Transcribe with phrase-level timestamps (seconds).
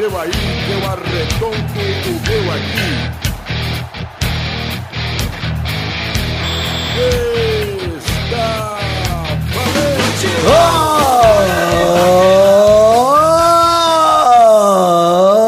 [0.00, 0.30] seu aí,
[0.70, 2.90] eu arredondo o meu aqui.
[8.24, 8.46] Está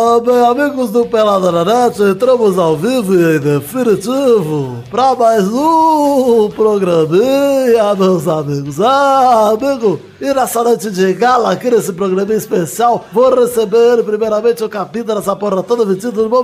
[0.05, 5.46] Ah, bem, amigos do Pelada na Net, entramos ao vivo e em definitivo para mais
[5.46, 8.80] um programinha, meus amigos.
[8.80, 14.68] Ah, amigo, e nessa noite de gala, aqui nesse programinha especial, vou receber primeiramente o
[14.68, 16.43] capítulo dessa porra toda vestido do Bom.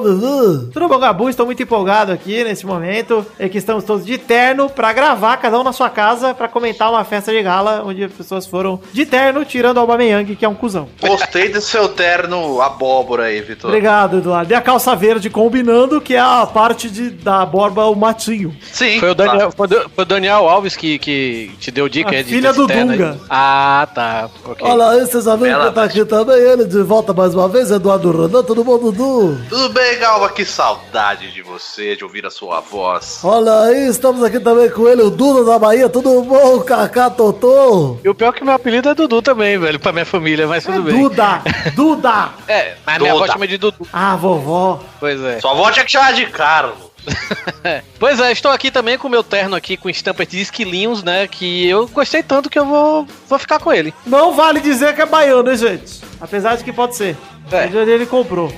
[0.72, 1.30] Tudo bom, Gabu?
[1.30, 3.24] Estou muito empolgado aqui nesse momento.
[3.38, 6.91] É que estamos todos de terno pra gravar, cada um na sua casa, pra comentar
[6.91, 10.48] uma festa de gala onde as pessoas foram de terno, tirando o Aubameyang, que é
[10.48, 10.88] um cuzão.
[11.00, 13.70] Gostei do seu terno abóbora aí, Vitor.
[13.70, 14.52] Obrigado, Eduardo.
[14.52, 18.54] E a calça verde combinando, que é a parte de, da borba, o matinho.
[18.72, 18.98] Sim.
[19.00, 22.12] Foi o Daniel, foi o- foi o Daniel Alves que, que te deu dica A
[22.14, 22.92] aí de filha do terno.
[22.92, 23.18] Dunga.
[23.30, 24.28] Ah, tá.
[24.44, 24.66] Ok.
[24.66, 28.10] Olha aí, vocês Bela que tá aqui também, ele de volta mais uma vez, Eduardo
[28.10, 29.38] Renan, tudo bom, Dudu?
[29.48, 30.28] Tudo bem, Galva?
[30.30, 33.20] Que saudade de você, de ouvir a sua voz.
[33.22, 37.98] Olha aí, estamos aqui também com ele, o Duda da Bahia, tudo bom, Cacá Totô?
[38.05, 40.64] E o pior é que meu apelido é Dudu também, velho, pra minha família, mas
[40.64, 41.00] tudo bem.
[41.03, 41.42] Duda!
[41.75, 42.28] Duda!
[42.47, 43.32] É, mas minha avó Duda.
[43.32, 43.86] chama de Dudu.
[43.92, 44.81] Ah, vovó.
[45.01, 45.41] Pois é.
[45.41, 46.78] Sua avó tinha que chamar de Carlos.
[47.98, 51.27] Pois é, estou aqui também com o meu terno aqui com estampas de esquilinhos, né?
[51.27, 53.92] Que eu gostei tanto que eu vou, vou ficar com ele.
[54.06, 56.00] Não vale dizer que é baiano, hein, gente?
[56.20, 57.17] Apesar de que pode ser.
[57.50, 57.65] É.
[57.65, 57.91] É.
[57.91, 58.53] Ele comprou.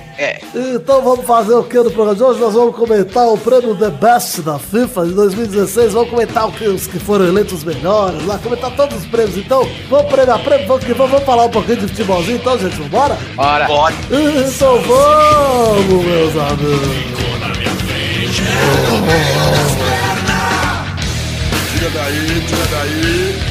[0.53, 2.39] Então vamos fazer o que no programa de hoje?
[2.39, 5.93] Nós vamos comentar o prêmio The Best da FIFA de 2016.
[5.93, 9.37] Vamos comentar os que foram eleitos os melhores, lá, comentar todos os prêmios.
[9.37, 12.57] Então, vamos prêmio a prêmio, vamos, que vamos, vamos falar um pouquinho de futebolzinho, então,
[12.57, 13.17] gente, vambora?
[13.35, 13.65] Bora!
[13.65, 13.97] Pode.
[14.11, 18.00] Então vamos, meus amigos.
[21.73, 23.50] Tira daí, tira daí.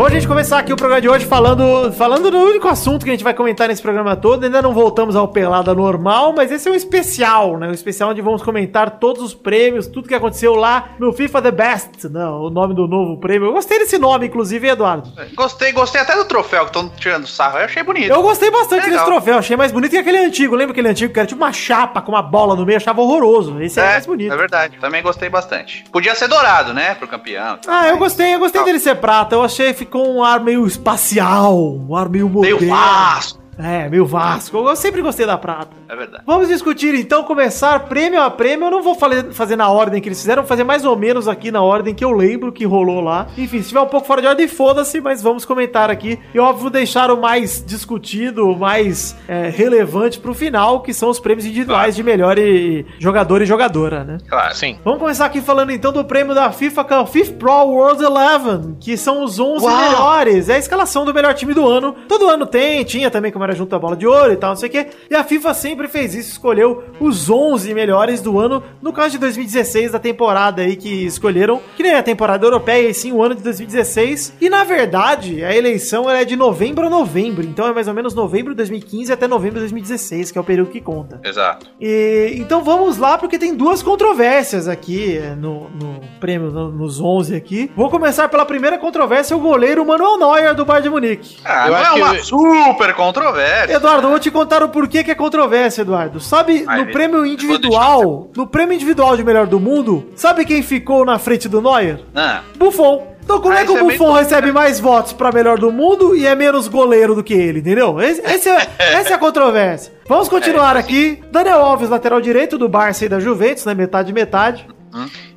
[0.00, 3.10] Bom, a gente começar aqui o programa de hoje falando, falando do único assunto que
[3.10, 4.42] a gente vai comentar nesse programa todo.
[4.44, 7.68] Ainda não voltamos ao Pelada normal, mas esse é um especial, né?
[7.68, 11.50] Um especial onde vamos comentar todos os prêmios, tudo que aconteceu lá no FIFA The
[11.50, 12.24] Best, né?
[12.24, 13.48] O nome do novo prêmio.
[13.48, 15.12] Eu gostei desse nome, inclusive, Eduardo.
[15.34, 17.58] Gostei, gostei até do troféu que estão tirando sarro.
[17.58, 18.10] Eu achei bonito.
[18.10, 19.00] Eu gostei bastante Legal.
[19.00, 20.56] desse troféu, achei mais bonito que aquele antigo.
[20.56, 22.78] Lembra aquele antigo que era tipo uma chapa com uma bola no meio?
[22.78, 23.60] Achava horroroso.
[23.60, 24.32] Esse é, mais bonito.
[24.32, 24.78] é verdade.
[24.80, 25.84] Também gostei bastante.
[25.92, 26.94] Podia ser dourado, né?
[26.94, 27.58] Pro campeão.
[27.68, 29.34] Ah, eu gostei, eu gostei dele ser prata.
[29.34, 32.60] Eu achei ficou um ar meio espacial, um ar meio moderno.
[32.60, 33.39] Meio.
[33.62, 34.56] É, meio Vasco.
[34.56, 35.70] Eu sempre gostei da prata.
[35.88, 36.22] É verdade.
[36.26, 38.66] Vamos discutir então, começar prêmio a prêmio.
[38.66, 38.96] Eu não vou
[39.32, 42.04] fazer na ordem que eles fizeram, vou fazer mais ou menos aqui na ordem que
[42.04, 43.26] eu lembro que rolou lá.
[43.36, 46.18] Enfim, se tiver um pouco fora de ordem, foda-se, mas vamos comentar aqui.
[46.34, 51.18] E óbvio, deixar o mais discutido, o mais é, relevante pro final, que são os
[51.20, 54.18] prêmios individuais de melhor e- jogador e jogadora, né?
[54.28, 54.54] Claro.
[54.54, 54.78] Sim.
[54.84, 58.02] Vamos começar aqui falando então do prêmio da FIFA, que é o FIFA Pro World
[58.02, 59.76] Eleven, que são os 11 Uau!
[59.90, 60.48] melhores.
[60.48, 61.94] É a escalação do melhor time do ano.
[62.08, 64.56] Todo ano tem, tinha também como era junto a bola de ouro e tal, não
[64.56, 64.86] sei o quê.
[65.10, 68.62] E a FIFA sempre fez isso, escolheu os 11 melhores do ano.
[68.80, 72.94] No caso de 2016, da temporada aí que escolheram, que nem a temporada europeia, e
[72.94, 74.34] sim o ano de 2016.
[74.40, 77.44] E na verdade, a eleição ela é de novembro a novembro.
[77.44, 80.44] Então é mais ou menos novembro de 2015 até novembro de 2016, que é o
[80.44, 81.20] período que conta.
[81.24, 81.66] Exato.
[81.80, 87.00] E, então vamos lá, porque tem duas controvérsias aqui é, no, no prêmio, no- nos
[87.00, 87.70] 11 aqui.
[87.76, 91.36] Vou começar pela primeira controvérsia, o goleiro Manuel Neuer do Bayern de Munique.
[91.44, 93.39] Ah, Eu não acho é uma que- super controvérsia.
[93.72, 96.20] Eduardo, eu vou te contar o porquê que é controvérsia, Eduardo.
[96.20, 101.18] Sabe, no prêmio individual, no prêmio individual de melhor do mundo, sabe quem ficou na
[101.18, 102.00] frente do Neuer?
[102.14, 103.08] Ah, Buffon.
[103.22, 105.70] Então como Ah, é que o é Buffon bom, recebe mais votos pra melhor do
[105.70, 108.00] mundo e é menos goleiro do que ele, entendeu?
[108.00, 109.92] Esse, esse é, essa é a controvérsia.
[110.08, 111.22] Vamos continuar aqui.
[111.30, 113.74] Daniel Alves, lateral direito do Barça e da Juventus, né?
[113.74, 114.66] Metade metade.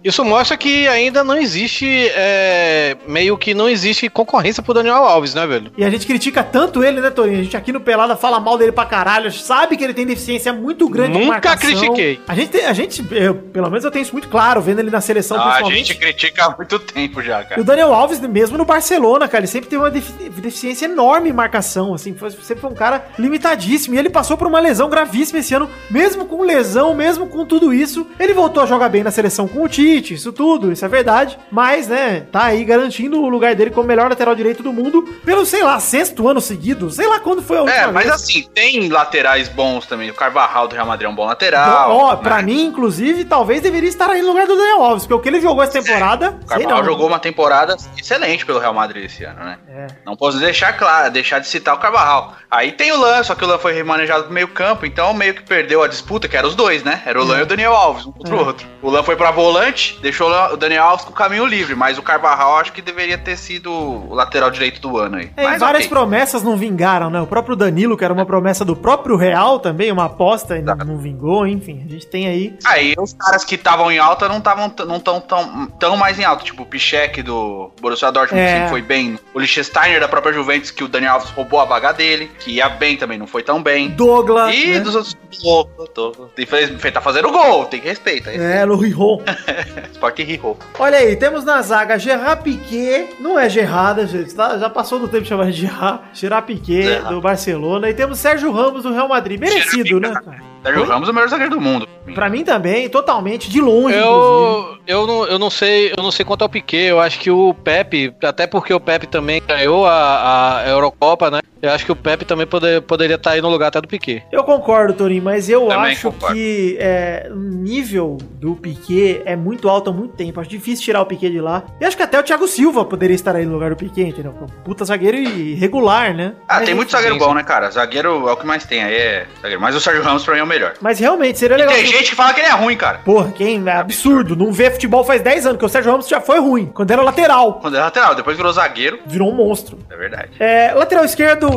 [0.04, 5.34] Isso mostra que ainda não existe, é, meio que não existe concorrência pro Daniel Alves,
[5.34, 5.72] né, velho?
[5.78, 7.40] E a gente critica tanto ele, né, Torinho?
[7.40, 10.52] A gente aqui no Pelada fala mal dele pra caralho, sabe que ele tem deficiência
[10.52, 11.58] muito grande de Nunca marcação.
[11.70, 12.20] critiquei.
[12.28, 14.90] A gente, tem, a gente eu, pelo menos eu tenho isso muito claro, vendo ele
[14.92, 15.88] na seleção, a principalmente.
[15.88, 17.62] gente critica há muito tempo já, E cara.
[17.62, 21.34] o Daniel Alves, mesmo no Barcelona, cara, ele sempre teve uma defi- deficiência enorme em
[21.34, 23.96] marcação, assim, foi- sempre foi um cara limitadíssimo.
[23.96, 27.74] E ele passou por uma lesão gravíssima esse ano, mesmo com lesão, mesmo com tudo
[27.74, 30.88] isso, ele voltou a jogar bem na seleção com o Tite, isso tudo, isso é
[30.88, 31.38] verdade.
[31.52, 35.46] Mas, né, tá aí garantindo o lugar dele como melhor lateral direito do mundo pelo,
[35.46, 38.16] sei lá, sexto ano seguido, sei lá quando foi a última É, mas vez.
[38.16, 40.10] assim, tem laterais bons também.
[40.10, 41.92] O Carvajal do Real Madrid é um bom lateral.
[41.92, 42.20] Ó, né?
[42.24, 45.30] pra mim, inclusive, talvez deveria estar aí no lugar do Daniel Alves, porque o que
[45.30, 46.86] ele jogou essa temporada, O sei Carvajal não.
[46.86, 49.58] jogou uma temporada excelente pelo Real Madrid esse ano, né?
[49.70, 49.88] É.
[50.06, 52.34] Não posso deixar claro, deixar de citar o Carvajal.
[52.50, 55.36] Aí tem o Lan, só que o Lan foi remanejado pro meio campo, então meio
[55.36, 57.02] que perdeu a disputa, que era os dois, né?
[57.06, 58.44] Era o Lan e o Daniel Alves, um contra o É.
[58.44, 58.68] outro.
[58.82, 62.02] O Lan foi pra volante Deixou o Daniel Alves com o caminho livre, mas o
[62.02, 65.32] Carvajal acho que deveria ter sido o lateral direito do ano aí.
[65.36, 65.90] É, mas várias ok.
[65.90, 67.22] promessas não vingaram, né?
[67.22, 70.98] O próprio Danilo, que era uma promessa do próprio Real também, uma aposta, não, não
[70.98, 71.84] vingou, enfim.
[71.86, 72.56] A gente tem aí.
[72.66, 76.24] Aí os caras que estavam em alta não estavam não tão, tão, tão mais em
[76.24, 78.64] alta, tipo o Pichek do Borussia Dortmund, É.
[78.64, 79.18] que foi bem.
[79.34, 82.70] O Liechtensteiner da própria Juventus, que o Daniel Alves roubou a vaga dele, que ia
[82.70, 83.90] bem também, não foi tão bem.
[83.90, 84.54] Douglas.
[84.56, 84.80] E né?
[84.80, 86.30] dos outros.
[86.36, 88.32] Tem fez- tá fazendo gol, tem que respeitar.
[88.32, 89.22] É, no Rijon.
[89.94, 90.58] Sport Hero.
[90.80, 94.58] Olha aí, temos na zaga Gerard Piquet, não é Gerrard, gente, tá?
[94.58, 97.16] já passou do tempo de chamar de Gerard, Gerard Piquet Gerrard.
[97.16, 100.53] do Barcelona, e temos Sérgio Ramos do Real Madrid, merecido, né, cara?
[100.64, 101.88] Sérgio Ramos é o melhor zagueiro do mundo.
[102.16, 104.80] Pra mim também, totalmente, de longe, inclusive.
[104.88, 106.88] Eu, eu, não, eu não sei, eu não sei quanto ao Piquet.
[106.88, 111.40] Eu acho que o Pepe, até porque o Pepe também ganhou a, a Eurocopa, né?
[111.62, 114.22] Eu acho que o Pepe também poder- poderia estar aí no lugar até do Piquet.
[114.34, 116.36] Eu concordo, Torinho, mas eu Também acho concordo.
[116.36, 120.42] que é, o nível do Piquet é muito alto há muito tempo.
[120.42, 121.64] Acho difícil tirar o Piquet de lá.
[121.80, 124.34] E acho que até o Thiago Silva poderia estar aí no lugar do Piquet, entendeu?
[124.66, 126.34] Puta zagueiro e regular, né?
[126.50, 126.98] Ah, Mas, tem muito enfim.
[126.98, 127.72] zagueiro bom, né, cara?
[127.72, 129.62] Zagueiro é o que mais tem aí, é zagueiro.
[129.62, 130.74] Mas o Sérgio Ramos pra mim é o melhor.
[130.82, 131.74] Mas realmente, seria E legal.
[131.76, 133.00] tem que- gente que fala que ele é ruim, cara.
[133.00, 133.62] Porra, quem?
[133.68, 134.36] É absurdo.
[134.36, 136.68] Não vê futebol faz 10 anos, que o Sérgio Ramos já foi ruim.
[136.68, 139.00] Quando era lateral, Quando é lateral, depois virou zagueiro.
[139.06, 139.80] virou um monstro.
[139.90, 140.30] É verdade.
[140.40, 141.50] É, lateral esquerdo,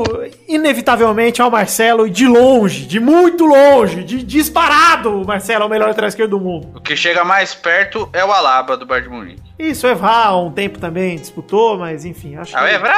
[0.48, 5.66] inevitavelmente, é o Marcelo, e de longe, de muito longe, de disparado, o Marcelo é
[5.66, 6.68] o melhor lateral esquerdo do mundo.
[6.74, 9.42] O que chega mais perto é o Alaba do Bayern de Munique.
[9.58, 12.74] Isso, o Evra, há um tempo também disputou, mas enfim, acho Ah, o que...
[12.74, 12.94] Evra,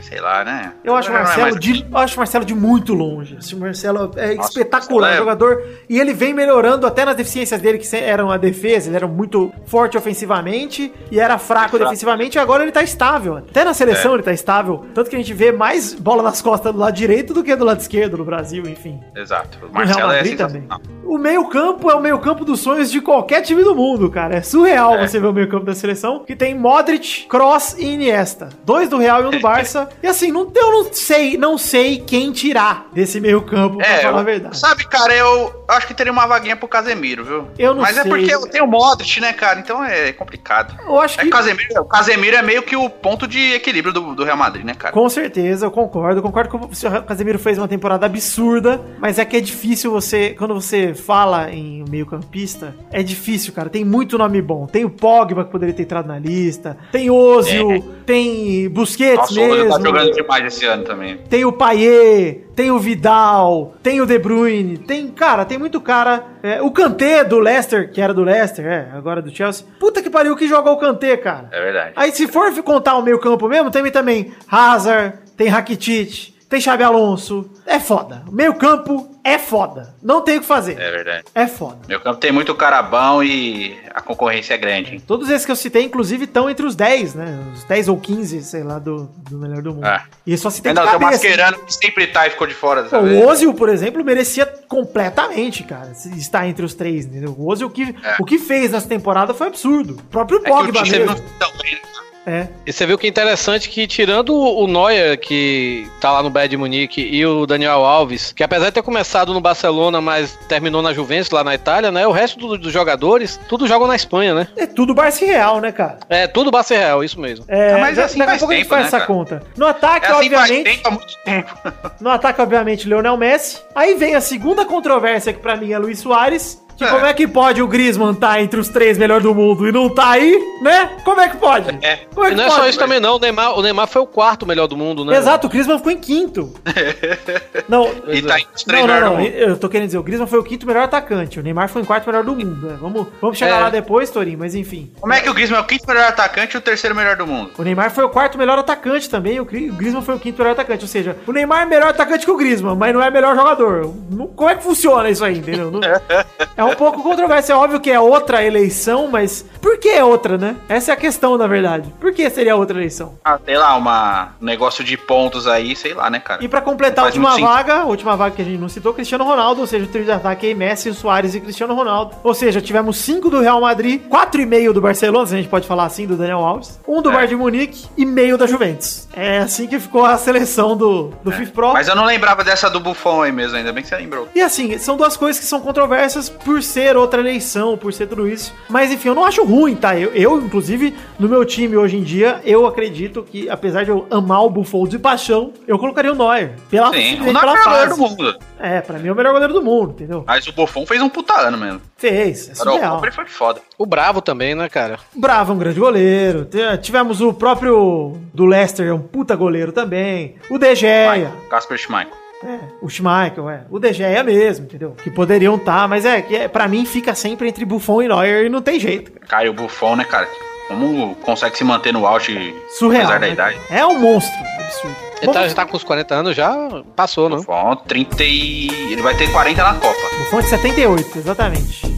[0.00, 0.72] sei lá, né?
[0.82, 3.36] Eu acho o é Marcelo mais- de, acho o Marcelo de muito longe.
[3.52, 5.62] O Marcelo é Nossa, espetacular, é- jogador.
[5.88, 8.88] E ele vem melhorando até nas deficiências dele, que eram a defesa.
[8.88, 12.36] Ele era muito forte ofensivamente e era fraco defensivamente.
[12.36, 13.36] E agora ele tá estável.
[13.36, 14.14] Até na seleção É.
[14.16, 14.84] ele tá estável.
[14.94, 17.64] Tanto que a gente vê mais bola nas costas do lado direito do que do
[17.64, 19.00] lado esquerdo no Brasil, enfim.
[19.16, 19.58] Exato.
[19.62, 20.62] O No Marcelo Real é Madrid também.
[20.62, 20.80] sensacional.
[21.04, 24.36] O meio-campo é o meio-campo dos sonhos de qualquer time do mundo, cara.
[24.36, 25.06] É surreal É.
[25.06, 28.48] você ver o meio-campo da seleção, que tem Modric, Kroos e Iniesta.
[28.64, 29.88] Dois do Real e um do Barça.
[30.02, 34.20] e assim, não, eu não sei, não sei quem tirar desse meio-campo, pra É, falar
[34.20, 34.58] a verdade.
[34.58, 37.48] sabe, cara, eu acho que teria uma vaguinha pro Casemiro, viu?
[37.58, 38.02] Eu não Mas sei.
[38.02, 39.58] é porque tem o Modric, né, cara?
[39.60, 40.76] Então é complicado.
[40.84, 41.30] Eu acho É que.
[41.30, 44.74] Casemiro, o Casemiro é meio que o ponto de equilíbrio do, do Real Madrid, né,
[44.74, 44.92] cara?
[44.92, 46.18] Com certeza, eu concordo.
[46.18, 50.30] Eu concordo que o Casemiro fez uma temporada absurda, mas é que é difícil você,
[50.38, 53.68] quando você fala em meio-campista, é difícil, cara.
[53.70, 54.66] Tem muito nome bom.
[54.66, 59.42] Tem o Pogba que poderia ter entrado na lista, tem Ozil, tem Busquets Nossa, o
[59.44, 59.70] Ozil mesmo.
[59.78, 61.16] tá jogando demais esse ano também.
[61.28, 66.24] Tem o Payet, tem o Vidal, tem o De Bruyne, tem, cara, tem muito cara.
[66.42, 69.66] É, o Kanté do Leicester, que era do Leicester, é, agora do Chelsea.
[69.78, 71.48] Puta que pariu, que joga o Kanté, cara.
[71.52, 71.92] É verdade.
[71.96, 76.82] Aí se for contar o meio campo mesmo, tem também Hazard, tem Rakitic, tem Xabi
[76.82, 77.50] Alonso.
[77.66, 78.22] É foda.
[78.30, 79.94] Meio campo é foda.
[80.02, 80.78] Não tem o que fazer.
[80.80, 81.24] É verdade.
[81.34, 81.78] É foda.
[81.88, 85.02] Meu campo tem muito cara bom e a concorrência é grande, hein?
[85.06, 87.38] Todos esses que eu citei, inclusive, estão entre os 10, né?
[87.54, 89.86] Os 10 ou 15, sei lá, do, do melhor do mundo.
[89.86, 90.02] É.
[90.26, 91.00] E só citei Ainda de tem o.
[91.00, 95.62] Mascherano que sempre tá e ficou de fora dessa o Ozil, por exemplo, merecia completamente,
[95.64, 97.34] cara, se estar entre os três, entendeu?
[97.38, 98.16] O Ozil, o que, É.
[98.18, 99.94] o que fez nessa temporada foi absurdo.
[99.94, 101.28] O próprio É que Pogba o time não mesmo.
[101.38, 101.78] tá tão bem?
[102.26, 102.46] É.
[102.64, 106.50] E você viu que é interessante que, tirando o Neuer, que tá lá no Bayern
[106.50, 110.82] de Munique, e o Daniel Alves, que apesar de ter começado no Barcelona, mas terminou
[110.82, 112.06] na Juventus, lá na Itália, né?
[112.06, 114.48] O resto do- dos jogadores, tudo jogam na Espanha, né?
[114.56, 115.98] É tudo Barça e Real, né, cara?
[116.08, 117.44] É, tudo Barça Real, isso mesmo.
[117.48, 119.06] É, Ah, mas assim daqui a faz pouco a gente tempo, faz né, essa cara?
[119.06, 119.42] conta.
[119.56, 120.64] No ataque, É assim faz obviamente.
[120.76, 121.54] tempo, há muito tempo.
[122.00, 123.60] No ataque, obviamente, Leonel Messi.
[123.74, 126.61] Aí vem a segunda controvérsia, que pra mim é Luiz Soares.
[126.76, 126.88] Que É.
[126.88, 129.88] como é que pode o Griezmann tá entre os três melhores do mundo e não
[129.88, 130.90] tá aí, né?
[131.04, 131.70] Como é que pode?
[131.82, 132.00] É.
[132.14, 132.60] Como é E que não é pode?
[132.60, 133.16] só isso também, não.
[133.16, 135.16] O Neymar, o Neymar foi o quarto melhor do mundo, né?
[135.16, 136.52] Exato, o Griezmann ficou em quinto.
[137.68, 139.16] não, E tá entre os três não, não, melhores não.
[139.16, 139.50] do mundo.
[139.50, 141.38] Eu tô querendo dizer, o Griezmann foi o quinto melhor atacante.
[141.38, 142.66] O Neymar foi em quarto melhor do mundo.
[142.66, 142.76] né?
[142.80, 143.62] Vamos, vamos chegar É.
[143.62, 144.90] lá depois, Torinho, mas enfim.
[145.00, 147.26] Como é que o Griezmann é o quinto melhor atacante e o terceiro melhor do
[147.26, 147.50] mundo?
[147.58, 150.38] O Neymar foi o quarto melhor atacante também, o Gri- o Griezmann foi o quinto
[150.38, 150.82] melhor atacante.
[150.84, 153.92] Ou seja, o Neymar é melhor atacante que o Griezmann, mas não é melhor jogador.
[154.10, 155.70] Não- Como é que funciona isso aí, entendeu?
[155.70, 155.80] Não-
[156.56, 157.52] é um pouco controverso.
[157.52, 160.56] É óbvio que é outra eleição, mas por que é outra, né?
[160.68, 161.92] Essa é a questão, na verdade.
[162.00, 163.14] Por que seria outra eleição?
[163.24, 166.42] Ah, sei lá, uma, um negócio de pontos aí, sei lá, né, cara?
[166.44, 169.24] E pra completar a última vaga, a última vaga que a gente não citou, Cristiano
[169.24, 172.14] Ronaldo, ou seja, o trio de ataque aí, Messi, Soares e Cristiano Ronaldo.
[172.22, 175.48] Ou seja, tivemos cinco do Real Madrid, quatro e meio do Barcelona, se a gente
[175.48, 177.12] pode falar assim, do Daniel Alves, um do É.
[177.12, 179.08] Bayern de Munique e meio da Juventus.
[179.14, 181.72] É assim que ficou a seleção do, do FIFA Pro.
[181.72, 184.28] Mas eu não lembrava dessa do Buffon aí mesmo, ainda bem que você lembrou.
[184.34, 188.28] E assim, são duas coisas que são controversas, por ser outra eleição, por ser tudo
[188.28, 188.52] isso.
[188.68, 189.96] Mas enfim, eu não acho ruim, tá?
[189.96, 194.06] Eu, eu, inclusive, no meu time hoje em dia, eu acredito que, apesar de eu
[194.10, 196.56] amar o Buffon de paixão, eu colocaria o Neuer.
[196.68, 198.38] Pela, Sim, o melhor pela goleiro do mundo.
[198.58, 200.24] É, pra mim é o melhor goleiro do mundo, entendeu?
[200.26, 201.80] Mas o Buffon fez um puta ano mesmo.
[201.96, 203.00] Fez, é Agora o surreal.
[203.02, 203.60] Ele foi foda.
[203.78, 204.98] O Bravo também, né, cara?
[205.14, 206.48] Bravo é um grande goleiro.
[206.80, 210.36] Tivemos o próprio do Leicester, é um puta goleiro também.
[210.50, 211.32] O De Gea.
[211.48, 212.21] Casper Schmeichel.
[212.44, 213.62] É, o Schmeichel, é.
[213.70, 214.96] O De Gea mesmo, entendeu?
[215.02, 218.46] Que poderiam estar, mas é que é, pra mim fica sempre entre Buffon e Neuer
[218.46, 219.12] e não tem jeito.
[219.12, 219.26] cara.
[219.26, 220.28] Caio Buffon, né, cara?
[220.68, 223.02] Como consegue se manter no auge Surreal.
[223.02, 223.32] apesar da né?
[223.32, 223.58] idade?
[223.70, 224.38] É um monstro.
[224.58, 224.96] Absurdo.
[225.20, 226.52] Ele tá, já tá com os 40 anos, já
[226.96, 227.36] passou, não?
[227.36, 228.92] Buffon, 30 e...
[228.92, 230.16] Ele vai ter 40 na Copa.
[230.18, 231.91] Buffon é de 78, exatamente.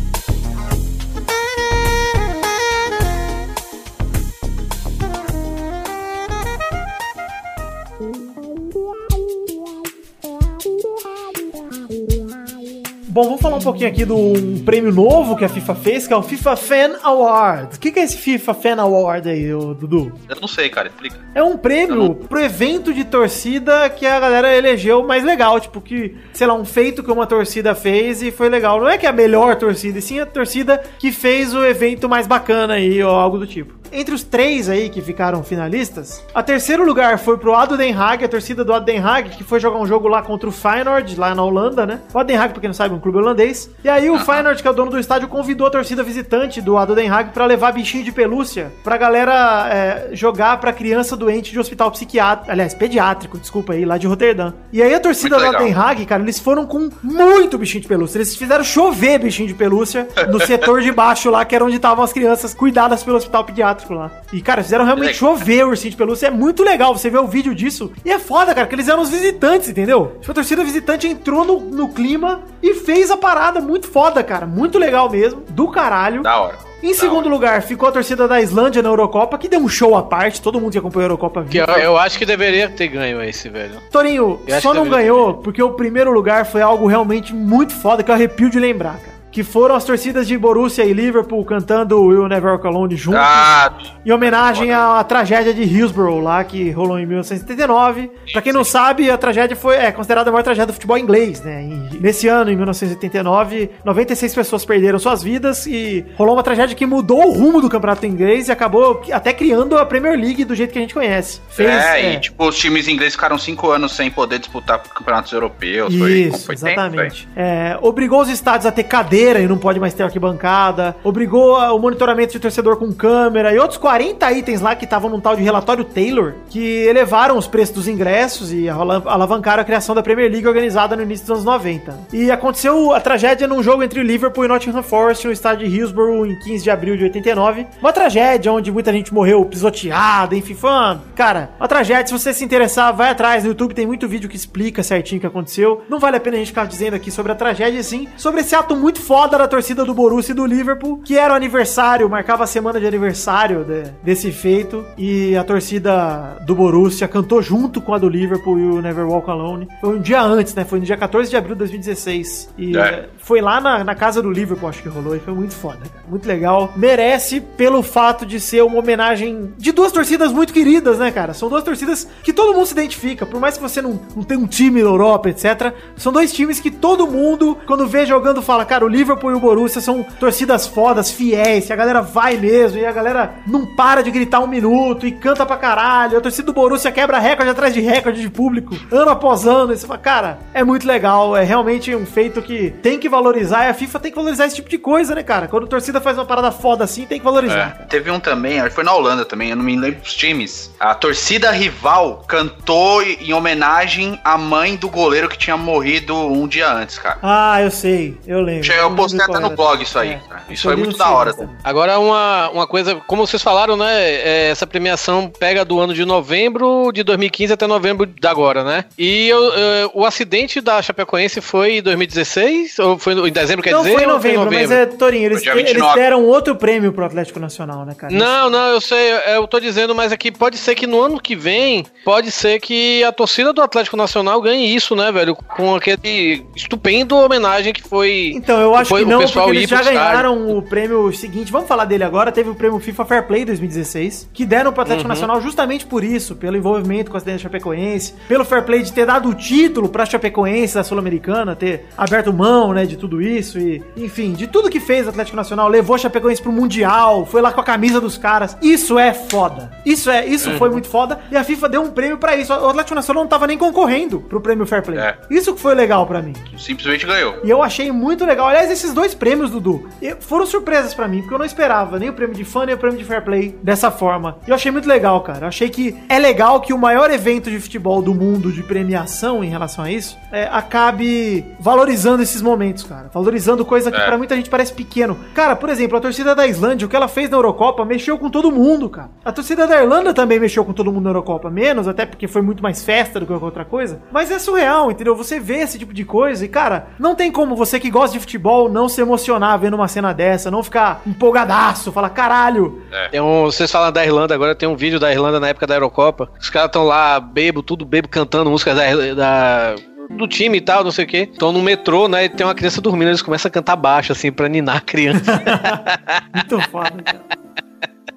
[13.15, 16.13] Bom, vamos falar um pouquinho aqui de um prêmio novo que a FIFA fez, que
[16.13, 17.77] é o FIFA Fan Award.
[17.77, 20.13] O que que é esse FIFA Fan Award aí, Dudu?
[20.29, 21.17] Eu não sei, cara, explica.
[21.33, 25.61] É um prêmio pro evento de torcida que a galera elegeu mais legal.
[25.61, 28.81] Tipo, que, sei lá, um feito que uma torcida fez e foi legal.
[28.81, 32.09] Não é que é a melhor torcida, e sim a torcida que fez o evento
[32.09, 33.75] mais bacana aí, ou algo do tipo.
[33.95, 38.25] Entre os três aí que ficaram finalistas, a terceiro lugar foi pro Ado Den Haag,
[38.25, 41.15] a torcida do Ado Den Haag, que foi jogar um jogo lá contra o Feyenoord,
[41.15, 42.01] lá na Holanda, né?
[42.13, 43.71] O Ado Den Haag, pra quem não sabe, é um clube holandês.
[43.85, 46.77] E aí o Feyenoord, que é o dono do estádio, convidou a torcida visitante do
[46.77, 51.53] Ado Den Haag pra levar bichinho de pelúcia pra galera é, jogar pra criança doente
[51.53, 54.53] de hospital psiquiátrico, aliás, pediátrico, desculpa aí, lá de Roterdã.
[54.73, 55.63] E aí a torcida do Ado legal.
[55.63, 58.19] Den Haag, cara, eles foram com muito bichinho de pelúcia.
[58.19, 62.03] Eles fizeram chover bichinho de pelúcia no setor de baixo lá, que era onde estavam
[62.03, 64.11] as crianças cuidadas pelo hospital pediátrico lá.
[64.33, 66.29] E, cara, fizeram realmente chover o ursinho de pelúcia.
[66.29, 67.93] É muito legal você ver o vídeo disso.
[68.05, 70.17] E é foda, cara, que eles eram os visitantes, entendeu?
[70.21, 74.47] Tipo, a torcida visitante entrou no, no clima e fez a parada muito foda, cara.
[74.47, 75.43] Muito legal mesmo.
[75.51, 76.23] Do caralho.
[76.23, 76.75] Da hora.
[76.85, 80.03] Em segundo lugar, ficou a torcida da Islândia na Eurocopa, que deu um show à
[80.03, 80.43] parte.
[80.43, 81.65] Todo mundo que acompanhou a Eurocopa viu.
[81.65, 83.81] eu, eu acho que deveria ter ganho esse, velho.
[83.91, 88.11] Torinho, Eu só não ganhou porque o primeiro lugar foi algo realmente muito foda que
[88.11, 89.14] eu arrepio de lembrar, cara.
[89.35, 93.21] Que foram as torcidas de Borussia e Liverpool cantando Will Never Walk Alone juntos.
[93.21, 93.73] Ah,
[94.07, 98.13] Em homenagem à, à tragédia de Hillsborough, lá que rolou em 1979.
[98.33, 101.41] Pra quem não sabe, a tragédia foi é considerada a maior tragédia do futebol inglês,
[101.43, 101.65] né?
[101.65, 106.87] E nesse ano, em 1989, 96 pessoas perderam suas vidas e rolou uma tragédia que
[106.87, 110.73] mudou o rumo do campeonato inglês e acabou até criando a Premier League do jeito
[110.73, 111.41] que a gente conhece.
[111.49, 115.33] Fez, é, é, e tipo, os times ingleses ficaram cinco anos sem poder disputar campeonatos
[115.33, 115.93] europeus.
[115.93, 117.29] foi- Isso, foi tempo, exatamente.
[117.35, 118.85] É, obrigou os estádios a ter
[119.25, 120.95] cadeira e não pode mais ter arquibancada.
[121.03, 125.21] Obrigou o monitoramento de torcedor com câmera e outros 40 itens lá que estavam num
[125.21, 129.95] tal de relatório Taylor que elevaram os preços dos ingressos e ala- alavancaram a criação
[129.95, 131.99] da Premier League organizada no início dos anos 90.
[132.13, 136.27] E aconteceu a tragédia num jogo entre Liverpool e Nottingham Forest no estádio de Hillsborough
[136.27, 137.67] em 15 de abril de 89.
[137.81, 142.07] Uma tragédia onde muita gente morreu pisoteada, enfim, uma, cara, uma tragédia.
[142.07, 145.21] Se você se interessar, vai atrás no YouTube, tem muito vídeo que explica certinho o
[145.21, 145.83] que aconteceu.
[145.89, 148.55] Não vale a pena a gente ficar dizendo aqui sobre a tragédia, sim sobre esse
[148.55, 152.43] ato muito foda da torcida do Borussia e do Liverpool, que era o aniversário, marcava
[152.43, 157.95] a semana de aniversário de- desse feito, e a torcida do Borussia cantou junto com
[157.95, 159.69] a do Liverpool e o Never Walk Alone.
[159.81, 160.65] Foi um dia antes, né?
[160.65, 162.53] Foi no dia 14 de abril de 2016.
[162.59, 162.81] E É.
[162.81, 165.79] é, foi lá na, na casa do Liverpool, acho que rolou, e foi muito foda,
[165.79, 166.05] cara.
[166.09, 166.73] Muito legal.
[166.77, 171.33] Merece pelo fato de ser uma homenagem de duas torcidas muito queridas, né, cara?
[171.35, 173.25] São duas torcidas que todo mundo se identifica.
[173.25, 175.73] Por mais que você não, não tenha um time na Europa, etc.
[175.97, 179.41] São dois times que todo mundo, quando vê jogando, fala, cara, o Liverpool e o
[179.41, 184.03] Borussia são torcidas fodas, fiéis, que a galera vai mesmo, e a galera não para
[184.03, 186.19] de gritar um minuto e canta pra caralho.
[186.19, 189.73] A torcida do Borussia quebra recorde atrás de recorde de público, ano após ano.
[189.73, 193.67] E você fala, cara, é muito legal, é realmente um feito que tem que valorizar,
[193.67, 195.49] e a FIFA tem que valorizar esse tipo de coisa, né, cara?
[195.49, 197.79] Quando a torcida faz uma parada foda assim, tem que valorizar.
[197.81, 197.85] É.
[197.85, 200.73] Teve um também, acho que foi na Holanda também, eu não me lembro dos times.
[200.79, 206.71] A torcida rival cantou em homenagem à mãe do goleiro que tinha morrido um dia
[206.71, 207.19] antes, cara.
[207.23, 208.63] Ah, eu sei, eu lembro.
[208.85, 210.11] Eu postei até no blog isso aí,
[210.49, 211.33] É, Isso foi li muito da hora.
[211.35, 211.57] Também.
[211.65, 213.93] Agora, uma, uma coisa, como vocês falaram, né?
[213.97, 218.85] é, essa premiação pega do ano de novembro de 2015 até novembro da agora, né?
[218.99, 222.79] E eu, eu- o acidente da Chapecoense foi em 2016?
[222.81, 223.95] Ou foi em dezembro, quer Não dizer?
[223.95, 226.01] foi em ou novembro, mas é, Torinho, eles, Foi eles 29.
[226.01, 228.13] deram outro prêmio pro Atlético Nacional, né, cara?
[228.13, 231.37] Não, não, eu sei, eu tô dizendo, mas aqui pode ser que no ano que
[231.37, 235.37] vem, pode ser que a torcida do Atlético Nacional ganhe isso, né, velho?
[235.37, 238.33] Com aquele estupendo homenagem que foi.
[238.35, 239.93] Então, eu eu acho que não, porque eles já pro estádio.
[240.11, 241.51] ganharam o prêmio seguinte.
[241.53, 242.31] Vamos falar dele agora.
[242.33, 244.85] Teve o prêmio FIFA Fair Play 2016, que deram pro Uhum.
[244.85, 248.93] Atlético Nacional justamente por isso, pelo envolvimento com a cidade Chapecoense, pelo Fair Play de
[248.93, 253.59] ter dado o título pra Chapecoense da Sul-Americana, ter aberto mão, né, de tudo isso
[253.59, 257.41] e, enfim, de tudo que fez o Atlético Nacional, levou a Chapecoense pro Mundial, foi
[257.41, 258.57] lá com a camisa dos caras.
[258.61, 259.71] Isso é foda.
[259.85, 260.59] Isso é, isso Uhum.
[260.59, 262.53] foi muito foda e a FIFA deu um prêmio pra isso.
[262.53, 264.99] O Atlético Nacional não tava nem concorrendo pro prêmio Fair Play.
[264.99, 265.17] É.
[265.31, 266.33] Isso que foi legal pra mim.
[266.59, 267.37] Simplesmente ganhou.
[267.45, 268.49] E eu achei muito legal.
[268.49, 269.89] Aliás, esses dois prêmios, Dudu,
[270.21, 272.79] foram surpresas pra mim, porque eu não esperava nem o prêmio de fã, nem o
[272.79, 274.39] prêmio de fair play dessa forma.
[274.47, 275.45] E eu achei muito legal, cara.
[275.45, 279.43] Eu achei que é legal que o maior evento de futebol do mundo de premiação
[279.45, 283.11] em relação a isso é, acabe valorizando esses momentos, cara.
[283.13, 284.05] Valorizando coisa que É.
[284.07, 285.17] pra muita gente parece pequeno.
[285.35, 288.29] Cara, por exemplo, a torcida da Islândia, o que ela fez na Eurocopa, mexeu com
[288.31, 289.11] todo mundo, cara.
[289.25, 291.51] A torcida da Irlanda também mexeu com todo mundo na Eurocopa.
[291.51, 294.01] Menos, até porque foi muito mais festa do que qualquer outra coisa.
[294.13, 295.17] Mas é surreal, entendeu?
[295.17, 298.21] Você vê esse tipo de coisa e, cara, não tem como você que gosta de
[298.21, 303.45] futebol não se emocionar vendo uma cena dessa, não ficar empolgadaço, falar, caralho, Tem um,
[303.45, 306.29] vocês falam da Irlanda agora, tem um vídeo da Irlanda na época da Eurocopa.
[306.41, 309.75] Os caras estão lá, bebo, tudo bebo, cantando músicas da, da-
[310.11, 311.29] do time e tal, não sei o quê.
[311.33, 312.25] Estão no metrô, né?
[312.25, 315.43] E tem uma criança dormindo, eles começam a cantar baixo, assim, pra ninar a criança.
[316.35, 317.21] Muito foda, cara.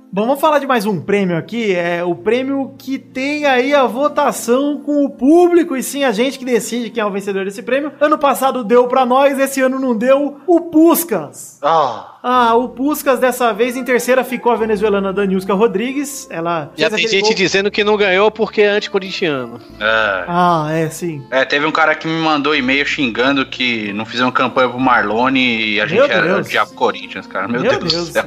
[0.09, 1.75] Bom, vamos falar de mais um prêmio aqui.
[1.75, 6.39] É o prêmio que tem aí a votação com o público e sim a gente
[6.39, 7.91] que decide quem é o vencedor desse prêmio.
[7.99, 10.37] Ano passado deu pra nós, esse ano não deu.
[10.47, 11.59] O Puskas.
[11.61, 16.25] Ah, Ah, o Puskas dessa vez em terceira ficou a venezuelana Daniuska Rodrigues.
[16.31, 19.59] Ela Já tem gente gol- dizendo que não ganhou porque é anticorintiano.
[19.79, 20.23] é.
[20.27, 21.21] Ah, é, sim.
[21.29, 25.73] É, teve um cara que me mandou e-mail xingando que não fizeram campanha pro Marlone
[25.73, 26.47] e a Meu gente era Deus.
[26.49, 27.47] Diabo Corinthians, cara.
[27.47, 28.25] Meu, Deus, do céu.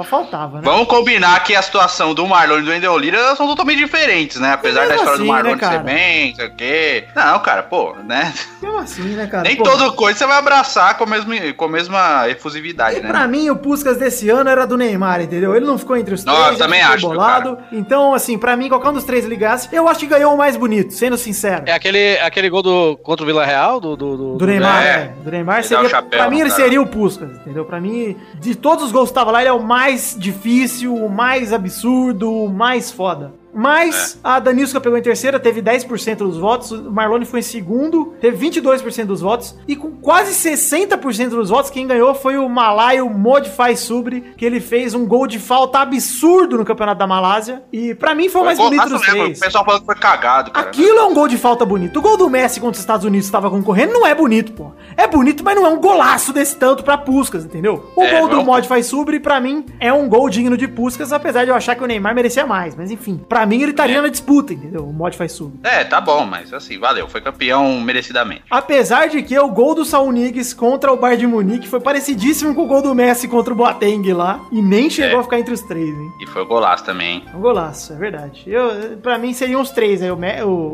[0.00, 0.62] Só faltava, né?
[0.64, 4.52] Vamos combinar que a situação do Marlone e do Wendel Lira são totalmente diferentes, né?
[4.52, 5.72] Apesar da história assim, do Marlone né, cara?
[5.78, 7.04] ser bem, não sei o quê.
[7.14, 8.32] Não, cara, pô, né?
[8.62, 9.42] Mesmo assim, né, cara?
[9.42, 13.02] Nem Pô, toda coisa você vai abraçar com a mesma, com a mesma efusividade, E
[13.02, 13.08] né?
[13.08, 15.54] pra mim, o Puskas desse ano era do Neymar, entendeu?
[15.54, 17.58] Ele não ficou entre os Não, três, também ele acho, bolado.
[17.72, 20.56] Então, assim, pra mim, qualquer um dos três ligasse, eu acho que ganhou o mais
[20.56, 21.64] bonito, sendo sincero.
[21.66, 23.80] É aquele, aquele gol do, contra o Vila Real?
[23.80, 24.88] Do, do, do, Do Neymar, É.
[24.88, 25.12] é.
[25.22, 25.88] Do Neymar seria.
[25.88, 26.62] chapéu pra mim, ele cara.
[26.62, 27.64] seria o Puskas, entendeu?
[27.64, 31.08] Pra mim, de todos os gols que estavam lá, ele é o mais difícil, o
[31.08, 33.39] mais absurdo, o mais foda.
[33.52, 34.28] Mas É.
[34.28, 36.70] a Danilska pegou em terceira, teve 10% dos votos.
[36.70, 39.54] O Marlone foi em segundo, teve 22% dos votos.
[39.66, 44.60] E com quase 60% dos votos, quem ganhou foi o malaio Modify Subri, que ele
[44.60, 47.62] fez um gol de falta absurdo no campeonato da Malásia.
[47.72, 49.38] E pra mim foi o mais Foi bonito dos mesmo, três.
[49.38, 50.66] O pessoal falando que foi cagado, cara.
[50.66, 51.98] Aquilo é um gol de falta bonito.
[51.98, 54.72] O gol do Messi contra os Estados Unidos estava concorrendo não é bonito, pô.
[54.96, 57.90] É bonito, mas não é um golaço desse tanto pra Puskas, entendeu?
[57.96, 61.44] O É, gol do Modify Subri, pra mim, é um gol digno de Puskas, apesar
[61.44, 62.74] de eu achar que o Neymar merecia mais.
[62.74, 64.00] Mas enfim, pra mim ele estaria É.
[64.00, 64.84] na disputa, entendeu?
[64.86, 65.58] O Modify Subri.
[65.62, 67.08] É, tá bom, mas assim, valeu.
[67.08, 68.42] Foi campeão merecidamente.
[68.50, 72.54] Apesar de que o gol do Saul Niguez contra o Bayern de Munique foi parecidíssimo
[72.54, 74.40] com o gol do Messi contra o Boateng lá.
[74.52, 75.20] E nem chegou É.
[75.20, 76.10] a ficar entre os três, hein?
[76.20, 77.24] E foi golaço também.
[77.32, 78.44] É Um golaço, é verdade.
[78.46, 80.16] Eu, pra mim seriam os três aí, o,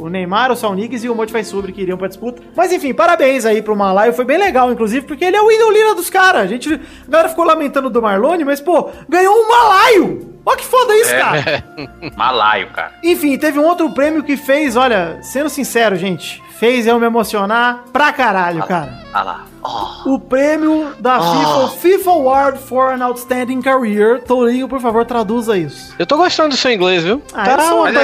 [0.03, 2.43] o- Neymar, o Salnigues e o Modify Sobre que iriam pra disputa.
[2.57, 5.95] Mas enfim, parabéns aí pro Malaio, foi bem legal, inclusive, porque ele é o ídolo
[5.95, 6.43] dos caras.
[6.43, 10.36] A gente, a galera ficou lamentando do Marlone, mas pô, ganhou um Malaio!
[10.47, 11.19] Olha que foda isso, É.
[11.19, 11.65] cara!
[12.17, 12.93] Malaio, cara.
[13.03, 17.85] Enfim, teve um outro prêmio que fez, olha, sendo sincero, gente, fez eu me emocionar
[17.93, 19.05] pra caralho, cara.
[19.13, 19.45] Ah lá.
[19.63, 20.11] Ó.
[20.15, 24.23] O prêmio da FIFA, o FIFA Award for an Outstanding Career.
[24.23, 25.95] Tourinho, por favor, traduza isso.
[25.99, 27.21] Eu tô gostando do seu inglês, viu?
[27.35, 27.97] Ah, Tá eu sou- uma Mas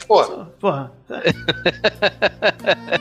[0.00, 0.24] é, pô.
[0.60, 0.90] Porra.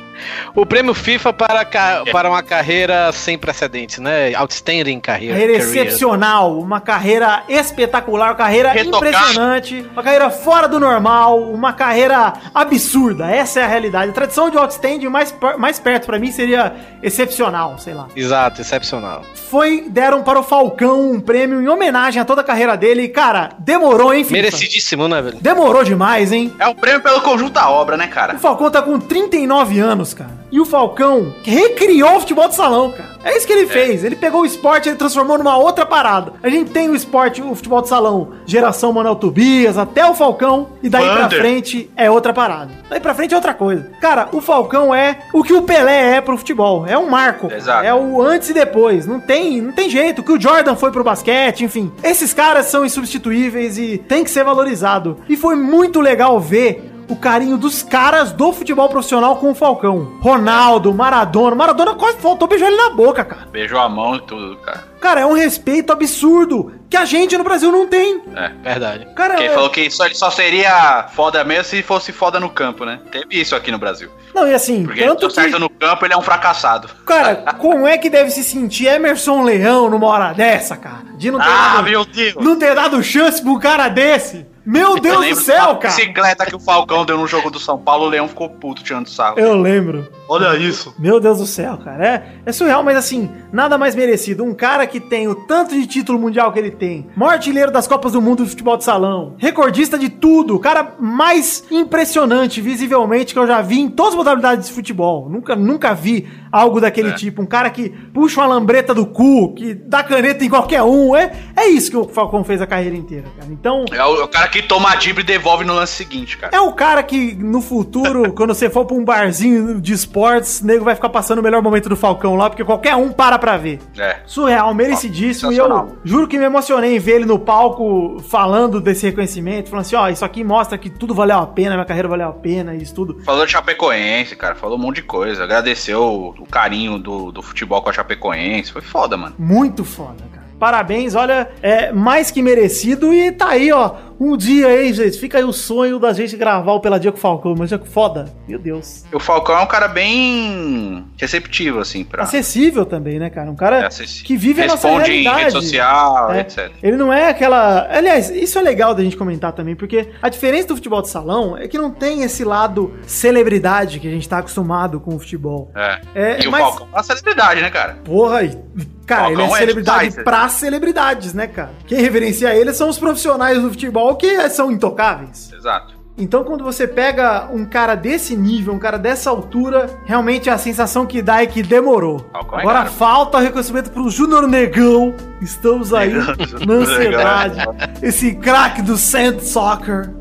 [0.55, 4.33] O prêmio FIFA para, ca- para uma carreira sem precedentes, né?
[4.33, 5.31] Outstanding career.
[5.33, 5.67] Carreira career.
[5.85, 9.09] excepcional, uma carreira espetacular, uma carreira Retocada.
[9.09, 13.29] impressionante, uma carreira fora do normal, uma carreira absurda.
[13.29, 14.09] Essa é a realidade.
[14.09, 14.76] A tradição de outstanding
[15.09, 18.07] mais, per- mais perto pra mim seria excepcional, sei lá.
[18.15, 19.23] Exato, excepcional.
[19.49, 23.03] Foi, deram para o Falcão um prêmio em homenagem a toda a carreira dele.
[23.03, 24.33] E, cara, demorou, hein, FIFA?
[24.33, 25.37] Merecidíssimo, né, velho?
[25.41, 26.53] Demorou demais, hein?
[26.59, 28.37] É o prêmio pelo conjunto da obra, né, O cara?
[28.37, 30.37] Falcão tá com 39 anos, cara.
[30.51, 33.16] E o Falcão recriou o futebol de salão, cara.
[33.27, 34.05] É isso que ele fez.
[34.05, 36.33] Ele pegou o esporte e ele transformou numa outra parada.
[36.41, 40.69] A gente tem o esporte, o futebol de salão, geração Manuel Tobias, até o Falcão,
[40.81, 41.39] e daí pra Vander.
[41.39, 42.71] frente é outra parada.
[42.89, 43.91] Daí pra frente é outra coisa.
[43.99, 46.87] Cara, o Falcão é o que o Pelé é pro futebol.
[46.87, 47.51] É um marco.
[47.51, 47.85] Exato.
[47.85, 49.05] É o antes e depois.
[49.05, 50.21] Não tem, não tem jeito.
[50.21, 51.91] O que o Jordan foi pro basquete, enfim.
[52.01, 55.17] Esses caras são insubstituíveis e tem que ser valorizado.
[55.27, 60.17] E foi muito legal ver o carinho dos caras do futebol profissional com o Falcão.
[60.21, 61.55] Ronaldo, Maradona.
[61.55, 63.47] Maradona quase faltou beijar ele na boca, cara.
[63.51, 64.83] Beijou a mão e tudo, cara.
[64.99, 68.21] Cara, é um respeito absurdo que a gente no Brasil não tem.
[68.35, 68.49] É.
[68.63, 69.05] Verdade.
[69.15, 72.39] Cara, Porque ele é- falou que só, ele só seria foda mesmo se fosse foda
[72.39, 72.99] no campo, né?
[73.11, 74.09] Teve isso aqui no Brasil.
[74.33, 75.59] não, e assim, Porque ele tanto deu certo que...
[75.59, 76.89] no campo, ele é um fracassado.
[77.05, 81.03] Cara, como é que deve se sentir Emerson Leão numa hora dessa, cara?
[81.17, 82.35] De não ter, Ah, dado, meu Deus!
[82.43, 84.45] não ter dado chance pro cara desse.
[84.67, 85.95] Meu Eu Deus do céu, cara.
[85.95, 89.07] bicicleta que o Falcão deu no jogo do São Paulo, o Leão ficou puto tirando
[89.07, 89.39] sarro.
[89.39, 90.07] Eu lembro.
[90.29, 90.93] Olha isso.
[90.99, 92.05] Meu Deus do céu, cara.
[92.05, 94.43] É, é surreal, mas assim, nada mais merecido.
[94.43, 97.87] Um cara que tem o tanto de título mundial que ele tem, maior artilheiro das
[97.87, 103.33] Copas do Mundo de futebol de salão, recordista de tudo, o cara mais impressionante, visivelmente,
[103.33, 105.29] que eu já vi em todas as modalidades de futebol.
[105.29, 107.13] Nunca, nunca vi algo daquele É.
[107.13, 107.41] tipo.
[107.41, 111.15] Um cara que puxa uma lambreta do cu, que dá caneta em qualquer um.
[111.15, 113.49] É, é isso que o Falcão fez a carreira inteira, cara.
[113.51, 113.85] Então.
[113.93, 116.55] É o, o cara que toma a dibra e devolve no lance seguinte, cara.
[116.55, 120.65] É o cara que no futuro, quando você for pra um barzinho de esportes, o
[120.65, 123.57] nego vai ficar passando o melhor momento do Falcão lá, porque qualquer um para pra
[123.57, 123.79] ver.
[123.97, 124.17] É.
[124.25, 125.51] Surreal, merecidíssimo.
[125.51, 129.85] E eu juro que me emocionei em ver ele no palco falando desse reconhecimento, falando
[129.85, 132.75] assim: ó, isso aqui mostra que tudo valeu a pena, minha carreira valeu a pena,
[132.75, 133.21] isso tudo.
[133.23, 134.55] Falou de Chapecoense, cara.
[134.55, 135.43] Falou um monte de coisa.
[135.43, 138.71] Agradeceu o, o carinho do, do futebol com a Chapecoense.
[138.71, 139.35] Foi foda, mano.
[139.37, 140.47] Muito foda, cara.
[140.59, 143.91] Parabéns, olha, é mais que merecido e tá aí, ó.
[144.19, 145.17] Um dia aí, gente.
[145.19, 147.55] Fica aí o sonho da gente gravar o Peladinha com o Falcão.
[147.57, 148.25] Mas é foda.
[148.47, 149.03] Meu Deus.
[149.13, 152.23] O Falcão é um cara bem receptivo, assim, pra.
[152.23, 153.49] Acessível também, né, cara?
[153.51, 153.89] Um cara É
[154.23, 155.39] que vive a nossa Responde em realidade.
[155.41, 156.41] rede social, É.
[156.41, 156.71] etc.
[156.81, 157.87] Ele não é aquela.
[157.89, 161.57] Aliás, isso é legal da gente comentar também, porque a diferença do futebol de salão
[161.57, 165.71] é que não tem esse lado celebridade que a gente tá acostumado com o futebol.
[165.75, 165.99] É.
[166.15, 167.97] É, e o mas- Falcão é uma celebridade, né, cara?
[168.03, 168.57] Porra, e-
[169.05, 171.71] cara, Falcão ele é é celebridade pra celebridades, né, cara?
[171.85, 175.51] Quem reverencia ele são os profissionais do futebol que são intocáveis.
[175.53, 175.97] Exato.
[176.19, 181.05] Então, quando você pega um cara desse nível, um cara dessa altura, realmente a sensação
[181.05, 182.25] que dá é que demorou.
[182.33, 182.91] É Agora caro.
[182.91, 185.13] falta o reconhecimento pro Júnior Negão.
[185.39, 187.59] Estamos aí Negão, na ansiedade.
[188.01, 190.11] Esse craque do Sand Soccer.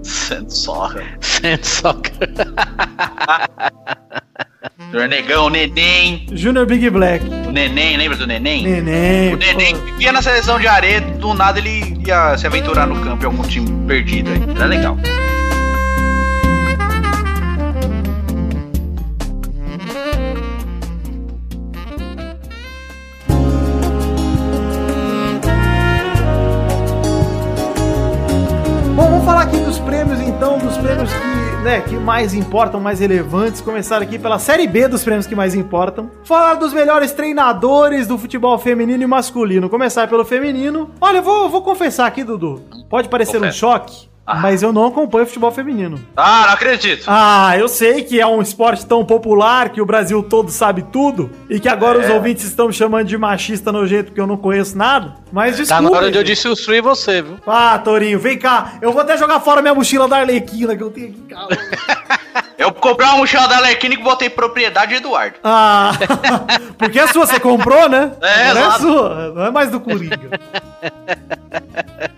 [0.49, 1.03] Sorra.
[1.63, 2.29] Soccer.
[4.91, 6.27] Senhor Negão, Neném.
[6.33, 7.25] Júnior Big Black.
[7.47, 8.63] O Neném, lembra do Neném?
[8.63, 9.35] Neném.
[9.35, 9.85] O Neném pô.
[9.85, 13.43] vivia na seleção de areia, do nada ele ia se aventurar no campo em algum
[13.43, 14.41] time perdido aí.
[14.57, 14.97] Era legal.
[31.67, 33.61] Né, que mais importam, mais relevantes.
[33.61, 36.09] Começar aqui pela Série B dos prêmios que mais importam.
[36.23, 39.69] Falar dos melhores treinadores do futebol feminino e masculino.
[39.69, 40.91] Começar pelo feminino.
[41.01, 42.63] Olha, eu vou, vou confessar aqui, Dudu.
[42.89, 43.59] Pode parecer um Confessa.
[43.59, 44.37] choque, Ah.
[44.37, 46.01] mas eu não acompanho futebol feminino.
[46.17, 47.05] Ah, não acredito.
[47.07, 51.31] Ah, eu sei que é um esporte tão popular que o Brasil todo sabe tudo
[51.49, 52.13] e que agora os É.
[52.13, 55.15] ouvintes estão me chamando de machista nojento porque eu não conheço nada.
[55.33, 55.83] Mas Tá desculpa.
[55.83, 57.37] na hora de eu destruir você, viu?
[57.47, 58.73] Ah, Torinho, vem cá.
[58.83, 61.49] Eu vou até jogar fora minha mochila da Arlequina que eu tenho aqui em casa.
[62.59, 65.37] Eu comprei uma mochila da Lerquina e botei propriedade de Eduardo.
[65.45, 65.93] Ah,
[66.79, 68.13] porque é sua, você comprou, né?
[68.23, 68.81] É, Agora exato.
[68.83, 70.19] sua, não é mais do Coringa.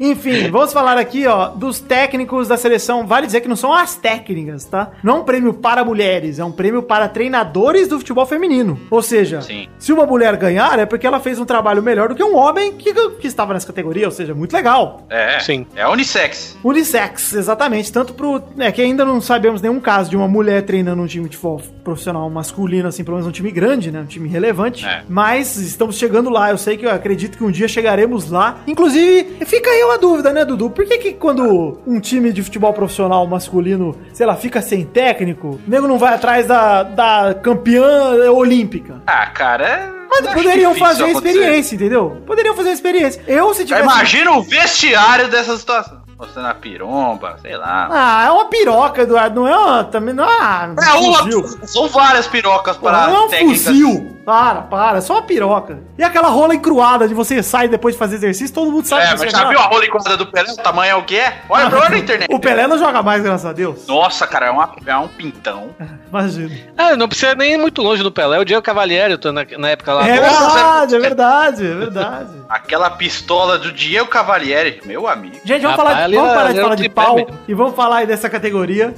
[0.00, 3.06] Enfim, vamos falar aqui, ó, dos técnicos da seleção.
[3.06, 4.90] Vale dizer que não são as técnicas, tá?
[5.02, 8.78] Não é um prêmio para mulheres, é um prêmio para treinadores do futebol feminino.
[8.90, 9.68] Ou seja, Sim.
[9.78, 12.72] se uma mulher ganhar, é porque ela fez um trabalho melhor do que um homem
[12.72, 15.06] que, que estava nessa categoria, ou seja, muito legal.
[15.10, 15.40] É.
[15.40, 15.66] Sim.
[15.74, 16.56] É unissex.
[16.62, 17.92] Unissex, exatamente.
[17.92, 18.42] Tanto pro.
[18.58, 21.60] É que ainda não sabemos nenhum caso de uma mulher treinando um time de futebol
[21.82, 24.00] profissional masculino, assim, pelo menos um time grande, né?
[24.00, 24.86] Um time relevante.
[24.86, 25.02] É.
[25.08, 26.50] Mas estamos chegando lá.
[26.50, 28.58] Eu sei que eu acredito que um dia chegaremos lá.
[28.66, 30.70] Inclusive, fica aí uma dúvida, né, Dudu?
[30.70, 35.58] Por que, que quando um time de futebol profissional masculino, sei lá, fica sem técnico,
[35.66, 39.02] o nego não vai atrás da, da campeã olímpica?
[39.06, 39.98] Ah, cara, é.
[40.10, 42.22] Mas acho poderiam fazer a experiência, entendeu?
[42.26, 43.22] Poderiam fazer a experiência.
[43.26, 43.84] Eu, se tivesse.
[43.84, 46.07] Imagina o vestiário dessa situação.
[46.18, 47.88] Mostrando a piromba, sei lá.
[47.92, 49.40] Ah, é uma piroca, Eduardo.
[49.42, 49.84] Não é uma.
[49.84, 50.74] Também não é uma.
[50.84, 51.44] É uma, fuzil.
[51.66, 53.62] são várias pirocas para não é um técnicas.
[53.66, 54.18] fuzil.
[54.26, 54.98] Para, para.
[54.98, 55.78] É só uma piroca.
[55.96, 59.06] E aquela rola encruada de você sair depois de fazer exercício, todo mundo sabe É,
[59.06, 60.52] que mas você já é viu a rola enquadrada do Pelé?
[60.52, 61.40] O tamanho é o que é?
[61.48, 62.28] Olha, olha na internet.
[62.34, 63.86] O Pelé não joga mais, graças a Deus.
[63.86, 65.70] Nossa, cara, é, uma, é um pintão.
[66.10, 66.50] Imagina.
[66.76, 68.38] Ah, não precisa nem ir muito longe do Pelé.
[68.40, 70.06] O Diego Cavalieri, eu tô na, na época lá.
[70.06, 72.30] É Nossa, verdade, é verdade, é verdade.
[72.50, 75.36] Aquela pistola do Diego Cavalieri, meu amigo.
[75.44, 77.38] Gente, vamos, Rapaz, falar, ali vamos parar de falar de pau mesmo.
[77.46, 78.94] e vamos falar aí dessa categoria.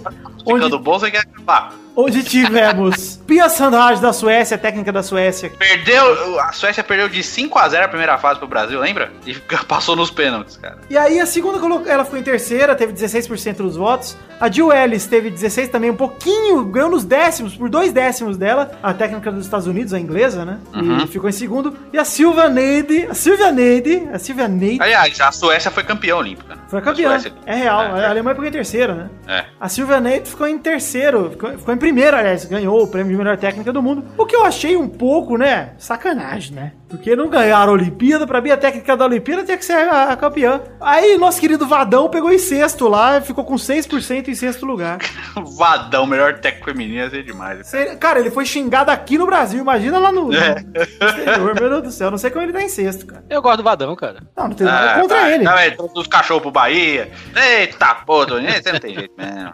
[0.46, 1.74] Onde, Ficando bom, você quer acabar.
[1.96, 5.50] Onde tivemos Pia Sandhage da Suécia, técnica da Suécia.
[5.58, 9.12] Perdeu, a Suécia perdeu de 5x0 a primeira fase pro Brasil, lembra?
[9.24, 9.34] E
[9.68, 10.78] passou nos pênaltis, cara.
[10.90, 14.16] E aí a segunda colocou, ela ficou em terceira, teve 16% dos votos.
[14.40, 18.70] A Jill Ellis teve 16 também, um pouquinho, ganhou nos décimos, por dois décimos dela,
[18.82, 20.58] a técnica dos Estados Unidos, a inglesa, né?
[20.74, 21.76] E ficou em segundo.
[21.92, 26.16] E a Silvia Neide, a Silvia Neide, a Silvia Neide Aliás, a Suécia foi campeã
[26.16, 26.56] olímpica.
[26.68, 27.10] foi a campeã.
[27.10, 27.32] Suécia.
[27.46, 28.06] É real, É.
[28.06, 29.10] a Alemanha ficou em terceiro, né?
[29.28, 29.44] É.
[29.60, 33.18] A Silvia Neide ficou em terceiro, ficou, ficou em primeiro, aliás, ganhou o prêmio de
[33.18, 34.04] melhor técnica do mundo.
[34.16, 36.72] O que eu achei um pouco, né, sacanagem, né?
[36.88, 40.04] Porque não ganharam a Olimpíada, pra mim a técnica da Olimpíada tinha que ser a,
[40.12, 40.60] a campeã.
[40.80, 44.98] Aí nosso querido Vadão pegou em sexto lá, ficou com 6% em sexto lugar.
[45.56, 47.66] Vadão, melhor técnico feminino, ser demais.
[47.68, 50.56] Sério, Cara, ele foi xingado aqui no Brasil, imagina lá no, no É.
[50.74, 52.10] exterior, meu Deus do céu.
[52.10, 53.24] Não sei como ele tá em sexto, cara.
[53.30, 54.20] Eu gosto do Vadão, cara.
[54.36, 55.34] Não, não tem nada Ah, contra vai.
[55.34, 55.44] ele.
[55.44, 57.08] Não, é todos os cachorros pro Bahia.
[57.36, 59.52] Eita, pô, Toninho, você não tem jeito mesmo.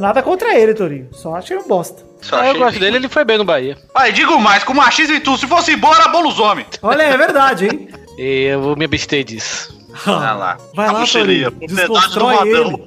[0.00, 1.08] Nada contra ele, Torinho.
[1.12, 2.02] Só acho ele um bosta.
[2.22, 3.76] Só eu achei gosto dele, ele foi bem no Bahia.
[3.94, 6.68] Olha, digo mais, com machismo e tudo, se fosse embora, era bom nos homens.
[6.82, 7.88] Olha, é verdade, hein?
[8.18, 9.78] E eu vou me abster disso.
[10.06, 10.58] Olha lá.
[10.74, 11.50] Vai lá, Torinho.
[11.50, 12.84] Desconstrói ele.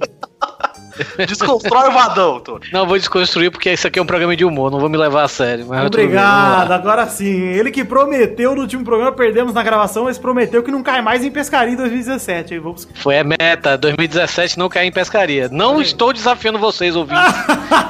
[1.28, 2.66] Desconstrói o Vadão, Tony.
[2.72, 5.24] Não, vou desconstruir porque isso aqui é um programa de humor, não vou me levar
[5.24, 5.68] a sério.
[5.86, 7.26] Obrigado, agora sim.
[7.26, 11.24] Ele que prometeu no último programa, perdemos na gravação, mas prometeu que não cai mais
[11.24, 12.54] em pescaria em 2017.
[12.54, 12.88] Aí vamos...
[12.96, 15.50] Foi a meta, 2017 não cair em pescaria.
[15.52, 17.24] Não estou desafiando vocês, ouvintes.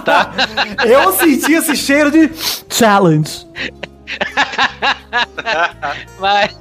[0.04, 0.32] tá?
[0.86, 2.30] Eu senti esse cheiro de
[2.70, 3.48] challenge.
[6.20, 6.56] Mas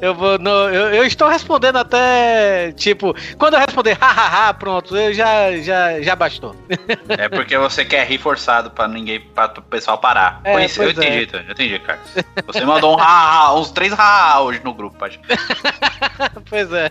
[0.00, 0.38] eu vou.
[0.38, 2.72] no- eu, eu estou respondendo até.
[2.72, 6.54] Tipo, quando eu responder hahaha, pronto, eu já, já, já bastou.
[7.08, 10.40] É porque você quer rir forçado pra ninguém, pra o pessoal parar.
[10.44, 10.90] É, Conheci- eu é.
[10.90, 11.98] entendi, eu entendi, cara.
[12.46, 15.20] Você mandou um ha, uns três ha hoje no grupo, pode.
[16.48, 16.90] pois é.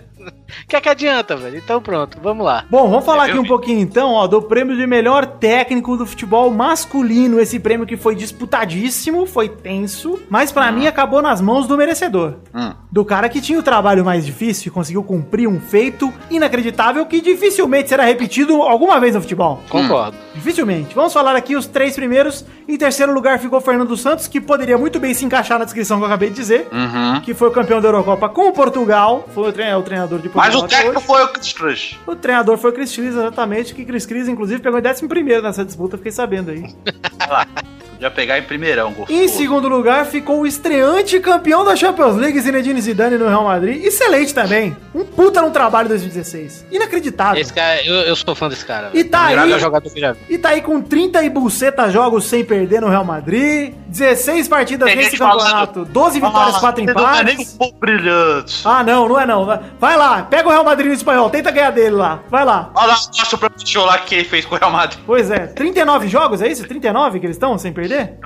[0.63, 1.58] O que é que adianta, velho?
[1.58, 2.66] Então pronto, vamos lá.
[2.70, 6.06] Bom, vamos falar Eu aqui um pouquinho então, ó, do prêmio de melhor técnico do
[6.06, 7.39] futebol masculino.
[7.39, 12.36] Esse prêmio que foi disputadíssimo, foi tenso, mas pra mim acabou nas mãos do merecedor.
[12.54, 12.74] Hum.
[12.93, 17.19] Do cara que tinha o trabalho mais difícil e conseguiu cumprir um feito inacreditável que
[17.21, 19.63] dificilmente será repetido alguma vez no futebol.
[19.67, 20.15] Concordo.
[20.36, 20.93] Dificilmente.
[20.93, 22.45] Vamos falar aqui os três primeiros.
[22.67, 25.97] Em terceiro lugar ficou o Fernando Santos, que poderia muito bem se encaixar na descrição
[25.97, 26.67] que eu acabei de dizer.
[26.71, 27.19] Uhum.
[27.21, 29.27] Que foi o campeão da Eurocopa com o Portugal.
[29.34, 30.62] Foi o, trein- o treinador de Portugal.
[30.62, 31.08] Mas o técnico hoje.
[31.08, 31.99] foi o Chris Crush.
[32.06, 33.73] O treinador foi o Chris Cris, exatamente.
[33.73, 36.63] Que Chris Cris, inclusive, pegou em 11 nessa disputa, fiquei sabendo aí.
[38.04, 39.18] Podia pegar em primeirão, gostoso.
[39.18, 43.82] Em segundo lugar ficou o estreante campeão da Champions League, Zinedine Zidane no Real Madrid.
[43.82, 44.76] Excelente também.
[44.94, 46.66] Um puta no trabalho 2016.
[46.70, 47.42] Inacreditável.
[47.42, 48.89] Esse cara, eu, eu sou fã desse cara.
[48.94, 50.20] E tá aí- jogador que eu já vi.
[50.30, 53.74] E tá aí com 30 e buceta jogos sem perder no Real Madrid.
[53.93, 55.86] 16 partidas Tem nesse gente falando- campeonato.
[55.86, 57.58] 12 vitórias, 4 você Não é nem empates.
[57.62, 58.62] um brilhante.
[58.65, 59.45] Ah, não, não é não.
[59.79, 62.19] Vai lá, pega o Real Madrid no espanhol, tenta ganhar dele lá.
[62.29, 62.71] Vai lá.
[62.75, 64.99] Olha lá, mostra pra show lá que ele fez com o Real Madrid.
[65.06, 66.67] Pois é, 39 jogos, é isso?
[66.67, 68.17] 39 que eles estão sem perder?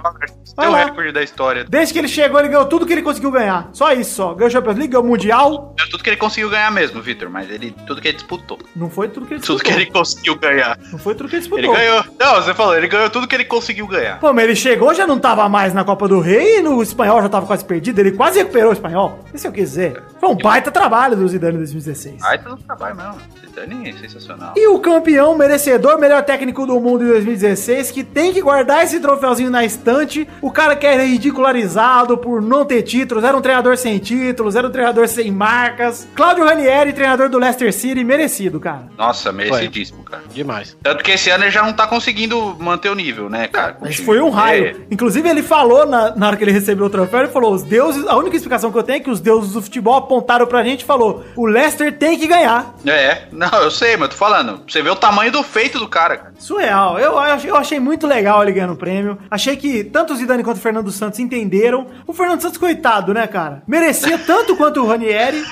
[0.56, 0.86] Vai Tem o lá.
[0.86, 1.66] recorde da história.
[1.68, 3.70] Desde que ele chegou, ele ganhou tudo que ele conseguiu ganhar.
[3.74, 4.34] Só isso, só.
[4.34, 5.76] Ganhou Champions League, ganhou Mundial.
[5.80, 8.58] É tudo que ele conseguiu ganhar mesmo, Vitor, mas ele tudo que ele disputou.
[8.76, 9.76] Não foi tudo que ele Tudo disputou.
[9.78, 10.78] que ele conseguiu ganhar.
[10.92, 11.66] Não foi tudo que ele disputou.
[11.76, 12.04] Ele ganhou.
[12.20, 14.20] Não, você falou, ele ganhou tudo que ele conseguiu ganhar.
[14.20, 17.22] Pô, mas ele chegou, já não tava mais na Copa do Rei e no espanhol
[17.22, 18.00] já tava quase perdido.
[18.00, 19.20] Ele quase recuperou o espanhol.
[19.34, 20.04] Isso eu quis dizer.
[20.20, 22.24] Foi um baita trabalho do Zidane em 2016.
[22.24, 23.47] Ai, tá no trabalho mesmo.
[23.58, 24.54] Zidane é sensacional.
[24.56, 29.00] E o campeão merecedor, melhor técnico do mundo em 2016, que tem que guardar esse
[29.00, 30.28] troféuzinho na estante.
[30.42, 34.68] O cara que era ridicularizado por não ter títulos, era um treinador sem títulos, era
[34.68, 36.08] um treinador sem marcas.
[36.16, 38.84] Cláudio Ranieri, treinador do Leicester City, merecido, cara.
[38.98, 40.24] Nossa, merecidíssimo, cara.
[40.32, 40.78] Demais.
[40.84, 43.78] Tanto que esse ano ele já não tá conseguindo manter o nível, né, cara?
[43.82, 44.66] Mas foi um raio.
[44.68, 44.76] É.
[44.92, 48.06] Inclusive, ele falou na, na hora que ele recebeu o troféu, ele falou: os deuses,
[48.08, 50.82] a única explicação que eu tenho é que os deuses do futebol apontaram pra gente
[50.82, 52.76] e falou: o Leicester tem que ganhar.
[52.86, 54.62] É, não, eu sei, mas tô falando.
[54.68, 56.34] Você vê o tamanho do feito do cara, cara.
[56.38, 57.00] Surreal.
[57.00, 57.14] Eu,
[57.46, 59.18] eu achei muito legal ele ganhando o prêmio.
[59.30, 61.88] Achei que tanto o Zidane quanto o Fernando Santos entenderam.
[62.06, 63.64] O Fernando Santos, coitado, né, cara?
[63.68, 65.44] Merecia tanto quanto o Ranieri.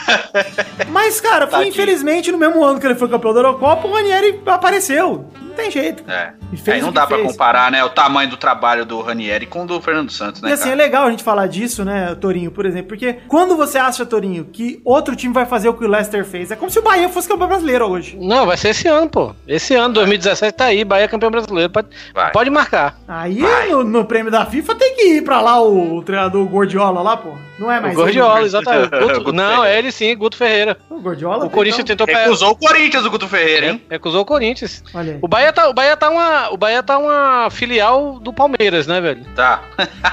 [0.90, 1.70] Mas, cara, foi Tadinho.
[1.70, 5.30] infelizmente no mesmo ano que ele foi campeão da Eurocopa, o Ranieri apareceu.
[5.42, 6.04] Não tem jeito.
[6.10, 6.34] É.
[6.68, 7.22] Aí não dá fez.
[7.32, 10.54] comparar, né, o tamanho do trabalho do Ranieri com o do Fernando Santos, né, E
[10.54, 10.84] assim, é cara?
[10.84, 14.82] legal a gente falar disso, né, Torinho, por exemplo, porque quando você acha, Torinho, que
[14.84, 17.28] outro time vai fazer o que o Leicester fez, é como se o Bahia fosse
[17.30, 18.17] campeão brasileiro hoje.
[18.19, 19.34] Não, vai ser esse ano, pô.
[19.48, 21.69] Esse ano, 2017, tá aí, Bahia campeão brasileiro.
[21.71, 22.32] Pode, Vai.
[22.32, 22.98] pode marcar.
[23.08, 27.02] Aí no, no prêmio da FIFA tem que ir pra lá o, o treinador Gordiola
[27.02, 27.30] lá, pô.
[27.58, 28.45] Não é O mais Gordiola, ele.
[28.48, 28.89] exatamente.
[29.00, 29.69] Guto- Guto não, Ferreira.
[29.76, 30.78] é ele sim, Guto Ferreira.
[30.89, 31.45] O Gordiola?
[31.45, 32.24] O Corinthians então, tentou pegar.
[32.24, 33.82] Recusou o Corinthians, o Guto Ferreira, hein?
[33.89, 34.84] Recusou o Corinthians.
[34.93, 35.19] Olha aí.
[35.21, 39.00] O Bahia tá, o Bahia tá uma, o Bahia tá uma filial do Palmeiras, né,
[39.00, 39.24] velho?
[39.36, 39.62] Tá.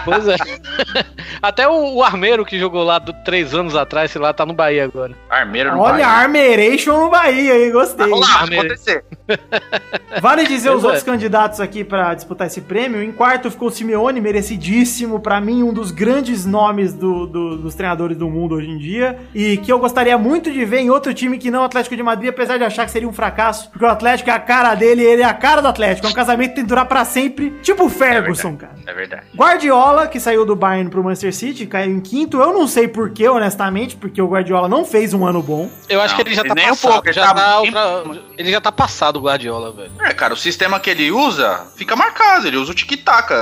[0.04, 0.36] Pois é.
[1.42, 4.52] Até o, o Armeiro que jogou lá do, três anos atrás, sei lá, tá no
[4.54, 5.12] Bahia agora.
[5.28, 6.06] Armeiro no Olha, Bahia.
[6.06, 8.06] Armeration no Bahia, aí, gostei.
[8.08, 9.04] Vamos lá, vai acontecer.
[10.20, 10.86] Vale dizer os é.
[10.86, 13.02] outros candidatos aqui pra disputar esse prêmio.
[13.02, 15.20] Em quarto ficou o Simeone, merecidíssimo.
[15.20, 19.18] Pra mim, um dos grandes nomes do- do- dos treinadores do mundo hoje em dia.
[19.34, 22.02] E que eu gostaria muito de ver em outro time que não o Atlético de
[22.02, 23.70] Madrid, apesar de achar que seria um fracasso.
[23.70, 26.06] Porque o Atlético é a cara dele, ele seria a cara do Atlético.
[26.06, 28.74] É um casamento que tem que durar pra sempre, tipo o Ferguson, cara.
[28.86, 29.22] É verdade.
[29.36, 32.40] Guardiola, que saiu do Bayern pro Manchester City, caiu em quinto.
[32.40, 35.70] Eu não sei porquê, honestamente, porque o Guardiola não fez um ano bom.
[35.88, 36.92] Eu acho Não, que ele já tá nem um passado.
[36.92, 37.34] pouco, ele já tá tá
[38.36, 39.92] ele já tá passado o Guardiola, velho.
[40.00, 42.46] É, cara, o sistema que ele usa fica marcado.
[42.46, 43.32] Ele usa o tic-tac.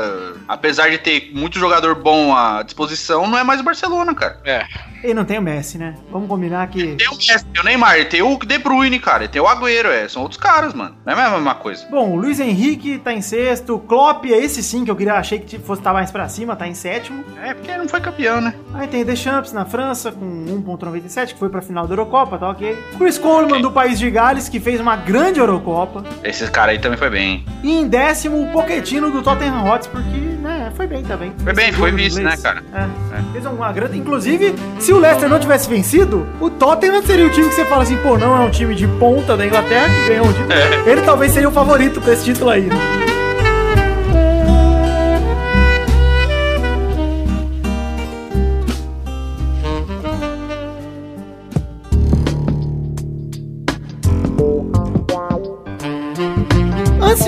[0.49, 4.41] Apesar de ter muito jogador bom à disposição, não é mais o Barcelona, cara.
[4.45, 4.67] É.
[5.03, 5.95] E não tem o Messi, né?
[6.11, 6.95] Vamos combinar que.
[6.97, 9.27] Tem o Messi, tem o Neymar, tem o De Bruyne, cara.
[9.27, 10.07] Tem o Agüero, é.
[10.09, 10.95] São outros caras, mano.
[11.07, 11.87] Não é a mesma coisa.
[11.91, 13.79] Bom, o Luiz Henrique tá em sexto.
[13.79, 16.75] Klopp, esse sim que eu queria, achei que fosse estar mais pra cima, tá em
[16.75, 17.25] sétimo.
[17.43, 18.55] É, porque não foi campeão, né?
[18.75, 22.77] Aí tem Deschamps na França com 1.97, que foi pra final da Eurocopa, tá ok.
[22.99, 26.05] Chris Coleman do país de Gales, que fez uma grande Eurocopa.
[26.23, 27.45] Esse cara aí também foi bem.
[27.63, 31.33] E em décimo, o Pochettino do Tottenham Hotspur, que, né, foi bem também.
[31.43, 32.63] Foi bem, foi vice, né, cara?
[32.73, 33.33] É.
[33.33, 33.99] Fez uma grande...
[33.99, 37.83] Inclusive, se o Leicester não tivesse vencido, o Tottenham seria o time que você fala
[37.83, 40.53] assim, pô, não é um time de ponta da Inglaterra que ganhou um título.
[40.53, 40.91] É.
[40.91, 42.77] Ele talvez seria o favorito pra esse título aí, né?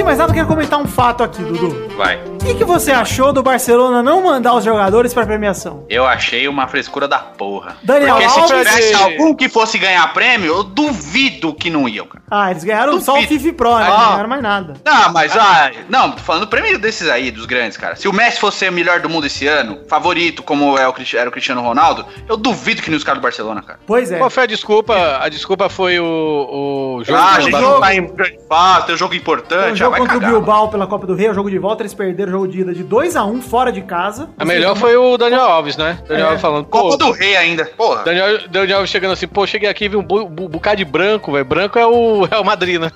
[0.03, 1.89] De mais nada, eu quero comentar um fato aqui, Dudu.
[1.97, 2.21] Vai.
[2.25, 5.87] O que, que você achou do Barcelona não mandar os jogadores pra premiação?
[5.89, 7.77] Eu achei uma frescura da porra.
[7.85, 12.07] Daniel Porque se Alves- tivesse algum que fosse ganhar prêmio, eu duvido que não iam,
[12.07, 12.25] cara.
[12.29, 13.41] Ah, eles ganharam só o Duvido.
[13.41, 13.85] FIFA Pro, né?
[13.87, 13.91] Ah.
[13.91, 14.75] Não ganharam mais nada.
[14.85, 17.95] Não, mas ah, não, tô falando do prêmio desses aí, dos grandes, cara.
[17.95, 21.29] Se o Messi fosse o melhor do mundo esse ano, favorito como é o, era
[21.29, 23.79] o Cristiano Ronaldo, eu duvido que nem os caras do Barcelona, cara.
[23.87, 24.19] Pois é.
[24.19, 25.19] Qual foi a desculpa?
[25.21, 28.95] A desculpa foi o, o jogo ah, a gente não tá em grande fase, tem
[28.97, 30.31] um jogo importante, Foi um ah, jogo vai contra cagar.
[30.31, 32.61] o Bilbao pela Copa do Rei, o jogo de volta, eles perderam o jogo de
[32.61, 34.29] ida de 2x1 fora de casa.
[34.39, 35.99] A melhor foi o Daniel Alves, né?
[36.09, 36.29] Daniel É.
[36.31, 38.03] Alves falando, Copa do Rei ainda, porra.
[38.03, 40.85] Daniel, Daniel Alves chegando assim, pô, cheguei aqui e vi um bu- bu- bocado de
[40.85, 41.45] branco, velho.
[41.45, 42.91] Branco é o, é o Madrid, né?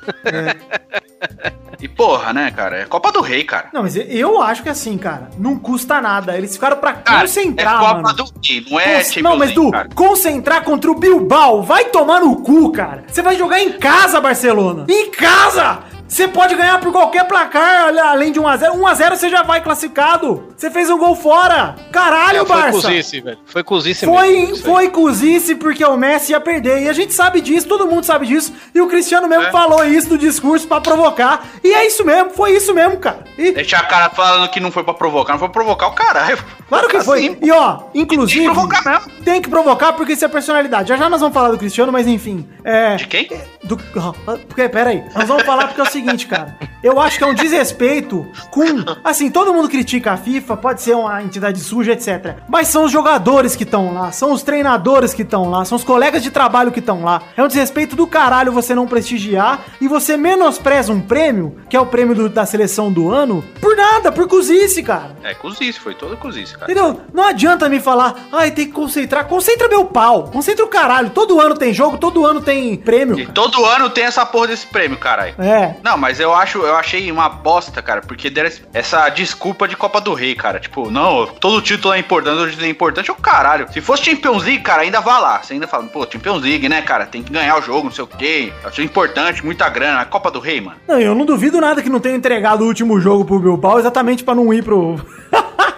[1.80, 2.78] E porra, né, cara?
[2.78, 3.68] É Copa do Rei, cara.
[3.72, 6.34] Não, mas eu acho que assim, cara, não custa nada.
[6.36, 8.14] Eles ficaram pra Cara, concentrar, é Copa mano.
[8.16, 9.88] do Rei, não é Cons- não, mas League, Du, cara.
[9.94, 13.04] concentrar contra o Bilbao, vai tomar no cu, cara.
[13.06, 14.86] Você vai jogar em casa, Barcelona.
[14.88, 15.80] Em casa!
[16.08, 18.70] Você pode ganhar por qualquer placar, além de 1x0.
[18.78, 20.54] 1x0 você já vai classificado.
[20.56, 21.74] Você fez um gol fora.
[21.90, 22.70] Caralho, Foi Barça.
[22.82, 23.38] cozice, velho.
[23.44, 24.56] Foi cozice Foi, mesmo.
[24.64, 26.82] foi cozice porque o Messi ia perder.
[26.84, 28.52] E a gente sabe disso, todo mundo sabe disso.
[28.74, 29.50] E o Cristiano mesmo É.
[29.50, 31.44] falou isso no discurso pra provocar.
[31.62, 33.24] E é isso mesmo, foi isso mesmo, cara.
[33.36, 35.92] E, Deixar a cara falando que não foi pra provocar, não foi pra provocar o
[35.92, 36.38] caralho.
[36.68, 37.18] Claro que foi.
[37.28, 38.40] Assim, E ó, inclusive.
[38.40, 39.24] Tem que provocar mesmo.
[39.24, 40.88] Tem que provocar porque isso é personalidade.
[40.88, 42.46] Já já nós vamos falar do Cristiano, mas enfim.
[42.64, 42.96] É.
[42.96, 43.28] De quem?
[43.64, 46.56] Do, ah, porque, pera aí, nós vamos falar porque é o seguinte, cara.
[46.82, 48.62] Eu acho que é um desrespeito com.
[49.02, 52.36] Assim, todo mundo critica a FIFA, pode ser uma entidade suja, etc.
[52.48, 55.82] Mas são os jogadores que estão lá, são os treinadores que estão lá, são os
[55.84, 57.22] colegas de trabalho que estão lá.
[57.36, 61.80] É um desrespeito do caralho você não prestigiar e você menospreza um prêmio, que é
[61.80, 65.16] o prêmio do- da seleção do ano, por nada, por cozice, cara.
[65.24, 66.70] É, cozice, foi todo cozice, cara.
[66.70, 67.00] Entendeu?
[67.12, 69.26] Não adianta me falar, ai, tem que concentrar.
[69.26, 70.24] Concentra meu pau.
[70.24, 71.10] Concentra o caralho.
[71.10, 73.18] Todo ano tem jogo, todo ano tem prêmio.
[73.18, 73.34] E cara.
[73.34, 75.34] todo ano tem essa porra desse prêmio, caralho.
[75.38, 75.74] É.
[75.82, 80.00] Não, mas eu acho, eu achei uma bosta, cara, porque deram essa desculpa de Copa
[80.00, 80.58] do Rei, cara.
[80.58, 83.70] Tipo, não, todo título é importante, todo título é importante, é o caralho.
[83.72, 85.42] Se fosse Champions League, cara, ainda vá lá.
[85.42, 87.06] Você ainda fala, pô, Champions League, né, cara?
[87.06, 88.52] Tem que ganhar o jogo, não sei o quê.
[88.62, 90.00] É um título importante, muita grana.
[90.00, 90.76] A Copa do Rei, mano.
[90.86, 94.24] Não, eu não duvido nada que não tenha entregado o último jogo pro Bilbao exatamente
[94.24, 95.00] pra não ir pro,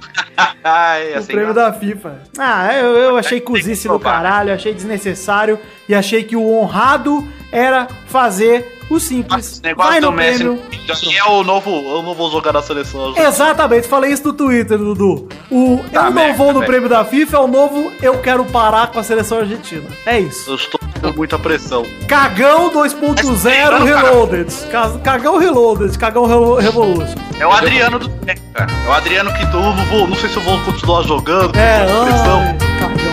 [0.63, 2.19] Ai, pro assim, prêmio da FIFA.
[2.37, 7.87] Ah, eu, eu achei cozice do caralho, achei desnecessário e achei que o honrado era
[8.07, 9.51] fazer o simples.
[9.53, 10.59] Esse negócio Vai no do Messi prêmio.
[11.17, 13.13] é o novo, eu não vou jogar na seleção.
[13.17, 15.29] Exatamente, falei isso no Twitter, Dudu.
[15.49, 16.65] O Tá eu não merda, vou no velho.
[16.71, 19.87] prêmio da FIFA é o novo eu quero parar com a seleção argentina.
[20.05, 20.49] É isso.
[20.51, 21.85] Eu estou com muita pressão.
[22.07, 23.83] Cagão 2.0 Mas, cara.
[23.83, 24.53] Reloaded.
[24.71, 27.15] Ca- Cagão Reloaded, Cagão Re- Revolution.
[27.39, 28.11] É o Adriano do.
[28.27, 28.35] É
[28.89, 31.55] o Adriano que eu não vou, não sei se eu vou continuar jogando.
[31.57, 32.39] É, com pressão.
[32.41, 33.10] ai, cagão.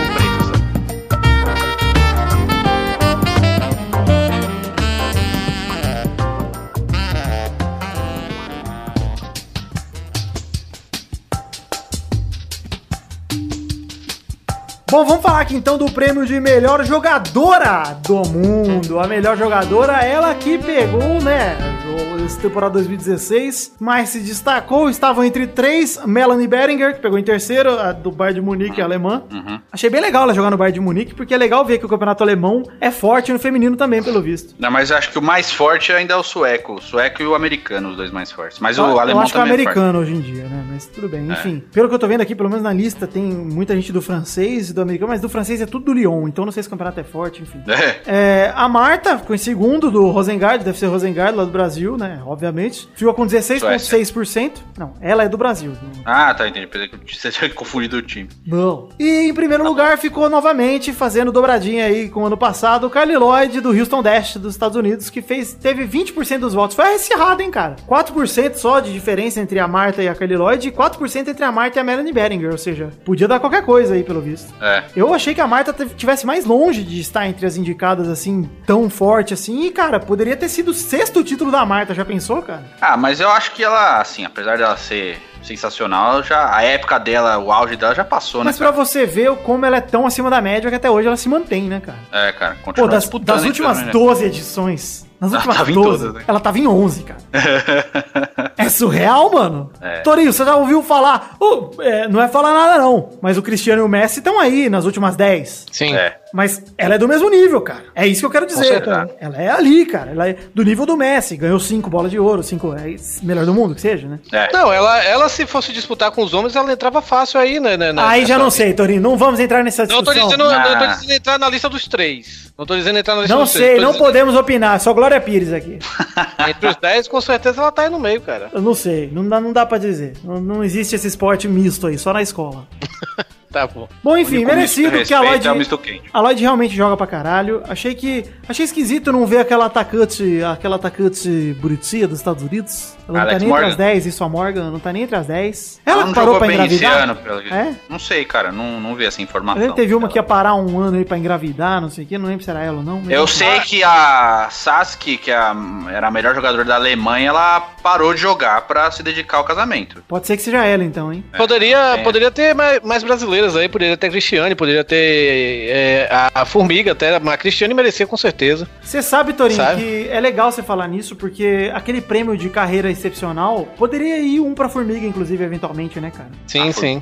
[14.91, 18.99] Bom, vamos falar aqui então do prêmio de melhor jogadora do mundo.
[18.99, 25.23] A melhor jogadora, ela que pegou, né, o- essa temporada 2016, mas se destacou, estavam
[25.23, 29.23] entre três, Melanie Beringer, que pegou em terceiro, a do Bayern de Munique, a alemã.
[29.31, 29.59] Uhum.
[29.71, 31.89] Achei bem legal ela jogar no Bayern de Munique, porque é legal ver que o
[31.89, 34.55] campeonato alemão é forte no feminino também, pelo visto.
[34.59, 36.73] Não, mas acho que o mais forte ainda é o sueco.
[36.75, 38.59] O sueco e o americano, os dois mais fortes.
[38.59, 40.65] Mas Eu- o alemão eu acho que é também americano hoje em dia, né?
[40.71, 41.27] Mas tudo bem.
[41.31, 44.01] Enfim, pelo que eu tô vendo aqui, pelo menos na lista, tem muita gente do
[44.01, 46.69] francês do americano, mas do francês é tudo do Lyon, então não sei se o
[46.69, 47.61] campeonato é forte, enfim.
[47.67, 47.99] É.
[48.05, 52.21] É, a Marta ficou em segundo do Rosengard, deve ser Rosengard lá do Brasil, né?
[52.25, 52.89] Obviamente.
[52.95, 54.51] Ficou com 16,6%.
[54.77, 55.73] Não, ela é do Brasil.
[56.05, 56.67] Ah, tá, entendi.
[56.67, 58.29] Pensei que você tinha confundido o time.
[58.45, 58.89] Não.
[58.99, 63.15] E em primeiro lugar ficou novamente fazendo dobradinha aí com o ano passado o Carly
[63.15, 66.75] Lloyd do Houston Dash dos Estados Unidos, que fez, teve 20% dos votos.
[66.75, 67.75] Foi acirrado, hein, cara?
[67.87, 71.51] 4% só de diferença entre a Marta e a Carly Lloyd e 4% entre a
[71.51, 74.53] Marta e a Melanie Behringer, ou seja, podia dar qualquer coisa aí, pelo visto.
[74.61, 74.68] É.
[74.95, 78.89] Eu achei que a Marta tivesse mais longe de estar entre as indicadas assim, tão
[78.89, 79.65] forte assim.
[79.65, 82.63] E, cara, poderia ter sido o sexto título da Marta, já pensou, cara?
[82.81, 87.37] Ah, mas eu acho que ela, assim, apesar dela ser sensacional, já a época dela,
[87.37, 88.65] o auge dela já passou, Mas né?
[88.67, 91.29] pra você ver como ela é tão acima da média que até hoje ela se
[91.29, 91.97] mantém, né, cara?
[92.11, 93.91] É, cara, Pô, continua das, disputando das aí últimas também, né?
[93.93, 95.09] 12 edições.
[95.19, 96.23] Nas Ela últimas tava em 12, todas, né?
[96.27, 97.19] ela tava em 11, cara.
[98.69, 99.71] É surreal, mano?
[99.81, 100.01] É.
[100.01, 101.35] Torinho, você já ouviu falar?
[101.79, 103.09] É, não é falar nada, não.
[103.19, 105.65] Mas o Cristiano e o Messi estão aí nas últimas 10.
[105.71, 105.95] Sim.
[105.95, 106.17] É.
[106.31, 107.85] Mas ela é do mesmo nível, cara.
[107.95, 108.83] É isso que eu quero dizer.
[109.19, 110.11] Ela é ali, cara.
[110.11, 111.35] Ela é do nível do Messi.
[111.35, 114.19] Ganhou cinco bolas de ouro, cinco é melhor do mundo, que seja, né?
[114.31, 114.53] É.
[114.53, 117.75] Não, ela, ela se fosse disputar com os homens, ela entrava fácil aí, né?
[117.75, 119.01] né, Aí já não sei, Torinho.
[119.01, 120.25] Não vamos entrar nessa Não tô discussão.
[120.37, 120.85] dizendo, não tô Ah.
[120.93, 122.53] dizendo entrar na lista dos três.
[122.55, 123.65] Não tô dizendo entrar na lista Não dos três.
[123.65, 124.79] sei, tô não dizendo- podemos opinar.
[124.79, 125.79] Só Glória Pires aqui.
[126.47, 128.49] Entre os 10, com certeza ela tá aí no meio, cara.
[128.59, 129.09] Eu não sei.
[129.11, 130.13] Não dá, não dá pra dizer.
[130.23, 132.67] Não, não existe esse esporte misto aí, só na escola.
[133.51, 133.89] Tá bom.
[134.03, 135.47] Bom, enfim, merecido que a Lloyd.
[135.47, 135.99] é.
[136.13, 137.63] A Lloyd realmente joga pra caralho.
[137.67, 138.23] Achei que.
[138.47, 140.43] Achei esquisito não ver aquela atacante.
[140.43, 142.95] Aquela atacante bonitinha dos Estados Unidos.
[143.09, 143.67] Ela não Alex tá nem entre Morgan.
[143.67, 145.81] as 10, isso a Morgan, não tá nem entre as 10.
[145.85, 147.03] Ela Ela não parou jogou pra bem esse engravidar.
[147.03, 147.53] ano, pelo jeito.
[147.53, 147.75] É?
[147.89, 149.61] Não sei, cara, não, não vi essa informação.
[149.63, 152.17] Eu teve uma que ia parar um ano aí pra engravidar, não sei o que,
[152.17, 153.01] não lembro se era ela ou não.
[153.09, 155.55] Eu sei que a Sasuke, que é a-
[155.91, 160.03] era a melhor jogadora da Alemanha, ela parou de jogar pra se dedicar ao casamento.
[160.07, 161.23] Pode ser que seja ela então, hein?
[161.35, 162.03] Poderia, é.
[162.03, 166.45] poderia ter mais, mais brasileiras aí, poderia ter a Cristiane, poderia ter é, a, a
[166.45, 168.67] Formiga até, mas a Cristiane merecia com certeza.
[168.81, 169.81] Você sabe, Torinho, Sabe?
[169.81, 174.53] que é legal você falar nisso, porque aquele prêmio de carreira excepcional poderia ir um
[174.53, 176.29] pra Formiga, inclusive, eventualmente, né, cara?
[176.45, 177.01] Sim, Ah, sim.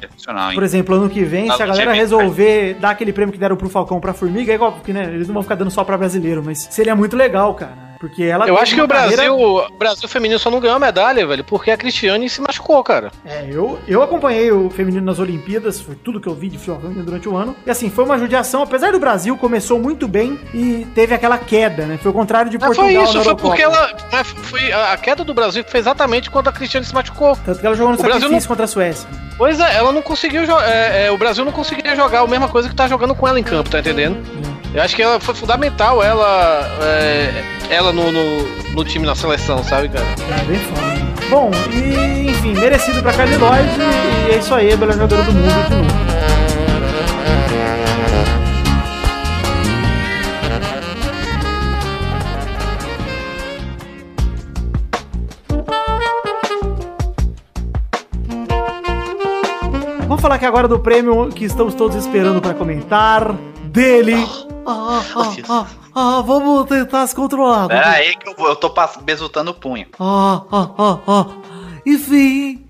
[0.54, 3.70] Por exemplo, ano que vem, se a galera resolver dar aquele prêmio que deram pro
[3.70, 6.42] Falcão pra Formiga, é igual, porque, né, eles não vão ficar dando só pra brasileiro,
[6.44, 7.87] mas seria muito legal, cara.
[8.00, 10.80] Porque ela Eu acho que o Brasil, carreira- o Brasil feminino só não ganhou a
[10.80, 13.12] medalha, velho, porque a Cristiane se machucou, cara.
[13.26, 16.80] É, eu, eu acompanhei o feminino nas Olimpíadas, foi tudo que eu vi de futebol
[16.82, 17.56] feminino durante o ano.
[17.66, 21.86] E assim, foi uma judiação, apesar do Brasil começou muito bem e teve aquela queda,
[21.86, 21.98] né?
[22.02, 23.92] Foi o contrário de Mas Portugal foi isso, foi porque ela.
[24.12, 27.38] mas Foi a queda do Brasil foi exatamente quando a Cristiane se machucou.
[27.46, 29.10] Tanto que ela jogou no O Brasil sacrifício não- contra a Suécia.
[29.38, 32.68] Pois é, ela não conseguiu é, é, O Brasil não conseguia jogar a mesma coisa
[32.68, 34.18] que tá jogando com ela em campo, tá entendendo?
[34.78, 36.78] Eu acho que ela foi fundamental, ela.
[36.84, 40.06] é, ela no, no, no time, na seleção, sabe, cara?
[40.06, 40.82] É, bem foda.
[41.32, 43.68] Bom, e enfim, merecido pra Kylie Lloyd
[44.30, 45.88] e é isso aí, melhor jogadora do mundo de novo.
[60.08, 63.34] Vamos falar aqui agora do prêmio que estamos todos esperando pra comentar.
[63.72, 64.24] Dele.
[64.70, 65.66] Ah, ah, ah,
[65.96, 67.70] ah, vamos tentar se controlar.
[67.70, 69.88] Pera aí que eu, eu tô besultando o punho.
[69.98, 71.26] Ah, ah, ah, ah.
[71.86, 72.66] Enfim.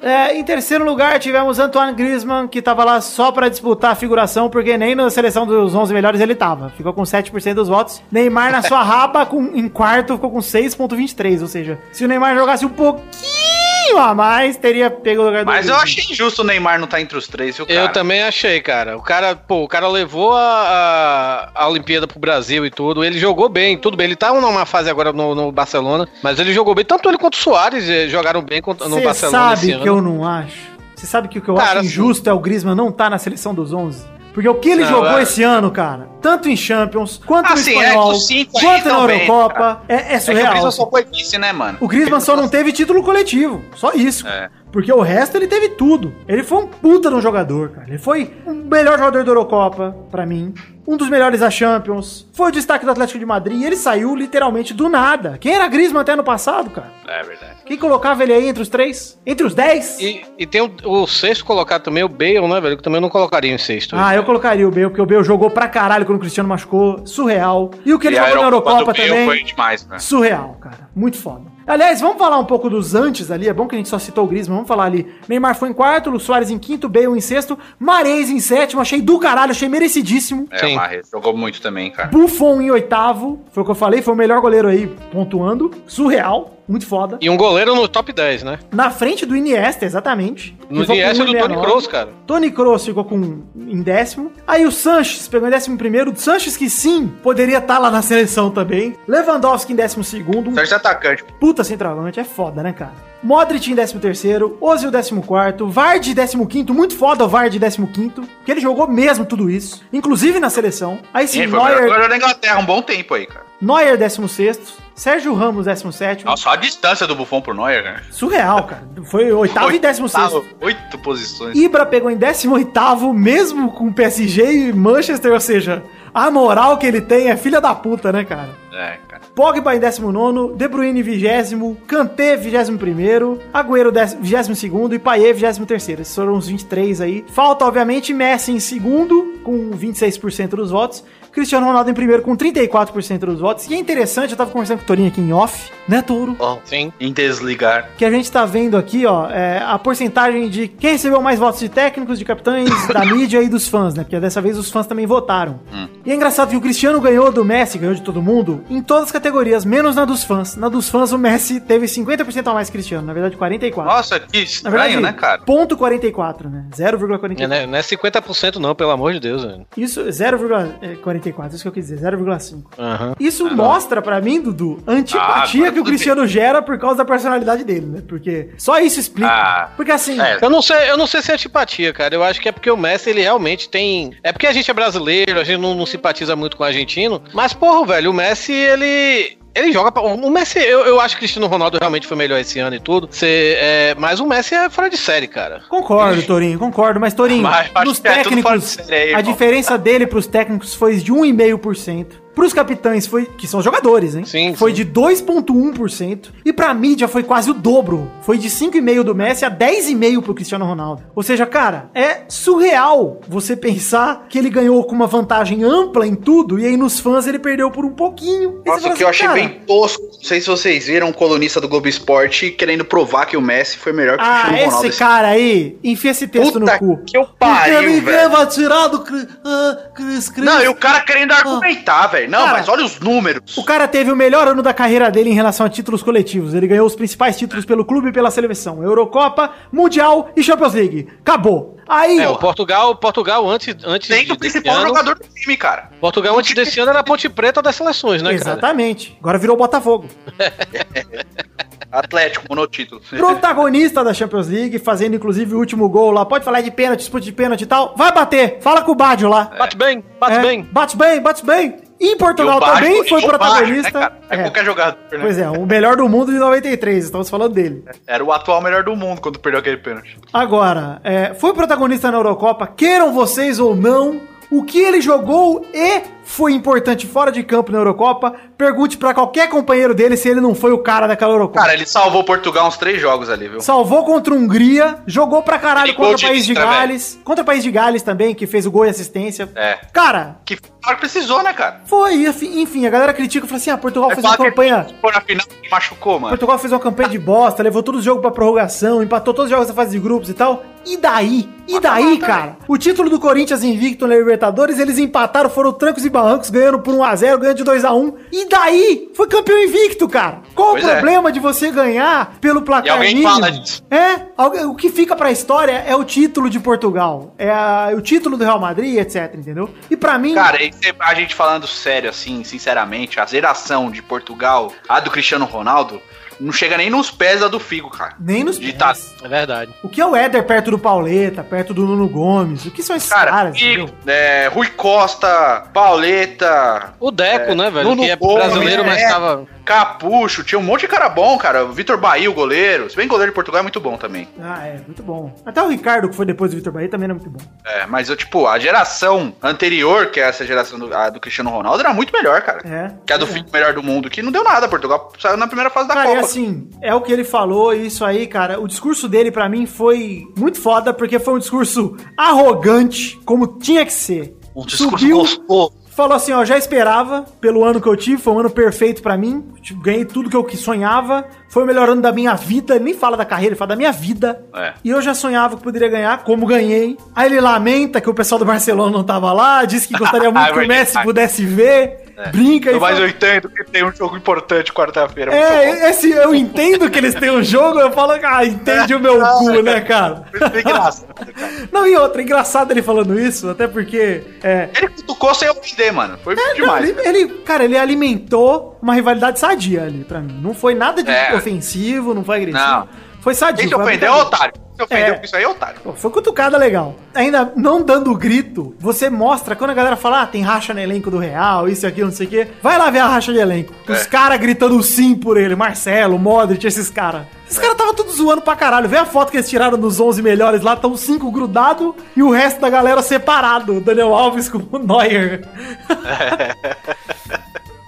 [0.00, 4.48] É, em terceiro lugar, tivemos Antoine Griezmann, que tava lá só pra disputar a figuração,
[4.48, 6.70] porque nem na seleção dos 11 melhores ele tava.
[6.76, 8.00] Ficou com 7% dos votos.
[8.12, 11.40] Neymar na sua raba, com, em quarto, ficou com 6,23.
[11.42, 13.55] Ou seja, se o Neymar jogasse um pouquinho
[13.96, 17.00] a mais, teria pego o lugar do Mas eu achei injusto o Neymar não estar
[17.00, 17.78] entre os três, viu, cara?
[17.80, 18.96] Eu também achei, cara.
[18.96, 23.04] O cara, pô, o cara levou a, a, a Olimpíada pro Brasil e tudo.
[23.04, 24.06] Ele jogou bem, tudo bem.
[24.06, 26.84] Ele tá numa fase agora no, no Barcelona, mas ele jogou bem.
[26.84, 29.82] Tanto ele quanto o Soares eh, jogaram bem no Você Barcelona esse sabe ano.
[29.82, 30.56] que eu não acho?
[30.94, 33.18] Você sabe que o que eu Cara, acho injusto é o Griezmann não tá na
[33.18, 34.04] seleção dos 11?
[34.32, 37.50] Porque o que ele Não, jogou é- esse ano, cara, tanto em Champions, quanto Ah,
[37.50, 40.50] no sim, é, Espanhol, aí quanto na bem, Eurocopa, é, é É que o surreal.
[40.50, 41.78] Griezmann só foi vice, né, mano?
[41.80, 44.26] O Griezmann só não teve título coletivo, só isso.
[44.26, 44.50] É.
[44.72, 46.12] Porque o resto ele teve tudo.
[46.26, 47.86] Ele foi um puta de um jogador, cara.
[47.88, 50.52] Ele foi o melhor jogador da Eurocopa, pra mim.
[50.86, 52.28] Um dos melhores da Champions.
[52.32, 53.60] Foi o destaque do Atlético de Madrid.
[53.60, 55.38] E ele saiu literalmente do nada.
[55.40, 56.92] Quem era Griezmann até ano passado, cara?
[57.08, 57.54] É verdade.
[57.64, 59.18] Quem colocava ele aí entre os três?
[59.24, 59.98] Entre os dez?
[59.98, 62.76] E, e tem o, o sexto colocado também, o Bale, né, velho?
[62.76, 63.96] Que também eu não colocaria em sexto.
[63.98, 67.06] Ah, eu colocaria o Bale, porque o Bale jogou pra caralho quando o Cristiano machucou.
[67.06, 67.70] Surreal.
[67.84, 69.26] E o que ele E jogou na Eurocopa também.
[69.26, 69.98] Foi demais, né?
[69.98, 70.88] Surreal, cara.
[70.94, 71.44] Muito foda.
[71.66, 73.48] Aliás, vamos falar um pouco dos antes ali.
[73.48, 74.56] É bom que a gente só citou o Griezmann.
[74.58, 75.12] Vamos falar ali.
[75.28, 78.80] Neymar foi em quarto, Lu Soares em quinto, Bale em sexto, Mares em sétimo.
[78.80, 80.46] Achei do caralho, achei merecidíssimo.
[80.50, 80.72] É, Sim.
[80.72, 82.08] o Marres jogou muito também, cara.
[82.08, 83.40] Buffon em oitavo.
[83.50, 85.70] Foi o que eu falei, foi o melhor goleiro aí pontuando.
[85.86, 86.55] Surreal.
[86.68, 87.18] Muito foda.
[87.20, 88.58] E um goleiro no top 10, né?
[88.72, 90.56] Na frente do Iniesta, exatamente.
[90.68, 91.60] No Iniesta do Tony 1,69.
[91.62, 92.08] Kroos, cara.
[92.26, 94.32] Tony Kroos ficou com, em décimo.
[94.46, 96.12] Aí o Sanches pegou em décimo primeiro.
[96.12, 98.96] O Sanches que sim, poderia estar lá na seleção também.
[99.06, 100.50] Lewandowski em décimo segundo.
[100.50, 101.24] Um Sérgio é atacante.
[101.38, 103.05] puta centroavante, é foda, né, cara?
[103.22, 108.86] Modric em 13º, Ozil 14º, Vard 15º, muito foda o Vard 15º, porque ele jogou
[108.86, 110.98] mesmo tudo isso, inclusive na seleção.
[111.12, 113.46] Aí sim, Neuer, jogador da Inglaterra um bom tempo aí, cara.
[113.60, 114.58] Neuer 16º,
[114.94, 116.24] Sérgio Ramos 17º.
[116.24, 118.02] Nossa, a distância do Buffon pro Neuer, cara.
[118.10, 118.82] Surreal, cara.
[119.04, 120.02] Foi oitavo e 16º.
[120.02, 121.56] Oitavo, Oito posições.
[121.56, 125.82] Ibra pegou em 18º, mesmo com PSG e Manchester, ou seja,
[126.16, 128.48] a moral que ele tem é filha da puta, né, cara?
[128.72, 129.20] É, cara.
[129.34, 135.88] Pogba em 19, De Bruyne 20, Kanté 21, Agüero 22 e Payet 23.
[136.00, 137.22] Esses foram os 23 aí.
[137.28, 141.04] Falta, obviamente, Messi em segundo, com 26% dos votos.
[141.30, 143.68] Cristiano Ronaldo em primeiro, com 34% dos votos.
[143.68, 146.36] E é interessante, eu tava conversando com o Torinho aqui em off, né, Touro?
[146.64, 146.92] Sim.
[147.00, 147.90] Em desligar.
[147.96, 151.60] que a gente tá vendo aqui, ó, é a porcentagem de quem recebeu mais votos
[151.60, 154.02] de técnicos, de capitães, da mídia e dos fãs, né?
[154.04, 155.60] Porque dessa vez os fãs também votaram.
[156.04, 159.04] E é engraçado que o Cristiano ganhou do Messi, ganhou de todo mundo, em todas
[159.04, 160.56] as categorias, menos na dos fãs.
[160.56, 163.92] Na dos fãs, o Messi teve 50% a mais Cristiano, na verdade 44.
[163.92, 165.42] Nossa, que na estranho, verdade, né, cara?
[165.42, 166.64] ponto 44, né?
[166.72, 167.46] 0,44.
[167.48, 169.66] Não é, não é 50% não, pelo amor de Deus, velho.
[169.76, 172.62] Isso, 0,44, isso que eu quis dizer, 0,5.
[172.78, 173.14] Aham.
[173.18, 177.04] Isso mostra pra mim, Dudu, a antipatia Ah, que o Cristiano gera por causa da
[177.04, 178.02] personalidade dele, né?
[178.08, 179.30] Porque só isso explica.
[179.30, 180.38] Ah, Porque assim, é.
[180.40, 182.14] Eu não sei, eu não sei se é antipatia, cara.
[182.14, 184.12] Eu acho que é porque o Messi, ele realmente tem.
[184.22, 187.22] É porque a gente é brasileiro, a gente não, não simpatiza muito com o argentino.
[187.32, 189.36] Mas, porra, velho, o Messi, ele.
[189.54, 190.02] Ele joga pra...
[190.02, 192.78] O Messi, eu, eu acho que o Cristiano Ronaldo realmente foi melhor esse ano e
[192.78, 193.08] tudo.
[193.10, 195.62] Cê, é, mas o Messi é fora de série, cara.
[195.70, 197.00] Concordo, Torinho, concordo.
[197.00, 199.22] Mas, Torinho, Mas nos é técnicos, série aí, a irmão.
[199.32, 202.06] diferença dele pros técnicos foi de 1,5%.
[202.36, 204.24] Pros capitães foi, que são os jogadores, hein?
[204.26, 204.76] Sim, foi sim.
[204.76, 206.26] de 2,1%.
[206.44, 208.10] E pra mídia foi quase o dobro.
[208.22, 211.02] Foi de 5,5% do Messi a 10,5% pro Cristiano Ronaldo.
[211.14, 216.14] Ou seja, cara, é surreal você pensar que ele ganhou com uma vantagem ampla em
[216.14, 218.60] tudo e aí nos fãs ele perdeu por um pouquinho.
[218.66, 220.02] Nossa, o que eu assim, achei cara, bem tosco.
[220.04, 223.78] Não sei se vocês viram um colunista do Globo Esporte querendo provar que o Messi
[223.78, 224.86] foi melhor que o Ah, Cristiano Ronaldo.
[224.88, 227.02] esse cara aí, enfia esse texto Puta no cu.
[227.06, 228.30] que eu Porque pariu, ninguém velho.
[228.30, 230.44] vai tirar do Cri- ah, Cris Cris.
[230.44, 232.25] Não, e o cara querendo argumentar, velho.
[232.28, 233.56] Não, Cara, mas olha os números.
[233.56, 236.54] O cara teve o melhor ano da carreira dele em relação a títulos coletivos.
[236.54, 241.08] Ele ganhou os principais títulos pelo clube e pela seleção: Eurocopa, Mundial e Champions League.
[241.20, 241.74] Acabou.
[241.88, 245.56] Aí, É, o Portugal, Portugal antes, antes Tem de- o principal ano, jogador do time,
[245.56, 245.88] cara.
[246.00, 248.34] Portugal antes desse ano era a Ponte Preta das seleções, né, cara?
[248.42, 249.16] exatamente.
[249.20, 250.08] Agora virou Botafogo.
[251.92, 253.00] Atlético, monotítulo.
[253.08, 256.24] Protagonista da Champions League, fazendo inclusive o último gol lá.
[256.26, 257.94] Pode falar de pênalti, disputa de pênalti e tal.
[257.96, 258.58] Vai bater.
[258.60, 259.44] Fala com o Badio lá.
[259.56, 260.62] Bate bem, bate É, bem.
[260.62, 261.76] Bate bem, bate bem.
[261.98, 263.98] E em Portugal também foi protagonista.
[263.98, 264.18] né, cara?
[264.30, 264.42] é, É.
[264.42, 265.18] qualquer jogador, né?
[265.20, 267.04] Pois é, o melhor do mundo de 93.
[267.04, 267.84] Estamos falando dele.
[268.06, 270.18] Era o atual melhor do mundo quando perdeu aquele pênalti.
[270.32, 274.20] Agora, é, foi protagonista na Eurocopa, queiram vocês ou não,
[274.50, 279.48] o que ele jogou e foi importante fora de campo na Eurocopa, pergunte pra qualquer
[279.48, 281.60] companheiro dele se ele não foi o cara daquela Eurocopa.
[281.60, 283.60] Cara, ele salvou Portugal uns três jogos ali, viu?
[283.60, 287.46] Salvou contra a Hungria, jogou pra caralho gol contra o País de Gales, contra o
[287.46, 289.48] País de Gales também, que fez o gol e assistência.
[289.54, 289.78] É.
[289.92, 291.80] Cara, Que hora precisou, né, cara?
[291.86, 294.86] foi, enfim, a galera critica e fala assim: ah, Portugal É fez uma que campanha.
[294.88, 296.28] ele foi na final e machucou, mano.
[296.30, 299.50] Portugal fez uma campanha de bosta, levou todos os jogos pra prorrogação, empatou todos os
[299.56, 300.64] jogos da fase de grupos e tal.
[300.84, 301.48] E daí?
[301.68, 302.56] E daí, cara?
[302.68, 306.94] O título do Corinthians invicto na Libertadores, eles empataram, foram trancos e barrancos, ganhando por
[306.94, 308.14] 1x0, ganhando de 2x1.
[308.32, 309.10] E daí?
[309.14, 310.40] Foi campeão invicto, cara.
[310.54, 310.94] Qual Pois o é.
[310.96, 313.32] problema de você ganhar pelo placar E alguém mínimo?
[313.32, 313.82] fala disso.
[313.90, 314.26] É,
[314.64, 317.34] o que fica pra história é o título de Portugal.
[317.38, 319.68] É a- o título do Real Madrid, etc, entendeu?
[319.90, 320.34] E pra mim...
[320.34, 320.58] Cara,
[321.00, 326.00] a gente falando sério, assim, sinceramente, a geração de Portugal, a do Cristiano Ronaldo,
[326.40, 328.14] não chega nem nos pés da do Figo, cara.
[328.20, 328.78] nem nos de pés.
[328.78, 329.72] tá- É verdade.
[329.82, 332.64] O que é o Éder perto do Pauleta, perto do Nuno Gomes?
[332.66, 333.58] O que são esses Cara, caras?
[333.58, 337.88] Figo, é, Rui Costa, Pauleta, O Deco, né, velho?
[337.88, 339.08] Nuno Que é Gomes, brasileiro, mas é.
[339.08, 339.46] tava.
[339.66, 341.64] Capucho, tinha um monte de cara bom, cara.
[341.64, 342.88] O Vitor Bahia, o goleiro.
[342.88, 344.28] Se bem que o goleiro de Portugal é muito bom também.
[344.40, 345.34] Ah, é, muito bom.
[345.44, 347.40] Até o Ricardo, que foi depois do Vitor Bahia, também era muito bom.
[347.64, 351.50] É, mas eu, tipo, a geração anterior, que é essa geração do, a do Cristiano
[351.50, 352.60] Ronaldo, era muito melhor, cara.
[352.64, 352.92] É.
[353.04, 353.28] Que a do É.
[353.28, 354.68] Figo melhor do mundo, que não deu nada.
[354.68, 356.26] Portugal saiu na primeira fase da Cara, e Copa.
[356.26, 359.66] assim, é o que ele falou, e isso aí, cara, o discurso dele pra mim
[359.66, 364.36] foi muito foda, porque foi um discurso arrogante, como tinha que ser.
[364.54, 365.72] um discurso Subiu, gostoso.
[365.96, 369.16] Falou assim, ó, já esperava pelo ano que eu tive, foi um ano perfeito pra
[369.16, 372.74] mim, tipo, ganhei tudo que eu que sonhava, foi o melhor ano da minha vida,
[372.74, 374.44] ele nem fala da carreira, ele fala da minha vida.
[374.54, 374.74] É.
[374.84, 376.98] E eu já sonhava que poderia ganhar, como ganhei.
[377.14, 380.52] Aí ele lamenta que o pessoal do Barcelona não tava lá, disse que gostaria muito
[380.52, 380.68] que o.
[380.68, 382.05] Messi pudesse ver.
[382.32, 385.34] Brinca e Mas fala- eu entendo que tem um jogo importante quarta-feira.
[385.34, 389.20] É, esse eu entendo que eles têm um jogo, eu falo, ah, entende o meu
[389.38, 390.24] cu, né, cara?
[390.58, 391.50] Engraçado, cara.
[391.72, 394.22] Não, e outra, engraçado ele falando isso, até porque.
[394.42, 396.18] É, Ele cutucou sem ofender, mano.
[396.22, 396.88] Foi É, não, demais.
[396.88, 400.38] ele, ele- cara, ele alimentou uma rivalidade sadia ali pra mim.
[400.42, 401.34] Não foi nada de É.
[401.34, 402.64] ofensivo, não foi agressivo.
[402.64, 402.88] Não.
[403.20, 403.66] Foi sadio.
[403.68, 404.54] Quem uma ofendeu é otário.
[404.76, 405.18] Se ofendeu É.
[405.18, 405.80] com isso aí é otário.
[405.82, 406.94] Pô, Foi cutucada legal.
[407.14, 411.10] Ainda não dando grito, você mostra, quando a galera fala, ah, tem racha no elenco
[411.10, 412.48] do Real, isso e aquilo, não sei o quê.
[412.62, 413.72] Vai lá ver a racha de elenco.
[413.88, 414.04] Os É.
[414.04, 417.22] caras gritando sim por ele, Marcelo, Modric, esses caras.
[417.46, 418.88] Esses caras tava tudo zoando pra caralho.
[418.88, 422.30] Vê a foto que eles tiraram dos 11 melhores lá, tão cinco grudados e o
[422.30, 423.80] resto da galera separado.
[423.80, 425.46] Daniel Alves com o Neuer.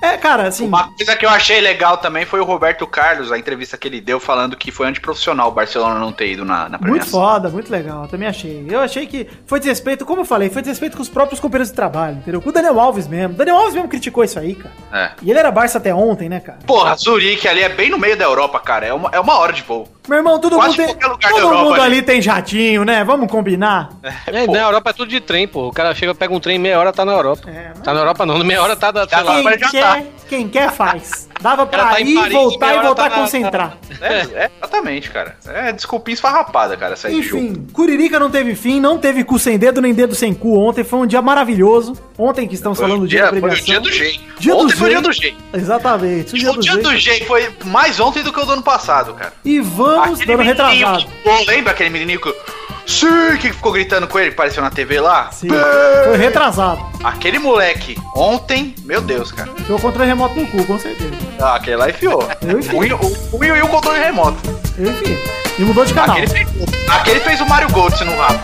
[0.02, 0.66] é, cara, assim...
[0.66, 4.00] Uma coisa que eu achei legal também foi o Roberto Carlos, a entrevista que ele
[4.00, 7.20] deu falando que foi antiprofissional o Barcelona não ter ido na, na Muito premiação.
[7.20, 8.66] foda, muito legal, eu também achei.
[8.68, 11.74] Eu achei que foi desrespeito, como eu falei, foi desrespeito com os próprios companheiros de
[11.76, 12.40] trabalho, entendeu?
[12.40, 13.34] Com o Daniel Alves mesmo.
[13.34, 14.74] O Daniel Alves mesmo criticou isso aí, cara.
[14.92, 15.10] É.
[15.22, 16.58] E ele era Barça até ontem, né, cara?
[16.66, 18.86] Porra, Zurique ali é bem no meio da Europa, cara.
[18.86, 19.88] É uma, é uma hora de voo.
[20.08, 20.96] Meu irmão, todo Quase mundo tem.
[20.98, 22.02] Todo Europa mundo ali.
[22.02, 23.04] tem jatinho, né?
[23.04, 23.90] Vamos combinar.
[24.26, 24.52] É, pô.
[24.52, 25.68] na Europa é tudo de trem, pô.
[25.68, 27.42] O cara chega, pega um trem, meia hora tá na Europa.
[27.48, 29.34] É, mas- Tá na Europa não, meia hora tá, da, sei Já lá.
[29.36, 29.42] tá.
[29.42, 31.28] mas Quem já quer, quem quer faz.
[31.40, 33.76] Dava pra tá ir, Paris, voltar e voltar tá a concentrar.
[34.00, 35.36] É, é, exatamente, cara.
[35.46, 37.14] É desculpinha esfarrapada, cara, jogo.
[37.14, 40.82] Enfim, Curirica não teve fim, não teve cu sem dedo nem dedo sem cu ontem.
[40.82, 41.96] Foi um dia maravilhoso.
[42.18, 43.66] Ontem que estamos Foi falando do dia, da dia, foi o premiação.
[43.66, 44.20] dia do G.
[44.40, 45.34] Dia do Ontem foi o dia do G.
[45.54, 46.80] Exatamente, o dia O do dia G.
[46.82, 49.32] do G foi mais ontem do que o do ano passado, cara.
[49.44, 51.06] E vamos dando menininho retrasado.
[51.06, 52.34] que- lembra aquele menininho que...
[52.86, 55.30] Sim, que ficou gritando com ele, apareceu na TV lá?
[55.30, 55.48] Sim,
[56.04, 56.80] foi retrasado.
[57.04, 59.50] Aquele moleque, ontem, meu Deus, cara.
[59.66, 61.10] Deu o controle remoto no cu, com certeza.
[61.38, 62.26] Ah, aquele lá enfiou.
[62.40, 62.74] Eu enfiei.
[62.74, 64.38] O Will- e o controle remoto.
[64.78, 65.18] Eu enfim.
[65.58, 66.16] E mudou de canal.
[66.16, 66.48] Aquele fez,
[66.88, 68.40] aquele fez o Mario Golds no rabo.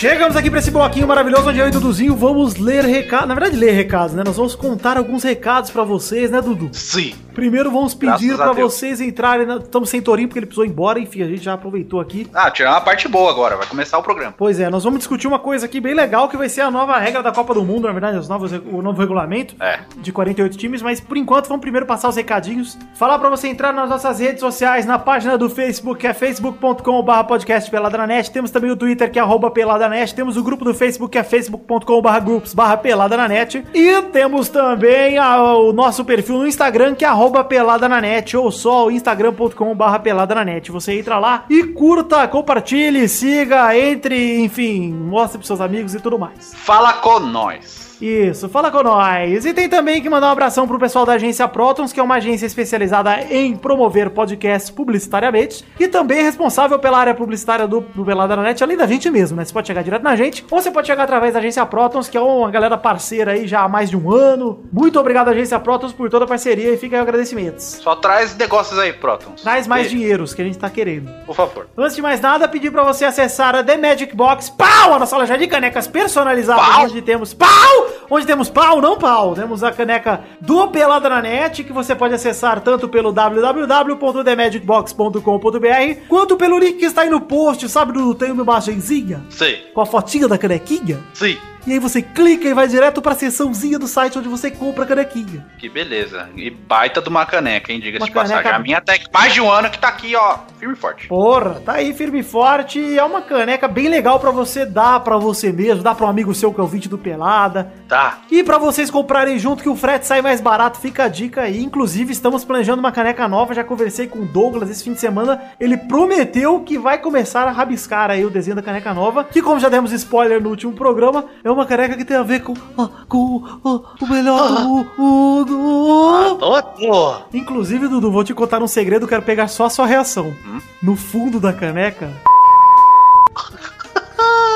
[0.00, 3.28] Chegamos aqui pra esse bloquinho maravilhoso onde eu e Duduzinho vamos ler recados.
[3.28, 4.22] Na verdade, ler recados, né?
[4.24, 6.70] Nós vamos contar alguns recados pra vocês, né, Dudu?
[6.72, 7.12] Sim.
[7.34, 8.74] Primeiro vamos pedir Graças a pra Deus.
[8.74, 9.46] vocês entrarem.
[9.46, 9.56] Na...
[9.56, 10.98] Estamos sem Torinho porque ele precisou ir embora.
[10.98, 12.26] Enfim, a gente já aproveitou aqui.
[12.34, 14.34] Ah, tirar uma parte boa agora, vai começar o programa.
[14.36, 16.98] Pois é, nós vamos discutir uma coisa aqui bem legal que vai ser a nova
[16.98, 19.80] regra da Copa do Mundo, na verdade, os novos, o novo regulamento É.
[19.98, 22.76] de 48 times, mas por enquanto vamos primeiro passar os recadinhos.
[22.94, 27.24] Falar pra você entrar nas nossas redes sociais, na página do Facebook, que é facebook.com.br
[27.26, 28.30] podcast peladanet.
[28.30, 30.14] Temos também o Twitter, que é arroba peladanet.
[30.14, 33.64] Temos o grupo do Facebook, que é facebook.com.br groups barra peladanet.
[33.74, 38.86] E temos também a- o nosso perfil no Instagram, que é arroba peladananet, ou só
[38.86, 40.72] o instagram.com.br peladananet.
[40.72, 46.18] Você entra lá e curta, compartilhe, siga, entre, enfim, mostre pros seus amigos e tudo
[46.18, 46.54] mais.
[46.54, 47.79] Fala com nós.
[48.00, 49.44] Isso, fala com nós.
[49.44, 52.16] E tem também que mandar um abração pro pessoal da agência Protons, que é uma
[52.16, 58.04] agência especializada em promover podcasts publicitariamente e também é responsável pela área publicitária do, do
[58.04, 59.44] Pelada na Net, além da gente mesmo, né?
[59.44, 62.16] Você pode chegar direto na gente ou você pode chegar através da agência Protons, que
[62.16, 64.64] é uma galera parceira aí já há mais de um ano.
[64.72, 67.64] Muito obrigado, agência Protons, por toda a parceria e fica aí agradecimentos.
[67.82, 69.42] Só traz negócios aí, Protons.
[69.42, 71.10] Traz mais Beijo, dinheiros que a gente tá querendo.
[71.26, 71.68] Por favor.
[71.76, 75.16] Antes de mais nada, pedir pra você acessar a The Magic Box, pau, a nossa
[75.16, 76.84] loja de canecas personalizadas, Pau?
[76.84, 81.64] onde temos pau, onde temos pau, não pau, temos a caneca do Pelada na Net,
[81.64, 87.68] que você pode acessar tanto pelo www.themagicbox.com.br, quanto pelo link que está aí no post,
[87.68, 91.36] sabe, do tem uma imagenzinha Sim, com a fotinha da canequinha, sim.
[91.66, 94.86] E aí você clica e vai direto pra seçãozinha do site onde você compra a
[94.86, 95.46] canequinha.
[95.58, 96.28] Que beleza.
[96.36, 97.80] E baita de uma caneca, hein?
[97.80, 98.36] Diga-se de passagem.
[98.42, 101.08] caneca- A minha até mais de um ano que tá aqui, ó, firme e forte.
[101.08, 102.98] Porra, tá aí firme e forte.
[102.98, 106.34] É uma caneca bem legal pra você dar pra você mesmo, dar pra um amigo
[106.34, 107.72] seu que é o vídeo do Pelada.
[107.88, 108.18] Tá.
[108.30, 111.62] E pra vocês comprarem junto que o frete sai mais barato, fica a dica aí.
[111.62, 113.54] Inclusive, estamos planejando uma caneca nova.
[113.54, 115.40] Já conversei com o Douglas esse fim de semana.
[115.58, 119.24] Ele prometeu que vai começar a rabiscar aí o desenho da caneca nova.
[119.24, 122.42] Que, como já demos spoiler no último programa, é uma caneca que tem a ver
[122.42, 126.38] com, ah, com ah, o melhor do mundo.
[126.40, 127.26] Ô, porra.
[127.32, 130.34] Inclusive, Dudu, vou te contar um segredo, quero pegar só a sua reação.
[130.46, 130.60] Hum?
[130.82, 132.10] No fundo da caneca.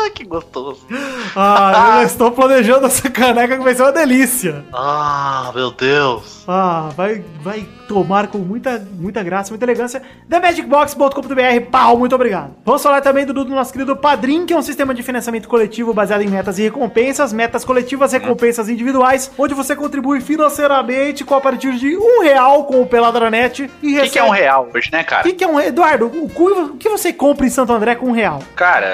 [0.15, 0.87] Que gostoso.
[1.35, 4.65] Ah, eu já estou planejando essa caneca que vai ser uma delícia.
[4.73, 6.45] Ah, meu Deus.
[6.47, 10.03] Ah, vai, vai tomar com muita, muita graça, muita elegância.
[10.29, 12.55] TheMagicBox.com.br, pau, muito obrigado.
[12.65, 15.93] Vamos falar também do, do nosso querido Padrim, que é um sistema de financiamento coletivo
[15.95, 21.41] baseado em metas e recompensas, metas coletivas, recompensas individuais, onde você contribui financeiramente com a
[21.41, 24.91] partir de um real com o Peladranet e O que, que é um real hoje,
[24.93, 25.23] né, O cara?
[25.23, 28.13] que, que é um Eduardo, o, o que você compra em Santo André com um
[28.13, 28.41] real?
[28.55, 28.87] Cara,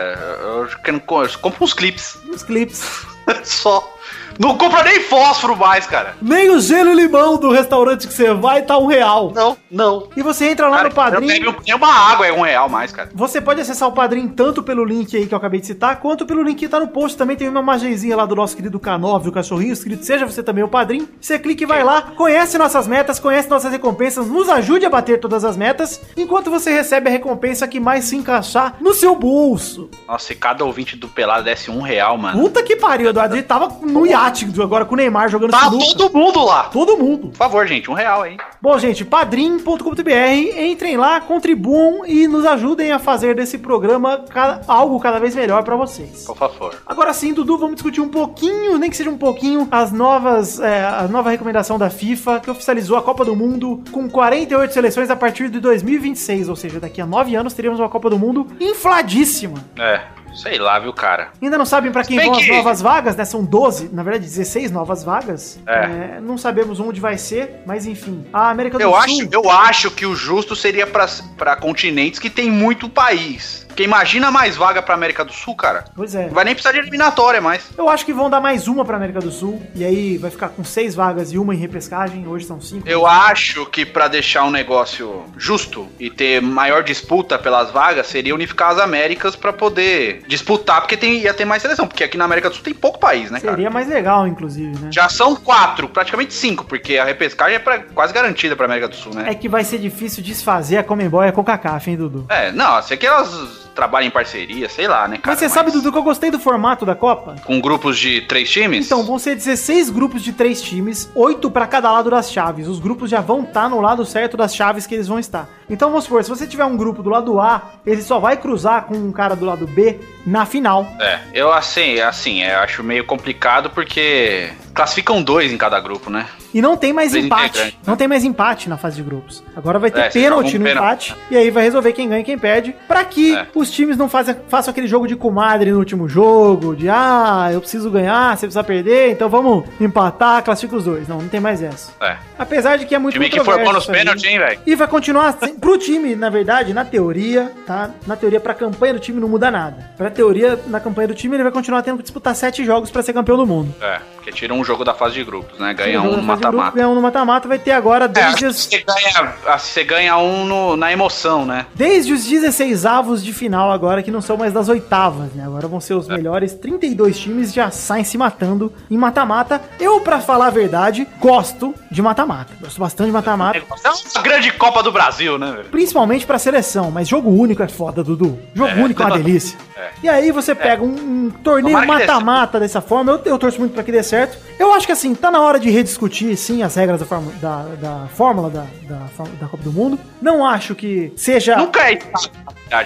[0.43, 0.69] eu,
[1.09, 2.19] eu compro uns clips.
[2.29, 3.07] Os clips.
[3.45, 3.99] Só.
[4.39, 6.17] Não compra nem fósforo mais, cara.
[6.21, 9.33] Nem o gelo e limão do restaurante que você vai tá um real.
[9.35, 10.09] Não, não.
[10.17, 11.27] E você entra lá Cara, no Padrim.
[11.27, 13.11] nem uma água, é um real mais, cara.
[13.15, 16.25] Você pode acessar o Padrim tanto pelo link aí que eu acabei de citar, quanto
[16.27, 17.17] pelo link que tá no post.
[17.17, 20.65] Também tem uma imagenzinha lá do nosso querido K9, o cachorrinho, escrito Seja você também
[20.65, 21.09] o Padrim.
[21.21, 25.21] Você clica e vai lá, conhece nossas metas, conhece nossas recompensas, nos ajude a bater
[25.21, 29.91] todas as metas, enquanto você recebe a recompensa que mais se encaixar no seu bolso.
[30.07, 32.41] Nossa, se cada ouvinte do Pelado desse um real, mano.
[32.41, 33.35] Puta que pariu, Eduardo.
[33.35, 34.20] Ele tava no iate
[34.63, 35.85] agora com o Neymar jogando Tá sinuca.
[35.97, 36.65] todo mundo lá.
[36.65, 37.29] Todo mundo.
[37.29, 38.37] Por favor, gente, um real aí.
[38.61, 44.99] Bom, gente, padrim.com.br, entrem lá, contribuam e nos ajudem a fazer desse programa ca- algo
[45.01, 46.25] cada vez melhor pra vocês.
[46.25, 46.75] Por favor.
[46.87, 50.85] Agora sim, Dudu, vamos discutir um pouquinho, nem que seja um pouquinho, as novas, é,
[50.85, 55.17] a nova recomendação da FIFA, que oficializou a Copa do Mundo com 48 seleções a
[55.17, 59.59] partir de 2026, ou seja, daqui a 9 anos teríamos uma Copa do Mundo infladíssima.
[59.79, 60.01] É,
[60.35, 61.29] sei lá, viu, cara.
[61.43, 63.25] Ainda não sabem pra quem bem vão as que- novas vagas, né?
[63.25, 65.59] São 12, na verdade, 16 novas vagas.
[65.67, 65.73] É.
[66.17, 68.25] É, não sabemos onde vai ser, mas enfim.
[68.33, 68.99] A América do Eu Sul.
[68.99, 73.67] acho, eu acho que o justo seria pra continentes que tem muito país.
[73.81, 75.85] Porque imagina mais vaga pra América do Sul, cara.
[75.97, 76.27] Pois é.
[76.27, 77.71] Não vai nem precisar de eliminatória mais.
[77.79, 79.63] Eu acho que vão dar mais uma pra América do Sul.
[79.75, 82.27] E aí vai ficar com seis vagas e uma em repescagem.
[82.27, 82.87] Hoje são cinco.
[82.87, 88.35] Eu acho que pra deixar um negócio justo e ter maior disputa pelas vagas, seria
[88.35, 91.87] unificar as Américas pra poder disputar, porque tem, ia ter mais seleção.
[91.89, 93.55] Porque aqui na América do Sul tem pouco país, né, cara?
[93.55, 94.91] Seria mais legal, inclusive, né?
[94.93, 98.97] Já são quatro, praticamente cinco, porque a repescagem é pra- quase garantida pra América do
[98.97, 99.25] Sul, né?
[99.31, 102.27] É que vai ser difícil desfazer a Comembol e a CONCACAF, hein, Dudu?
[102.29, 105.33] É, não, sei que elas trabalham em parceria, sei lá, né, cara?
[105.33, 107.37] Mas você sabe, Dudu, que eu gostei do formato da Copa?
[107.45, 108.87] Com grupos de três times?
[108.87, 112.69] Então, vão ser 16 grupos de três times, oito pra cada lado das chaves.
[112.69, 115.49] Os grupos já vão estar no lado certo das chaves que eles vão estar.
[115.69, 118.85] Então, vamos supor, se você tiver um grupo do lado A, ele só vai cruzar
[118.87, 120.87] com um cara do lado B na final.
[120.99, 124.51] É, eu assim, assim, eu acho meio complicado porque
[124.81, 126.25] classificam dois em cada grupo, né?
[126.55, 127.59] E não tem mais Três empate.
[127.59, 127.73] né?
[127.87, 129.43] Não tem mais empate na fase de grupos.
[129.55, 131.11] Agora vai ter É, pênalti no pênalti.
[131.13, 131.17] empate.
[131.31, 132.75] E aí vai resolver quem ganha e quem perde.
[132.89, 133.47] Pra que É.
[133.55, 136.75] os times não façam, façam aquele jogo de comadre no último jogo.
[136.75, 139.11] De ah, eu preciso ganhar, você precisa perder.
[139.13, 141.07] Então vamos empatar, classifica os dois.
[141.07, 141.93] Não, não tem mais essa.
[142.01, 142.17] É.
[142.39, 144.61] Apesar de que é muito time que for bom nos pênaltis, hein, velho?
[144.67, 147.91] E vai continuar assim, pro time, na verdade, na teoria, tá?
[148.07, 149.91] Na teoria, pra campanha do time não muda nada.
[149.97, 153.03] Pra teoria, na campanha do time, ele vai continuar tendo que disputar sete jogos pra
[153.03, 153.75] ser campeão do mundo.
[153.81, 155.75] É, porque tira um jogo da fase de grupos, né?
[155.75, 156.77] Ganha um no mata-mata.
[156.77, 159.85] Ganha um no mata-mata, vai ter agora É, desde, que os, você ganha, que você
[159.85, 161.67] ganha um no- na emoção, né?
[161.75, 165.45] desde os 16 avos de final agora, que não são mais das oitavas, né?
[165.45, 169.61] Agora vão ser os melhores 32 times já saem se matando em mata-mata.
[169.81, 172.53] Eu, pra falar a verdade, gosto de mata-mata.
[172.61, 173.59] Gosto bastante de mata-mata.
[173.59, 175.65] É uma grande Copa do Brasil, né, velho?
[175.71, 178.39] Principalmente pra seleção, mas jogo único é foda, Dudu.
[178.55, 178.75] Jogo É.
[178.83, 179.59] único é uma delícia.
[179.77, 179.89] É.
[180.05, 180.89] E aí você pega um,
[181.27, 184.39] um torneio mata-mata dessa forma, eu, eu torço muito pra que dê certo.
[184.61, 187.63] Eu acho que assim, tá na hora de rediscutir, sim, as regras da, fórmula- da,
[187.81, 189.99] da fórmula da, da, da Copa do Mundo.
[190.21, 191.57] Não acho que seja...
[191.57, 191.99] Nunca é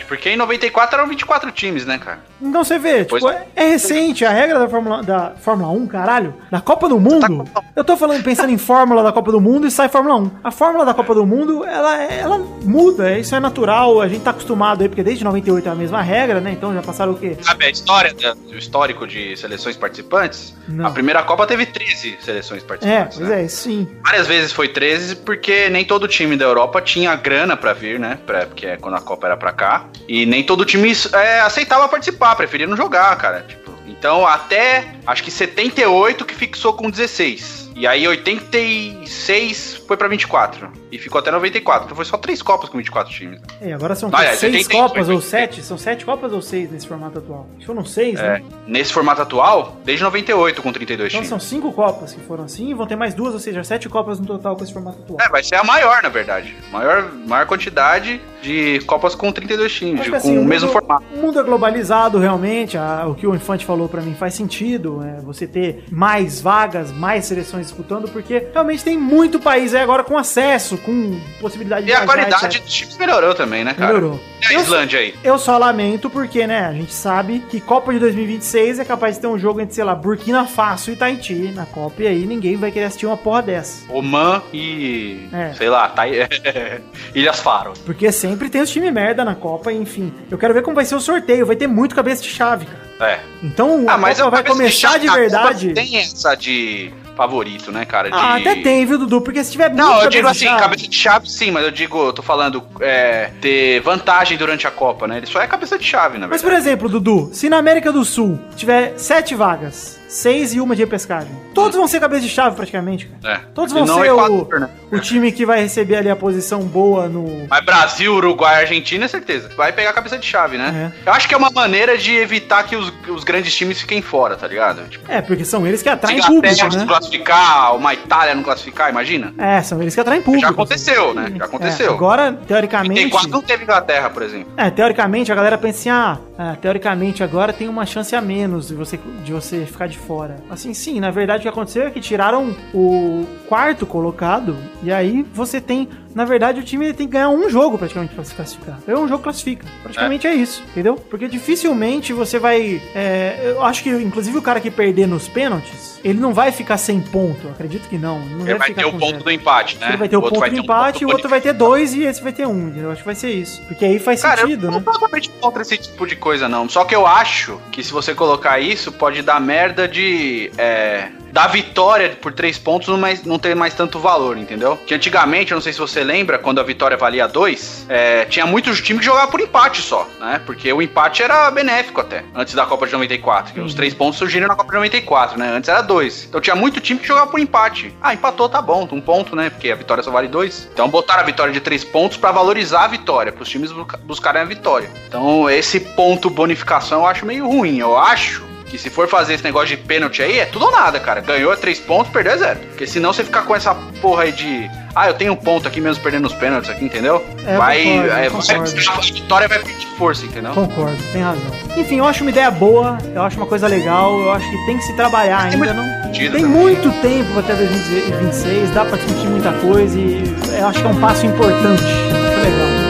[0.09, 2.21] porque em 94 eram 24 times, né, cara?
[2.41, 6.35] Então você vê, tipo, é, é recente a regra da Fórmula, da Fórmula 1, caralho.
[6.51, 7.45] Da Copa do Mundo.
[7.77, 10.31] Eu tô falando, pensando em fórmula da Copa do Mundo e sai Fórmula 1.
[10.43, 14.31] A fórmula da Copa do Mundo, ela, ela muda, isso é natural, a gente tá
[14.31, 16.53] acostumado aí, porque desde 98 é a mesma regra, né?
[16.53, 17.37] Então já passaram o quê?
[17.43, 18.15] Sabe a história,
[18.49, 20.55] o histórico de seleções participantes?
[20.67, 20.87] Não.
[20.87, 23.19] A primeira Copa teve 13 seleções É, participantes.
[23.19, 23.45] pois né?
[23.45, 23.89] é, sim.
[24.05, 28.19] Várias vezes foi 13, porque nem todo time da Europa tinha grana pra vir, né?
[28.27, 29.87] Pra, porque é quando a Copa era pra cá.
[30.09, 33.45] E nem todo time é, aceitava participar, preferia não jogar, cara.
[33.49, 37.64] Tipo, então, até acho que 78 que fixou com 16.
[37.75, 40.71] E aí 86 foi pra 24.
[40.93, 41.85] E ficou até 94.
[41.87, 43.41] Então foi só três Copas com 24 times.
[43.61, 45.23] É, agora são Ah, é, seis 88, Copas ou 88.
[45.31, 45.63] sete?
[45.63, 47.47] São sete Copas ou seis nesse formato atual?
[47.51, 48.43] Acho que foram seis, É, né?
[48.67, 51.29] nesse formato atual, desde 98 com 32 Então times.
[51.29, 54.21] são cinco Copas que foram assim, e vão ter mais duas, ou seja, sete Copas
[54.21, 55.19] no total com esse formato atual.
[55.21, 56.55] É, vai ser a maior, na verdade.
[56.71, 60.79] Maior, maior quantidade de Copas com 32 times, de- que, com assim, o mesmo mundo,
[60.79, 61.05] formato.
[61.13, 62.79] O mundo é globalizado, realmente.
[62.79, 65.03] a- o que o Infante falou pra mim faz sentido.
[65.05, 70.05] É, você ter mais vagas, mais seleções disputando, porque realmente tem muito país aí agora
[70.05, 72.63] com acesso, com possibilidade E a viajar, qualidade etc.
[72.63, 73.93] dos times melhorou também, né, cara?
[73.95, 74.21] Melhorou.
[74.43, 75.15] E a Islândia aí?
[75.25, 79.23] Eu só lamento porque, né, a gente sabe que Copa de 2026 é capaz de
[79.23, 82.57] ter um jogo entre, sei lá, Burkina Faso e Tahiti na Copa, e aí ninguém
[82.57, 83.91] vai querer assistir uma porra dessa.
[83.93, 85.29] Oman e.
[85.33, 85.53] É.
[85.55, 86.05] Sei lá, tá...
[87.15, 87.73] Ilhas Faro.
[87.85, 90.13] Porque sempre tem os times merda na Copa, enfim.
[90.31, 93.13] Eu quero ver como vai ser o sorteio, vai ter muito cabeça de chave, cara.
[93.13, 93.21] É.
[93.43, 95.73] Então Ah, a mas Copa vai começar de verdade.
[95.73, 98.11] Tem essa de favorito, né, cara?
[98.11, 98.17] De...
[98.17, 99.21] Ah, até tem, viu, Dudu?
[99.21, 102.07] Porque se tiver Não, eu digo assim, chave- cabeça de chave sim, mas eu digo,
[102.07, 105.19] eu tô falando é, ter vantagem durante a Copa, né?
[105.19, 106.63] Ele só é cabeça de chave, na Mas, verdade.
[106.63, 110.83] por exemplo, Dudu, se na América do Sul tiver sete vagas, seis e uma de
[110.83, 111.44] repescagem.
[111.55, 113.35] Todos vão ser cabeça de chave, praticamente, cara.
[113.37, 113.41] É.
[113.55, 114.69] Todos vão Se não, ser é o, né?
[114.91, 117.47] o time que vai receber ali a posição boa no.
[117.49, 119.51] Mas Brasil, Uruguai, Argentina, é certeza.
[119.57, 120.93] Vai pegar a cabeça de chave, né?
[121.05, 121.09] É.
[121.09, 124.37] Eu acho que é uma maneira de evitar que os, os grandes times fiquem fora,
[124.37, 124.83] tá ligado?
[124.89, 126.87] Tipo, É, porque são eles que se atraem Inglaterra público, não né?
[126.87, 129.33] classificar, uma Itália não classificar, imagina?
[129.39, 130.47] É, são eles que atraem público.
[130.47, 131.33] Já aconteceu, né?
[131.37, 131.91] Já aconteceu.
[131.91, 133.11] É, agora, Tem teoricamente.
[133.11, 134.53] quase não teve Inglaterra, por exemplo.
[134.57, 138.69] É, teoricamente a galera pensa assim, ah, ah, teoricamente agora tem uma chance a menos
[138.69, 140.37] de você, de você ficar de fora.
[140.51, 145.61] Assim, sim, na verdade que aconteceu é que tiraram o quarto colocado e aí você
[145.61, 148.79] tem, na verdade o time tem que ganhar um jogo praticamente pra se classificar.
[148.87, 149.67] É um jogo classifica.
[149.83, 150.97] Praticamente é, isso, entendeu?
[150.97, 155.94] Porque dificilmente você vai, é, eu acho que inclusive o cara que perder nos pênaltis,
[156.05, 158.21] ele não vai ficar sem ponto, acredito que não.
[158.21, 159.25] não Ele vai ter o ponto zero.
[159.25, 159.89] do empate, né?
[159.89, 161.41] Ele vai ter o, outro ponto do ter um empate, e o ponto outro vai
[161.41, 162.69] ter dois e esse vai ter um.
[162.69, 162.85] entendeu?
[162.85, 163.63] Eu acho que vai ser isso.
[163.63, 164.77] Porque aí faz Cara, sentido, eu né?
[164.77, 166.69] não tô totalmente contra esse tipo de coisa, não.
[166.69, 170.53] Só que eu acho que se você colocar isso, pode dar merda de.
[170.59, 174.77] É, da vitória por três pontos não, mais, não ter mais tanto valor, entendeu?
[174.87, 178.47] Que antigamente, eu não sei se você lembra, quando a vitória valia dois, é, tinha
[178.47, 180.41] muitos times que jogavam por empate só, né?
[180.47, 183.53] Porque o empate era benéfico até, antes da Copa de 94.
[183.53, 185.51] Que os três pontos surgiram na Copa de 94, né?
[185.57, 185.94] Antes era dois.
[186.29, 187.95] Então tinha muito time que jogava por empate.
[188.03, 189.51] Ah, empatou, tá bom, um ponto, né?
[189.51, 190.69] Porque a vitória só vale dois.
[190.73, 194.43] Então botaram a vitória de três pontos pra valorizar a vitória, pros times busca- buscarem
[194.43, 194.91] a vitória.
[195.09, 197.79] Então esse ponto bonificação eu acho meio ruim.
[197.79, 200.99] Eu acho que se for fazer esse negócio de pênalti aí, é tudo ou nada,
[200.99, 201.21] cara.
[201.21, 202.61] Ganhou é três pontos, perdeu é zero.
[202.61, 204.71] Porque senão você ficar com essa porra aí de.
[204.95, 207.25] Ah, eu tenho um ponto aqui mesmo perdendo os pênaltis aqui, entendeu?
[207.45, 210.53] É, vai, concordo, é, a vitória vai pedir força, entendeu?
[210.53, 211.51] Concordo, tem razão.
[211.77, 214.79] Enfim, eu acho uma ideia boa, eu acho uma coisa legal, eu acho que tem
[214.79, 215.75] que se trabalhar Tem ainda.
[215.75, 216.13] muito Não...
[216.13, 216.45] Tem também.
[216.45, 220.23] muito tempo até 2026, dá pra discutir muita coisa e
[220.59, 221.83] eu acho que é um passo importante.
[221.83, 222.84] Acho legal.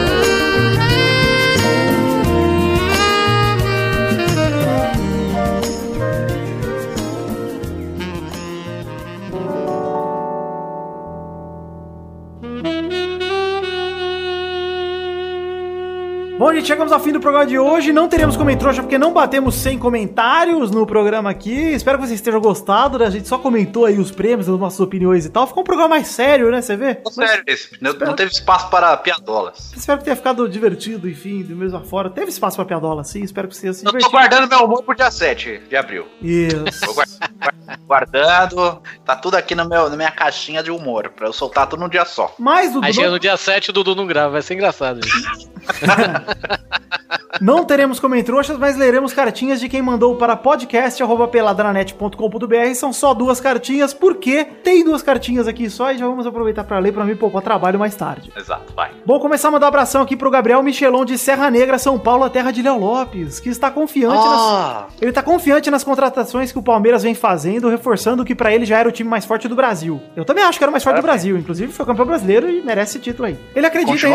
[16.55, 17.91] Gente, chegamos ao fim do programa de hoje.
[17.91, 21.51] Não teremos comentrouxa porque não batemos 100 comentários no programa aqui.
[21.51, 22.97] Espero que vocês tenham gostado.
[22.97, 23.05] né?
[23.05, 25.45] A gente só comentou aí os prêmios, as nossas opiniões e tal.
[25.47, 26.61] Ficou um programa mais sério, né?
[26.61, 26.95] Você vê?
[26.95, 27.77] Tô Sério, esse.
[27.81, 29.73] Não, não teve espaço para piadolas.
[29.75, 32.09] Espero que tenha ficado divertido, enfim, do mesmo fora.
[32.09, 33.21] Teve espaço pra piadola, sim.
[33.21, 36.07] Espero que você se Eu tô guardando meu humor pro dia 7 de abril.
[36.21, 36.79] Isso.
[36.85, 36.93] Tô
[37.85, 38.81] guardando.
[39.05, 41.89] Tá tudo aqui no meu, na minha caixinha de humor, pra eu soltar tudo num
[41.89, 42.33] dia só.
[42.39, 45.01] Mas, Dudu, Aí chega no dia 7 o Dudu não grava, vai ser engraçado.
[47.41, 52.73] não teremos comentrouxas, mas leremos cartinhas de quem mandou para podcast.peladranet.com.br.
[52.75, 56.79] São só duas cartinhas, porque tem duas cartinhas aqui só e já vamos aproveitar pra
[56.79, 58.31] ler pra mim poupar trabalho mais tarde.
[58.35, 58.91] Exato, vai.
[59.05, 62.23] Bom, começar a mandar um abração aqui pro Gabriel Michelon de Serra Negra, São Paulo,
[62.23, 64.25] a terra de Léo Lopes, que está confiante nas...
[64.25, 68.65] Ah, Ele tá confiante nas contratações que o Palmeiras vem fazendo, reforçando que pra ele
[68.65, 70.01] já era o time mais forte do Brasil.
[70.15, 72.61] Eu também acho que era o mais forte do Brasil, inclusive foi campeão brasileiro e
[72.61, 73.37] merece esse título aí.
[73.55, 74.07] Ele acredita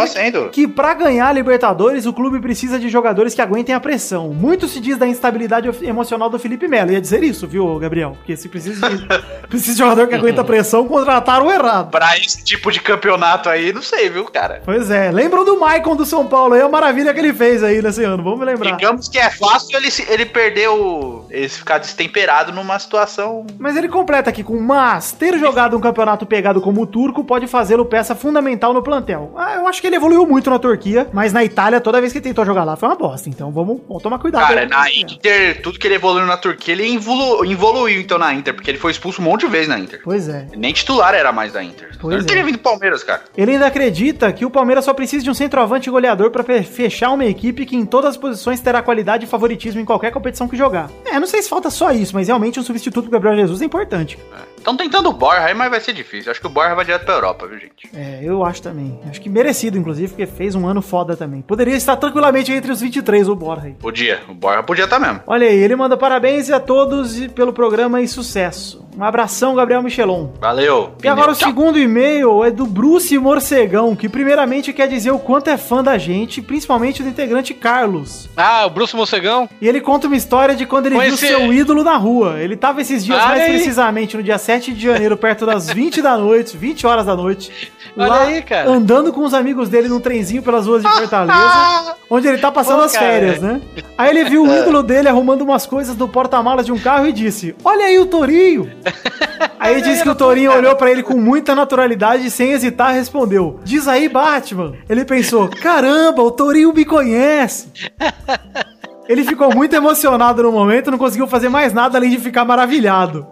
[0.50, 4.28] que pra ganhar a Libertadores o clube precisa de jogadores que aguentem a pressão.
[4.28, 6.92] Muito se diz da instabilidade emocional do Felipe Melo.
[6.92, 8.12] Ia dizer isso, viu, Gabriel?
[8.18, 9.06] Porque se precisa de,
[9.48, 11.90] precisa de jogador que aguenta a pressão, contrataram o errado.
[11.90, 14.60] pra esse tipo de campeonato aí, não sei, viu, cara?
[14.66, 17.80] Pois é, lembram do Maicon do São Paulo aí, a maravilha que ele fez aí
[17.80, 18.76] nesse ano, vamos lembrar.
[18.76, 21.24] Digamos que é fácil ele, ele perder o.
[21.30, 23.46] ele ficar destemperado numa situação.
[23.58, 27.46] Mas ele completa aqui com, mas ter jogado um campeonato pegado como o turco pode
[27.46, 29.32] fazê-lo peça fundamental no plantel.
[29.38, 32.20] Ah, eu acho que ele evoluiu muito na Turquia, mas na Itália, toda vez que
[32.20, 33.28] tentou jogar lá, foi uma bosta.
[33.28, 34.46] Então vamos, vamos tomar cuidado.
[34.48, 34.68] Cara, aí.
[34.68, 38.70] na Inter, tudo que ele evoluiu na Turquia, ele evolu- evoluiu então na Inter, porque
[38.70, 40.00] ele foi expulso um monte de vezes na Inter.
[40.02, 40.46] Pois é.
[40.56, 41.90] Nem titular era mais da Inter.
[42.00, 42.26] Pois ele é.
[42.26, 43.22] teria vindo do Palmeiras, cara.
[43.36, 47.10] Ele ainda acredita que o Palmeiras só precisa de um centroavante goleador pra fe- fechar
[47.10, 50.56] uma equipe que em todas as posições terá qualidade e favoritismo em qualquer competição que
[50.56, 50.90] jogar.
[51.04, 53.64] É, não sei se falta só isso, mas realmente um substituto pro Gabriel Jesus é
[53.64, 54.18] importante.
[54.56, 56.30] Estão tentando o Borja aí, mas vai ser difícil.
[56.30, 57.88] Acho que o Borja vai direto pra Europa, viu, gente?
[57.94, 59.00] É, eu acho também.
[59.08, 61.40] Acho que merecido, inclusive, porque fez um ano foda também.
[61.40, 63.74] Poderia estar tranquilamente entre os 23, o Borja aí.
[63.74, 64.20] Podia.
[64.28, 65.20] O Borja podia estar mesmo.
[65.26, 68.84] Olha aí, ele manda parabéns a todos pelo programa e sucesso.
[68.96, 70.26] Um abração, Gabriel Michelon.
[70.40, 70.90] Valeu.
[71.02, 71.48] E agora o Tchau.
[71.48, 75.96] segundo e-mail é do Bruce Morcegão, que primeiramente quer dizer o quanto é fã da
[75.96, 78.28] gente, principalmente do integrante Carlos.
[78.36, 79.48] Ah, o Bruce Mocegão?
[79.60, 82.40] E ele conta uma história de quando ele Conheci- viu seu ídolo na rua.
[82.40, 83.50] Ele tava esses dias, Olha mais aí.
[83.52, 87.70] precisamente, no dia 7 de janeiro, perto das 20 da noite, 20 horas da noite.
[87.96, 88.68] Olha aí, cara.
[88.70, 92.78] Andando com os amigos dele num trenzinho pelas ruas de Fortaleza, onde ele tá passando
[92.78, 93.60] Pô, as férias, né?
[93.96, 97.12] Aí ele viu o ídolo dele arrumando umas coisas do porta-malas de um carro e
[97.12, 98.68] disse: Olha aí o Torinho!
[99.58, 103.60] Aí disse que o Torinho olhou pra ele com muita naturalidade e sem hesitar respondeu:
[103.62, 104.74] Diz aí, Batman.
[104.88, 107.68] Ele pensou: Caramba, o Torinho me conhece.
[109.10, 113.26] ele ficou muito emocionado no momento, não conseguiu fazer mais nada além de ficar maravilhado.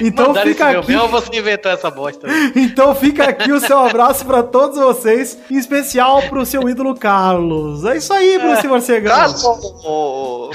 [0.00, 2.28] Então Mandaram fica meu aqui, bem ou você inventou essa bosta?
[2.54, 7.84] então fica aqui o seu abraço pra todos vocês, em especial pro seu ídolo Carlos.
[7.84, 9.34] É isso aí, Bruce Morcegão.
[9.84, 10.50] o,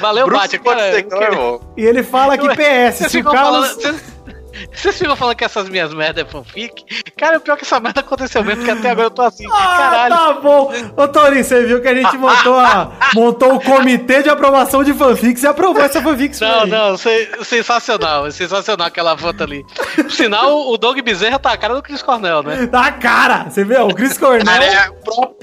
[0.00, 1.04] Valeu, Bruce Bate.
[1.04, 1.60] Cara, eu-.
[1.76, 3.70] E ele fala que PS, se o Carlos...
[3.70, 4.17] falando.
[4.72, 6.84] Vocês, ficam falando que essas minhas merdas é fanfic?
[7.16, 9.46] Cara, o pior é que essa merda aconteceu mesmo, porque até agora eu tô assim,
[9.52, 10.14] Ah, caralho.
[10.14, 10.72] tá bom.
[10.96, 14.92] Ô, Torinho, você viu que a gente montou, a, montou o comitê de aprovação de
[14.94, 16.40] fanfics e aprovou essa fanfics.
[16.40, 16.70] Não, aí.
[16.70, 19.64] não, se- sensacional, sensacional aquela foto ali.
[19.94, 22.66] Por sinal, o Doug Bezerra tá a cara do Chris Cornell, né?
[22.66, 24.44] Tá cara, você vê, o Chris Cornell.
[24.48, 25.36] Cara, é o próprio.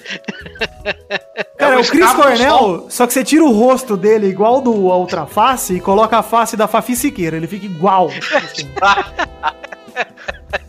[1.57, 4.95] Cara, É o Chris Cornell, só que você tira o rosto dele igual do a
[4.95, 8.07] outra face e coloca a face da Fafi Siqueira, ele fica igual.
[8.07, 8.69] assim.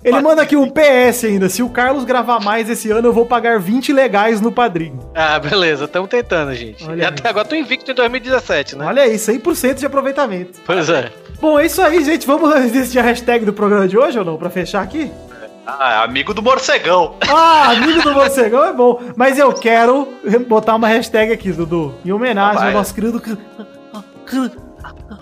[0.05, 3.27] Ele manda aqui um PS ainda, se o Carlos gravar mais esse ano, eu vou
[3.27, 5.01] pagar 20 legais no padrinho.
[5.15, 6.85] Ah, beleza, tamo tentando, gente.
[6.85, 7.07] Olha e aí.
[7.07, 8.87] até agora tô invicto em 2017, né?
[8.87, 10.61] Olha aí, 100% de aproveitamento.
[10.65, 11.11] Pois é.
[11.41, 12.27] Bom, é isso aí, gente.
[12.27, 15.11] Vamos decidir a hashtag do programa de hoje ou não, pra fechar aqui?
[15.67, 17.17] Ah, amigo do morcegão.
[17.29, 19.01] Ah, amigo do morcegão é bom.
[19.17, 20.07] Mas eu quero
[20.47, 21.93] botar uma hashtag aqui, Dudu.
[22.05, 22.69] Em homenagem Vai.
[22.69, 23.21] ao nosso querido.
[24.93, 25.17] Cri-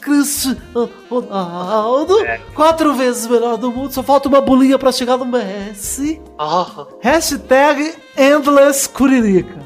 [0.00, 2.16] Cristiano Ronaldo.
[2.54, 3.92] Quatro vezes melhor do mundo.
[3.92, 6.20] Só falta uma bolinha pra chegar no Messi.
[7.00, 9.58] Hashtag Endless Curirica.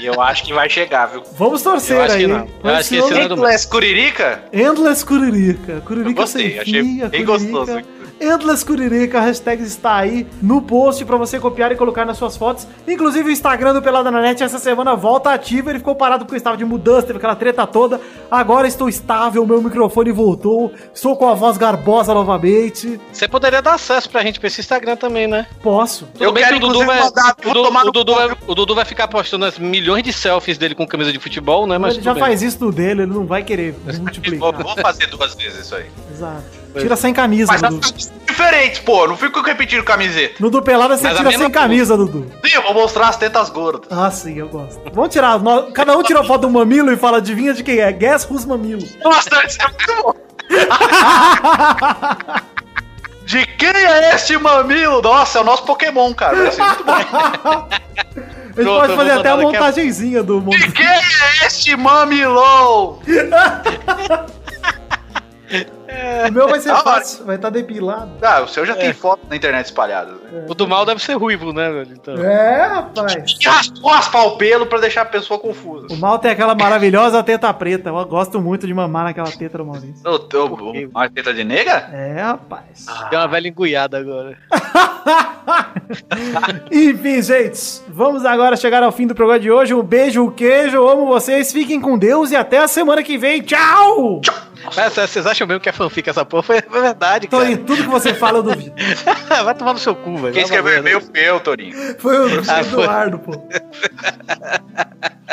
[0.00, 1.22] E eu acho que vai chegar, viu?
[1.36, 2.20] Vamos torcer Eu acho aí.
[2.22, 2.48] que não.
[2.64, 4.44] Eu acho que esse ano- Endless Curirica?
[4.52, 5.80] Endless Curirica.
[5.84, 7.24] Curirica Eu gostei, sem achei bem Curirica.
[7.32, 7.82] gostoso.
[8.26, 12.36] Endless Curirica, a hashtag está aí no post pra você copiar e colocar nas suas
[12.36, 12.66] fotos.
[12.86, 15.70] Inclusive o Instagram do Pelada na Net essa semana volta ativo.
[15.70, 18.00] Ele ficou parado porque eu estava de mudança, teve aquela treta toda.
[18.30, 20.72] Agora estou estável, meu microfone voltou.
[20.94, 23.00] Estou com a voz garbosa novamente.
[23.12, 25.46] Você poderia dar acesso pra gente pra esse Instagram também, né?
[25.62, 26.06] Posso.
[26.06, 28.84] Tudo Eu bem quero, que o Dudu vai, mandar- o Dudu vai, o Dudu vai
[28.84, 31.78] ficar postando as milhões de selfies dele com camisa de futebol, né?
[31.78, 32.22] Mas ele já bem.
[32.22, 34.52] faz isso no dele, ele não vai querer multiplicar.
[34.52, 35.86] vou fazer duas vezes isso aí.
[36.10, 36.65] Exato.
[36.80, 37.80] Tira sem camisa, Mas as Dudu.
[37.86, 39.06] camisas diferentes, pô.
[39.06, 40.34] Não fico repetindo camiseta.
[40.40, 42.30] No do Pelada você Mas tira sem camisa, Dudu.
[42.44, 43.88] Sim, eu vou mostrar as tetas gordas.
[43.90, 44.80] Ah, sim, eu gosto.
[44.92, 45.38] Vamos tirar.
[45.72, 47.92] Cada um tira a foto do mamilo e fala, adivinha de quem é?
[47.92, 48.82] Guess who's mamilo.
[49.04, 50.14] Nossa, isso é muito bom.
[53.26, 55.02] De quem é este mamilo?
[55.02, 56.36] Nossa, é o nosso Pokémon, cara.
[56.44, 56.92] Vai ser muito bom.
[56.92, 57.12] A gente
[58.54, 60.56] Pronto, pode fazer até a- montagenzinha do mundo.
[60.56, 61.00] De quem é
[61.44, 63.00] este mamilão?
[66.28, 66.82] O meu vai ser hora.
[66.82, 68.10] fácil, vai estar depilado.
[68.22, 70.12] Ah, o seu já tem foto na internet espalhada.
[70.12, 70.46] né?
[70.48, 71.92] O do mal deve ser ruivo, né, velho?
[71.92, 72.14] Então.
[72.24, 73.14] É, rapaz.
[73.40, 75.86] E raspou raspar o pelo pra deixar a pessoa confusa.
[75.90, 77.90] O mal tem aquela maravilhosa teta preta.
[77.90, 80.02] Eu gosto muito de mamar naquela teta do Maurício.
[80.04, 81.88] Ô, ô, Uma teta de nega?
[81.92, 82.86] É, rapaz.
[83.10, 84.36] Tem uma velha enguiada agora.
[86.70, 89.74] Enfim, gente, vamos agora chegar ao fim do programa de hoje.
[89.74, 93.42] Um beijo, um queijo, amo vocês, fiquem com Deus e até a semana que vem.
[93.42, 94.20] Tchau!
[94.76, 96.42] Mas vocês acham mesmo que é fanfic essa porra?
[96.42, 97.42] Foi foi verdade, cara.
[97.42, 98.74] Torinho, tudo que você fala eu duvido.
[99.44, 100.34] Vai tomar no seu cu, velho.
[100.34, 101.96] Quem escreveu e-mail foi eu, Torinho.
[101.98, 102.82] Foi o Ah, foi.
[102.82, 103.32] Eduardo, pô.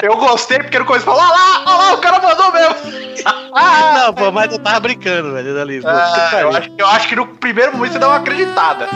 [0.02, 2.76] Eu gostei porque no começo falou: Olha lá, olha lá, o cara mandou mesmo.
[3.56, 5.80] Ah, não, pô, mas eu tava brincando, velho, ali.
[5.80, 8.90] Pô, Ah, eu, acho, eu acho que no primeiro momento você dá uma acreditada.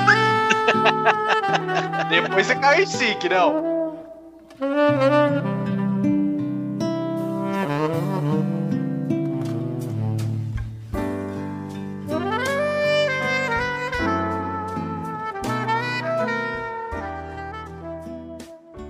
[2.09, 3.95] Depois você cai em si, que não.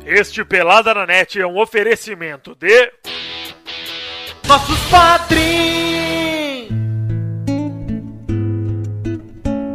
[0.09, 2.93] Este Pelada na Net é um oferecimento de.
[4.47, 6.71] Nossos padrinhos!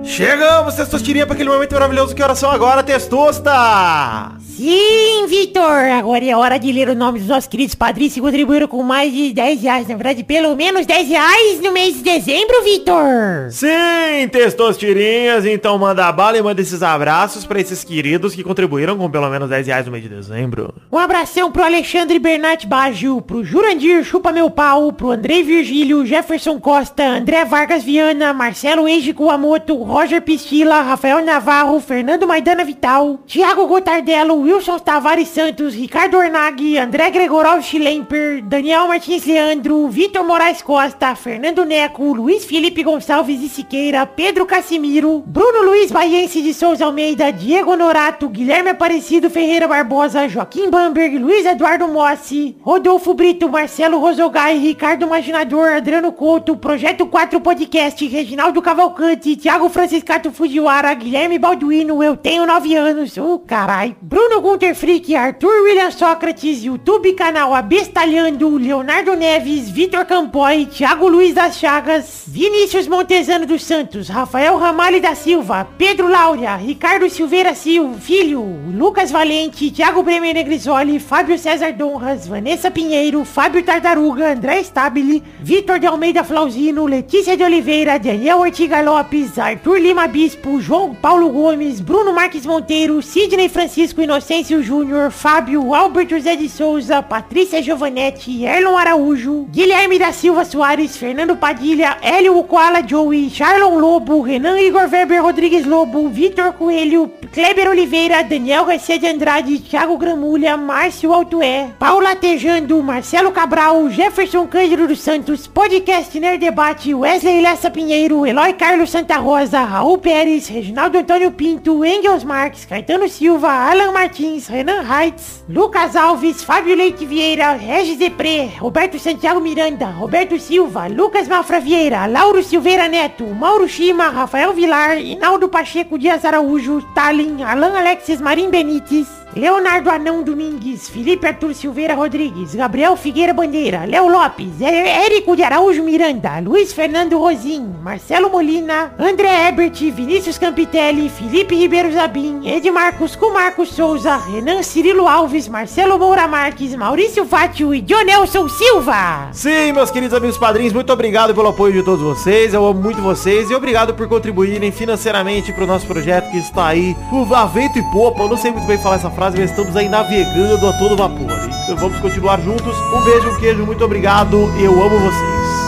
[0.03, 2.15] Chegamos, Testostirinha, para aquele momento maravilhoso.
[2.15, 4.33] Que horas são agora, Testosta?
[4.63, 5.91] Sim, Vitor!
[5.99, 9.13] Agora é hora de ler o nome dos nossos queridos padrinhos que contribuíram com mais
[9.13, 9.89] de 10 reais.
[9.89, 13.51] Na verdade, pelo menos 10 reais no mês de dezembro, Vitor!
[13.51, 15.47] Sim, Testostirinhas.
[15.47, 19.51] Então manda bala e manda esses abraços para esses queridos que contribuíram com pelo menos
[19.51, 20.73] 10 reais no mês de dezembro.
[20.93, 26.61] Um abração pro Alexandre Bernat Baggio, pro Jurandir Chupa Meu Pau, pro Andrei Virgílio, Jefferson
[26.61, 33.67] Costa, André Vargas Viana, Marcelo Eiji Kuamoto, Roger Pistila, Rafael Navarro, Fernando Maidana Vital, Thiago
[33.67, 41.15] Gotardello, Wilson Tavares Santos, Ricardo Ornag, André Gregorov Schlemper, Daniel Martins Leandro, Vitor Moraes Costa,
[41.15, 47.33] Fernando Neco, Luiz Felipe Gonçalves e Siqueira, Pedro Casimiro, Bruno Luiz Baiense de Souza Almeida,
[47.33, 54.59] Diego Norato, Guilherme Aparecido Ferreira Barbosa, Joaquim Bamberg, Luiz Eduardo Mossi, Rodolfo Brito, Marcelo Rosogai,
[54.59, 62.19] Ricardo Imaginador, Adriano Couto, Projeto 4 Podcast, Reginaldo Cavalcante, Thiago Franciscato Fujiwara, Guilherme Balduino, eu
[62.19, 69.15] tenho 9 anos, ô carai, Bruno Gunter Frick, Arthur William Sócrates, YouTube canal Abestalhando, Leonardo
[69.15, 75.69] Neves, Vitor Campoy, Thiago Luiz das Chagas, Vinícius Montezano dos Santos, Rafael Ramalho da Silva,
[75.79, 82.69] Pedro Laura, Ricardo Silveira Silva, Filho, Lucas Valente, Thiago Bremer Negrisoli, Fábio César Donras, Vanessa
[82.69, 89.39] Pinheiro, Fábio Tartaruga, André Stabile, Vitor de Almeida Flauzino, Letícia de Oliveira, Daniel Ortiga Lopes,
[89.39, 96.09] Arthur Lima Bispo, João Paulo Gomes, Bruno Marques Monteiro, Sidney Francisco Inocêncio Júnior, Fábio Albert
[96.09, 102.87] José de Souza, Patrícia Giovanetti, Erlon Araújo, Guilherme da Silva Soares, Fernando Padilha, Hélio Koala
[102.87, 109.09] Joey, Charlon Lobo, Renan Igor Weber Rodrigues Lobo, Vitor Coelho, Kleber Oliveira, Daniel Garcia de
[109.09, 116.39] Andrade, Thiago Gramulha, Márcio Altué, Paula Tejando, Marcelo Cabral, Jefferson Cândido dos Santos, Podcast Nerd
[116.39, 122.65] Debate, Wesley Lessa Pinheiro, Eloy Carlos Santa Rosa, Raul Pérez, Reginaldo Antônio Pinto, Engels Marques,
[122.65, 124.12] Caetano Silva, Alan Martins,
[124.49, 131.29] Renan Heitz, Lucas Alves, Fábio Leite Vieira, Regis Depré, Roberto Santiago Miranda, Roberto Silva, Lucas
[131.29, 137.75] Mafra Vieira, Lauro Silveira Neto, Mauro Shima, Rafael Vilar, Inaldo Pacheco Dias Araújo, Stalin, Alan
[137.75, 144.61] Alexis Marim Benites, Leonardo Anão Domingues, Felipe Arthur Silveira Rodrigues, Gabriel Figueira Bandeira, Léo Lopes,
[144.61, 151.55] É- Érico de Araújo Miranda, Luiz Fernando Rosim, Marcelo Molina, André Ebert, Vinícius Campitelli, Felipe
[151.55, 158.49] Ribeiro Zabim, Edmarcos Marcos Souza, Renan Cirilo Alves, Marcelo Moura Marques, Maurício Fátio e Dionelson
[158.49, 159.29] Silva.
[159.33, 162.53] Sim, meus queridos amigos padrinhos, muito obrigado pelo apoio de todos vocês.
[162.53, 166.67] Eu amo muito vocês e obrigado por contribuírem financeiramente para o nosso projeto que está
[166.67, 168.23] aí o a vento e popa.
[168.23, 171.31] Eu não sei muito bem falar essa frase, mas estamos aí navegando a todo vapor.
[171.63, 172.77] Então vamos continuar juntos.
[172.93, 174.53] Um beijo, um queijo, muito obrigado.
[174.59, 175.62] Eu amo vocês.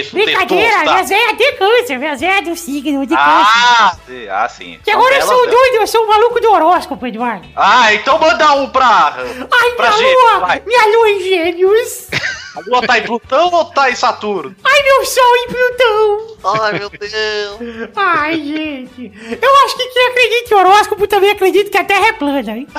[0.00, 0.12] Isso?
[0.12, 3.24] Brincadeira, testosta- minhas velhas de câncer, minhas velhas do signo de câncer.
[3.24, 4.80] Ah, sim, ah, sim.
[4.84, 7.46] Que agora eu sou doido, eu sou o maluco do horóscopo, Eduardo.
[7.56, 9.14] Ah, então manda um pra.
[9.16, 10.62] Ai, pra minha gente, lua, vai.
[10.66, 12.08] minha lua em gêmeos.
[12.56, 14.56] A lua tá em Plutão ou tá em Saturno?
[14.64, 16.36] Ai, meu sol em Plutão.
[16.62, 17.90] Ai, meu Deus.
[17.94, 19.12] Ai, gente.
[19.42, 22.66] Eu acho que quem acredita em horóscopo também acredita que a Terra é plana, hein?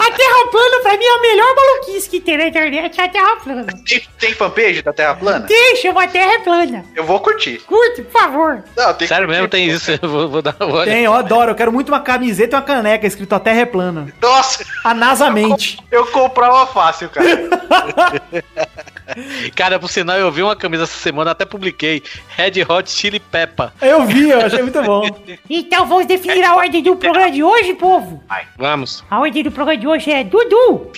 [0.00, 3.08] A Terra plana, pra mim, é a melhor maluquice que tem na internet, é a
[3.08, 3.66] Terra plana.
[3.86, 5.46] Tem, tem fanpage da Terra plana?
[5.46, 6.84] Tem, chama a Terra é plana.
[6.94, 7.58] Eu vou curtir.
[7.66, 8.64] Curte, por favor.
[8.76, 9.90] Não, tem que Sério mesmo, tem isso.
[10.02, 10.90] Eu vou, vou dar uma olhada.
[10.90, 11.50] Tem, eu adoro.
[11.50, 14.12] Eu quero muito uma camiseta e uma caneca escrito A Terra é plana.
[14.20, 15.78] Nossa, A NASA mente.
[15.90, 17.28] eu comprava fácil, cara.
[19.56, 22.02] Cara, por sinal, eu vi uma camisa essa semana, até publiquei.
[22.28, 23.72] Red Hot Chili Peppa.
[23.80, 25.08] Eu vi, eu achei muito bom.
[25.48, 28.22] Então vamos definir a ordem do programa de hoje, povo.
[28.56, 29.04] Vamos.
[29.10, 30.90] A ordem do programa de hoje é Dudu,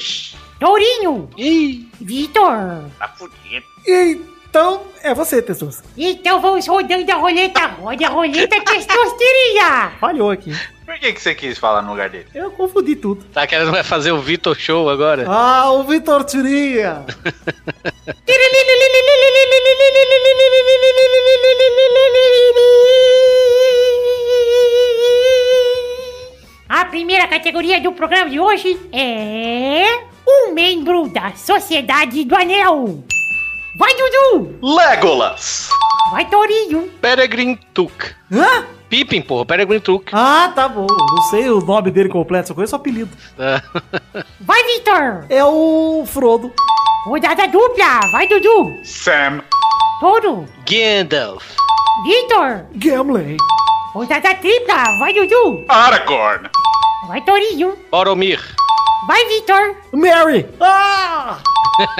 [0.60, 2.84] Tourinho, Ih, Vitor.
[2.98, 3.66] Tá fudido.
[3.86, 5.82] Então, é você, Tessus.
[5.96, 7.66] Então vamos rodando a roleta.
[7.66, 9.90] Roda a roleta testosteria.
[9.98, 10.54] Falhou aqui.
[10.84, 12.26] Por que, que você quis falar no lugar dele?
[12.34, 13.24] Eu confundi tudo.
[13.32, 15.24] tá querendo fazer o Vitor Show agora?
[15.26, 17.06] Ah, o Vitor Tirinha.
[26.68, 33.04] A primeira categoria do programa de hoje é um membro da Sociedade do Anel.
[33.78, 34.58] Vai, Dudu!
[34.62, 35.68] Legolas.
[36.10, 36.90] Vai, Torinho!
[37.00, 38.14] Peregrine Took.
[38.30, 38.66] Hã?
[38.88, 40.10] Pippin, porra, Peregrine Took.
[40.12, 40.86] Ah, tá bom.
[40.88, 43.10] Não sei o nome dele completo, só conheço o apelido.
[43.36, 43.62] Tá.
[44.40, 45.26] Vai, Vitor!
[45.28, 46.52] É o Frodo.
[47.06, 48.00] Rodada dupla!
[48.12, 48.70] Vai, Dudu!
[48.84, 49.42] Sam.
[50.00, 50.46] Toro!
[50.68, 51.44] Gandalf.
[52.04, 52.66] Vitor!
[52.74, 53.36] Gimli.
[53.92, 54.98] Rodada tripla!
[54.98, 55.64] Vai, Dudu!
[55.68, 56.48] Aragorn.
[57.08, 57.76] Vai, Torinho!
[57.90, 58.40] Boromir.
[59.06, 59.76] Vai, Vitor!
[59.92, 60.46] Mary.
[60.60, 61.38] Ah!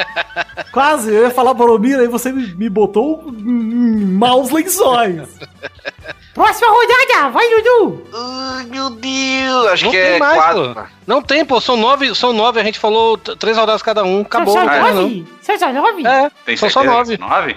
[0.73, 5.29] Quase, eu ia falar Boromir, aí você me, botou maus lençóis.
[6.35, 7.31] Próxima rodada!
[7.31, 8.07] Vai, Dudu!
[8.15, 9.67] Ai, meu Deus.
[9.73, 10.75] Acho Não que tem é mais, quatro.
[10.75, 10.81] pô.
[11.13, 11.61] Não tem, pô.
[11.61, 12.59] São nove, são nove.
[12.59, 14.23] A gente falou três rodadas cada um.
[14.23, 14.55] Acabou.
[14.55, 14.95] São só não.
[14.95, 15.27] nove?
[15.43, 16.07] São só nove?
[16.07, 17.19] É, Tem são só nove.
[17.19, 17.57] nove?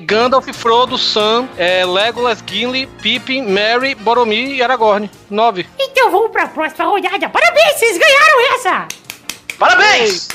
[0.00, 5.08] Gandalf, Frodo, Sam, é, Legolas, Gimli, Pippin, Merry, Boromir e Aragorn.
[5.30, 5.64] Nove.
[5.78, 7.28] Então vamos pra próxima rodada.
[7.28, 8.88] Parabéns, vocês ganharam essa!
[9.56, 10.28] Parabéns!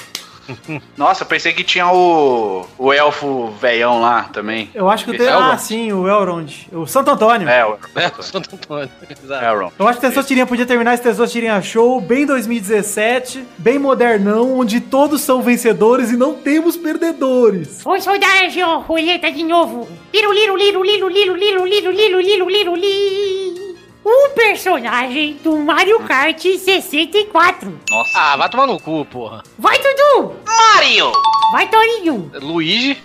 [0.97, 4.69] Nossa, eu pensei que tinha o, o elfo veião lá também.
[4.73, 5.29] Eu acho que o Esse te...
[5.29, 6.67] é o Ah, sim, o Elrond.
[6.71, 7.47] O Santo Antônio.
[7.47, 8.89] É, o É, o Santo Antônio.
[9.09, 9.45] Exato.
[9.45, 9.73] Elrond.
[9.77, 15.21] Eu acho que Testosterinha podia terminar esse Testosterinha Show bem 2017, bem modernão, onde todos
[15.21, 17.85] são vencedores e não temos perdedores.
[17.85, 19.87] Ô, soldagem, ó, roleta de novo.
[20.13, 23.70] Liro, liro, liro, liro, liro, liro, liro, liro, liro, liro, li.
[24.03, 27.79] Um personagem do Mario Kart 64.
[27.89, 28.11] Nossa.
[28.19, 29.43] Ah, vai tomar no cu, porra.
[29.59, 30.35] Vai, Dudu!
[30.45, 31.11] Mario!
[31.51, 32.31] Vai, Torinho!
[32.41, 32.97] Luigi.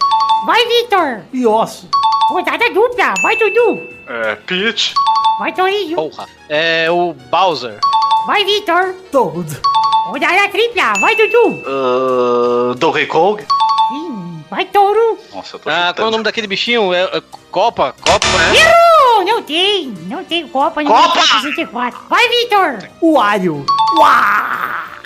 [0.47, 1.23] Vai, Victor!
[1.33, 1.89] E osso.
[2.31, 3.13] Rodada dupla!
[3.23, 3.79] Vai, Dudu!
[4.09, 4.95] É, Peach.
[5.39, 5.97] Vai, Torinho!
[5.97, 6.27] Porra.
[6.49, 7.79] É o Bowser.
[8.27, 8.95] Vai, Victor!
[9.13, 9.61] Toad.
[10.07, 10.95] Rodada tripla!
[10.99, 11.63] Vai, Dudu!
[11.67, 13.45] Uh, Donkey Kong.
[14.51, 15.19] Vai, Touro!
[15.35, 16.95] Nossa, eu tô Ah, qual é o nome daquele bichinho?
[16.95, 17.95] É, é Copa?
[18.01, 18.57] Copa, né?
[18.57, 19.25] Errou!
[19.25, 19.89] Não tem!
[20.07, 21.09] Não tem Copa no Copa!
[21.09, 22.01] Mario Kart 64.
[22.09, 22.89] Vai, Victor!
[23.01, 23.67] O Wario.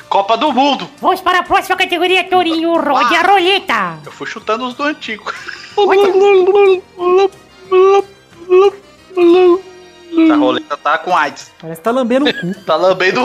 [0.09, 0.91] Copa do Mundo.
[1.01, 2.75] Vamos para a próxima categoria, Torinho.
[2.75, 3.99] Rode a roleta!
[4.05, 5.33] Eu fui chutando os do antigo.
[10.31, 11.51] A roleta tá com AIDS.
[11.61, 12.65] Parece que tá lambendo o cu.
[12.67, 13.21] Tá lambendo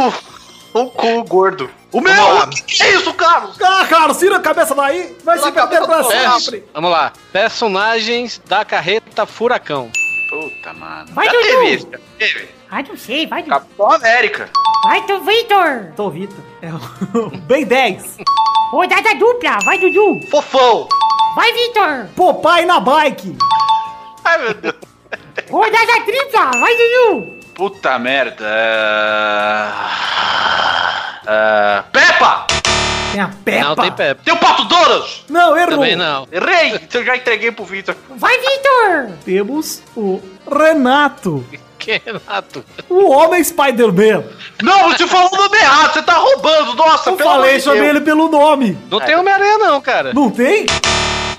[0.76, 1.70] o, o cu gordo.
[1.92, 2.14] O meu!
[2.40, 3.58] O que, que é isso, Carlos?
[3.62, 5.16] Ah, Carlos, tira a cabeça daí.
[5.24, 6.64] Vai se perder pra sempre.
[6.74, 7.14] Vamos lá.
[7.32, 9.90] Personagens da carreta Furacão.
[10.30, 11.08] Puta, mano.
[11.14, 11.44] Vai, Já Dudu.
[11.44, 12.50] teve isso, já teve.
[12.70, 13.26] Ah, não sei.
[13.28, 13.56] Vai, Dudu.
[13.56, 14.50] Capitão América.
[14.84, 15.94] Vai, tu, Victor!
[15.96, 16.38] Tô Vitor.
[16.62, 18.18] É o Bem 10.
[18.72, 19.58] Rodada dupla!
[19.64, 20.20] Vai, Dudu!
[20.30, 20.88] Fofão.
[21.36, 22.08] Vai, Victor!
[22.16, 23.38] Popai na bike.
[24.26, 24.76] Ai, meu Deus.
[25.50, 26.52] Rodada tripla!
[26.60, 27.36] Vai, Dudu!
[27.56, 28.46] Puta merda.
[31.28, 31.80] É...
[31.80, 31.84] É...
[31.92, 32.48] Peppa!
[33.12, 33.64] Tem a Peppa.
[33.66, 34.22] Não tem Pepe.
[34.26, 35.24] Tem o Pato Doras!
[35.30, 35.70] Não, errou.
[35.76, 36.28] Também não.
[36.32, 36.80] Errei!
[36.94, 37.96] Eu já entreguei pro Victor.
[38.18, 39.10] Vai, Victor!
[39.24, 41.46] Temos o Renato.
[41.80, 42.66] Que Renato?
[42.90, 44.24] O Homem Spider-Man.
[44.62, 46.74] Não, você falou o nome errado, você tá roubando.
[46.74, 47.96] Nossa, Eu pelo amor falei, chamei Deus.
[47.96, 48.78] ele pelo nome.
[48.90, 50.14] Não tem Homem-Aranha, não, cara.
[50.14, 50.66] Não tem?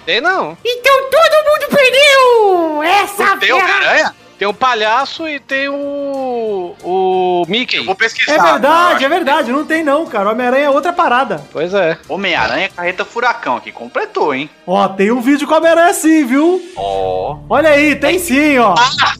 [0.06, 0.56] Tem não.
[0.64, 2.82] Então todo mundo perdeu!
[2.84, 3.52] Essa Não tem.
[3.52, 4.14] Homem-Aranha?
[4.38, 6.74] Tem o palhaço e tem o.
[6.82, 7.78] o Mickey.
[7.78, 8.34] Eu vou pesquisar.
[8.34, 9.52] É verdade, é verdade.
[9.52, 10.30] Não tem não, cara.
[10.30, 11.42] Homem-Aranha é outra parada.
[11.52, 11.98] Pois é.
[12.08, 13.72] Homem-Aranha Carreta Furacão aqui.
[13.72, 14.50] Completou, hein?
[14.66, 16.62] Ó, tem um vídeo com a Homem-Aranha sim, viu?
[16.76, 17.38] Ó.
[17.48, 18.74] Olha aí, tem sim, ó.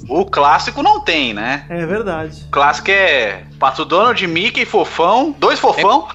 [0.09, 1.65] O clássico não tem, né?
[1.71, 2.43] É verdade.
[2.47, 5.35] O clássico é Pato Donald, Mickey, Fofão.
[5.39, 6.09] Dois Fofão.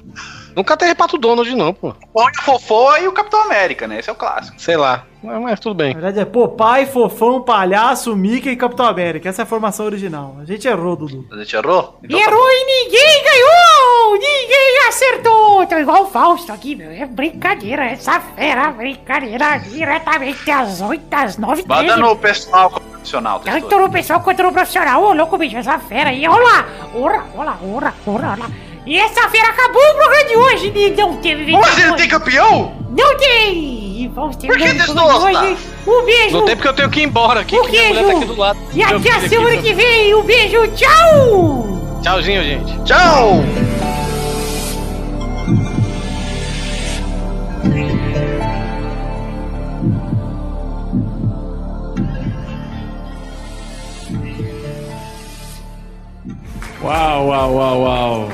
[0.54, 1.92] Nunca teve Pato Donald, não, pô.
[2.12, 3.98] Fofão e a Fofó e o Capitão América, né?
[3.98, 4.60] Esse é o clássico.
[4.60, 5.06] Sei lá.
[5.22, 5.94] Mas, mas tudo bem.
[5.94, 9.28] Na verdade é Popeye, Fofão, Palhaço, Mickey e Capitão América.
[9.28, 10.36] Essa é a formação original.
[10.40, 11.26] A gente errou, Dudu.
[11.30, 11.98] A gente errou?
[12.02, 14.12] Então tá Errou e ninguém ganhou!
[14.14, 15.66] Ninguém acertou!
[15.66, 16.90] Tô igual o Fausto aqui, meu.
[16.90, 21.74] É brincadeira, essa fera, brincadeira diretamente às 8, às 9 bom.
[21.74, 23.40] Manda no pessoal profissional.
[23.40, 23.80] Tanto Testor.
[23.80, 25.02] no pessoal quanto no profissional.
[25.02, 26.26] Ô, louco, bicho, essa fera aí.
[26.26, 26.66] Olha lá!
[26.94, 28.71] Ora, ora, ora, ora, ora.
[28.84, 30.70] E essa fera acabou o programa de hoje.
[30.70, 30.94] né?
[30.96, 32.74] Não teve Mas ele tem campeão?
[32.90, 34.10] Não tem!
[34.14, 35.56] Vamos ter Por que um desgosta?
[35.86, 36.36] Um beijo!
[36.36, 38.24] Não tem porque eu tenho que ir embora aqui, O que minha mulher tá aqui
[38.26, 38.58] do lado.
[38.74, 40.14] E até a aqui, semana meu- que vem.
[40.14, 41.98] Um beijo, tchau!
[42.02, 42.84] Tchauzinho, gente.
[42.84, 43.42] Tchau!
[56.82, 58.28] Uau, uau, uau, uau.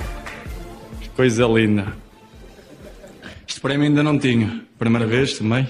[1.19, 1.85] Coisa linda.
[3.45, 4.63] Isto para mim ainda não tinha.
[4.79, 5.69] Primeira vez também.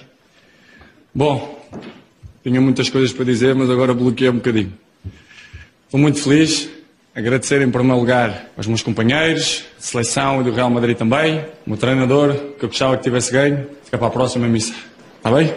[1.15, 1.67] Bom,
[2.45, 4.75] tinha muitas coisas para dizer, mas agora bloqueei um bocadinho.
[5.87, 6.69] Estou muito feliz.
[7.15, 11.79] Agradecer em primeiro lugar aos meus companheiros, seleção e do Real Madrid também, o meu
[11.79, 13.67] treinador, que eu gostava que tivesse ganho.
[13.85, 14.75] Fica para a próxima missa.
[15.17, 15.55] Está bem?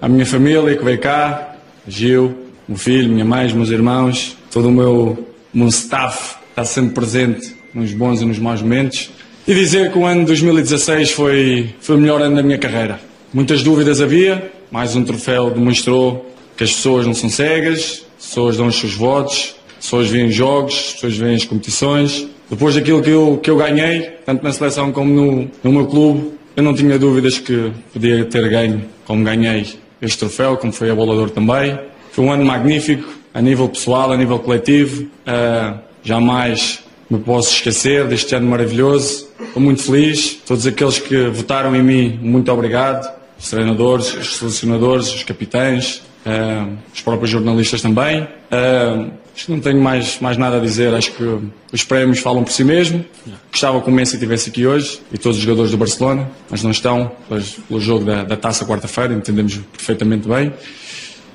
[0.00, 1.56] à minha família que veio cá,
[1.88, 7.61] Gil, meu filho, minha mãe, meus irmãos, todo o meu, meu staff está sempre presente
[7.74, 9.10] nos bons e nos maus momentos.
[9.46, 13.00] E dizer que o ano de 2016 foi, foi o melhor ano da minha carreira.
[13.34, 18.56] Muitas dúvidas havia, mais um troféu demonstrou que as pessoas não são cegas, as pessoas
[18.56, 22.28] dão os seus votos, as pessoas veem jogos, as pessoas veem as competições.
[22.48, 26.32] Depois daquilo que eu, que eu ganhei, tanto na seleção como no, no meu clube,
[26.54, 29.66] eu não tinha dúvidas que podia ter ganho como ganhei
[30.00, 31.78] este troféu, como foi a Bolador também.
[32.12, 35.06] Foi um ano magnífico, a nível pessoal, a nível coletivo.
[35.26, 36.82] Ah, jamais
[37.12, 39.28] me posso esquecer deste ano maravilhoso.
[39.38, 40.40] Estou muito feliz.
[40.46, 43.12] Todos aqueles que votaram em mim, muito obrigado.
[43.38, 48.26] Os treinadores, os selecionadores, os capitães, ah, os próprios jornalistas também.
[48.50, 50.94] Ah, acho que não tenho mais, mais nada a dizer.
[50.94, 51.38] Acho que
[51.70, 53.04] os prémios falam por si mesmo.
[53.50, 56.70] Gostava que o Messi estivesse aqui hoje e todos os jogadores do Barcelona, mas não
[56.70, 60.50] estão, pois, pelo jogo da, da taça quarta-feira, entendemos perfeitamente bem.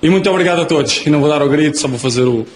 [0.02, 1.06] E muito obrigado a todos.
[1.06, 2.48] E não vou dar ao grito, só vou fazer o.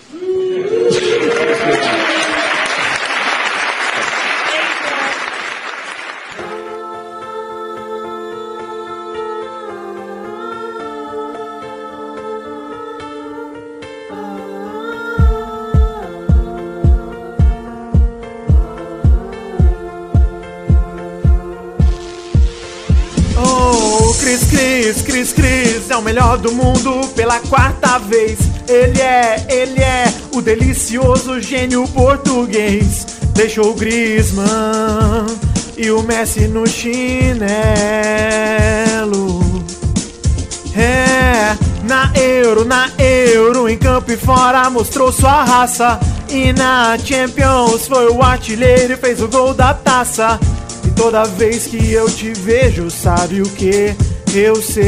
[26.12, 28.38] melhor do mundo pela quarta vez.
[28.68, 33.08] Ele é, ele é o delicioso gênio português.
[33.34, 35.26] Deixou o Griezmann
[35.78, 37.42] e o Messi no chinelo.
[40.76, 45.98] É, na Euro, na Euro, em campo e fora mostrou sua raça.
[46.28, 50.38] E na Champions foi o artilheiro e fez o gol da taça.
[50.86, 53.96] E toda vez que eu te vejo, sabe o que
[54.40, 54.86] eu sei?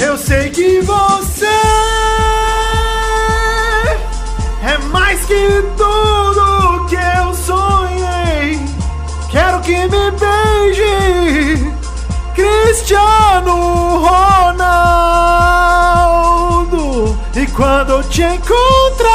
[0.00, 1.46] Eu sei que você
[4.62, 8.58] é mais que tudo que eu sonhei.
[9.30, 11.72] Quero que me beije,
[12.34, 14.88] Cristiano Ronaldo.
[17.36, 19.12] E quando te encontrar,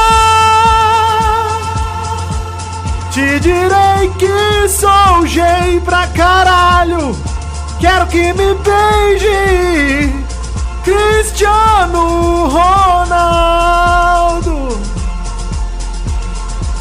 [3.11, 6.36] te direi que sou gay pra caralho.
[7.79, 10.11] Quero que me beije,
[10.83, 13.77] Cristiano Ronaldo.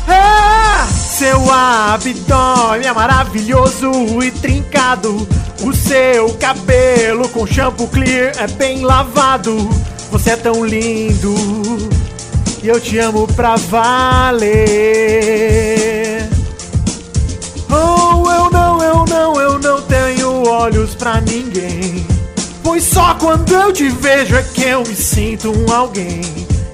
[0.09, 5.29] É, seu abdômen é maravilhoso e trincado.
[5.63, 9.69] O seu cabelo com shampoo clear é bem lavado.
[10.11, 11.35] Você é tão lindo
[12.63, 14.57] e eu te amo pra valer.
[17.69, 20.16] Oh, eu não, eu não, eu não tenho
[20.47, 22.07] olhos pra ninguém.
[22.63, 26.21] Pois só quando eu te vejo é que eu me sinto um alguém.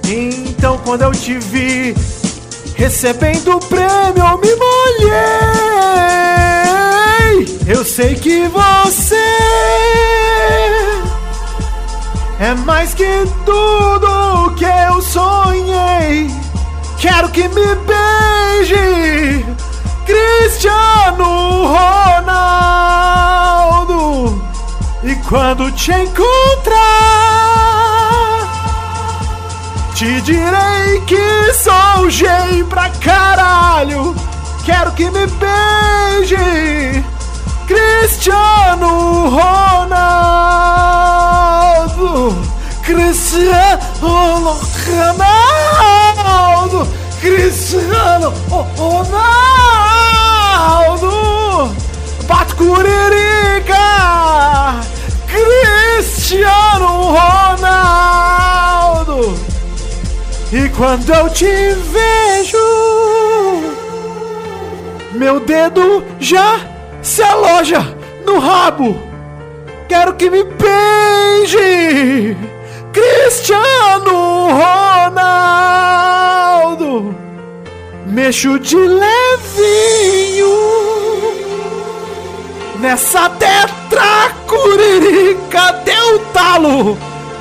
[0.04, 1.94] Então quando eu te vi
[2.74, 5.12] recebendo o prêmio, eu me molhei.
[7.66, 9.14] Eu sei que você
[12.40, 16.28] é mais que tudo que eu sonhei.
[16.98, 19.44] Quero que me beije,
[20.04, 21.74] Cristiano
[22.24, 24.42] Ronaldo.
[25.02, 26.78] E quando te encontrar,
[29.94, 34.14] te direi que sou gay pra caralho.
[34.64, 37.04] Quero que me beije,
[37.66, 40.22] Cristiano Ronaldo.
[42.82, 46.88] Cristiano Ronaldo.
[47.20, 48.32] Cristiano
[48.76, 49.91] Ronaldo.
[52.26, 53.76] Bate curirica.
[55.26, 57.14] Cristiano
[57.60, 58.32] Ronaldo.
[60.52, 62.58] E quando eu te vejo,
[65.12, 66.60] meu dedo já
[67.02, 68.96] se aloja no rabo.
[69.88, 72.36] Quero que me beije,
[72.92, 74.48] Cristiano
[75.10, 76.02] Ronaldo.
[78.12, 80.52] Mexo de levinho
[82.78, 86.98] nessa tetracuririca deu talo.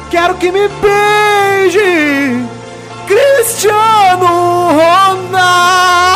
[0.10, 2.48] Quero que me beije,
[3.06, 6.11] Cristiano Ronaldo.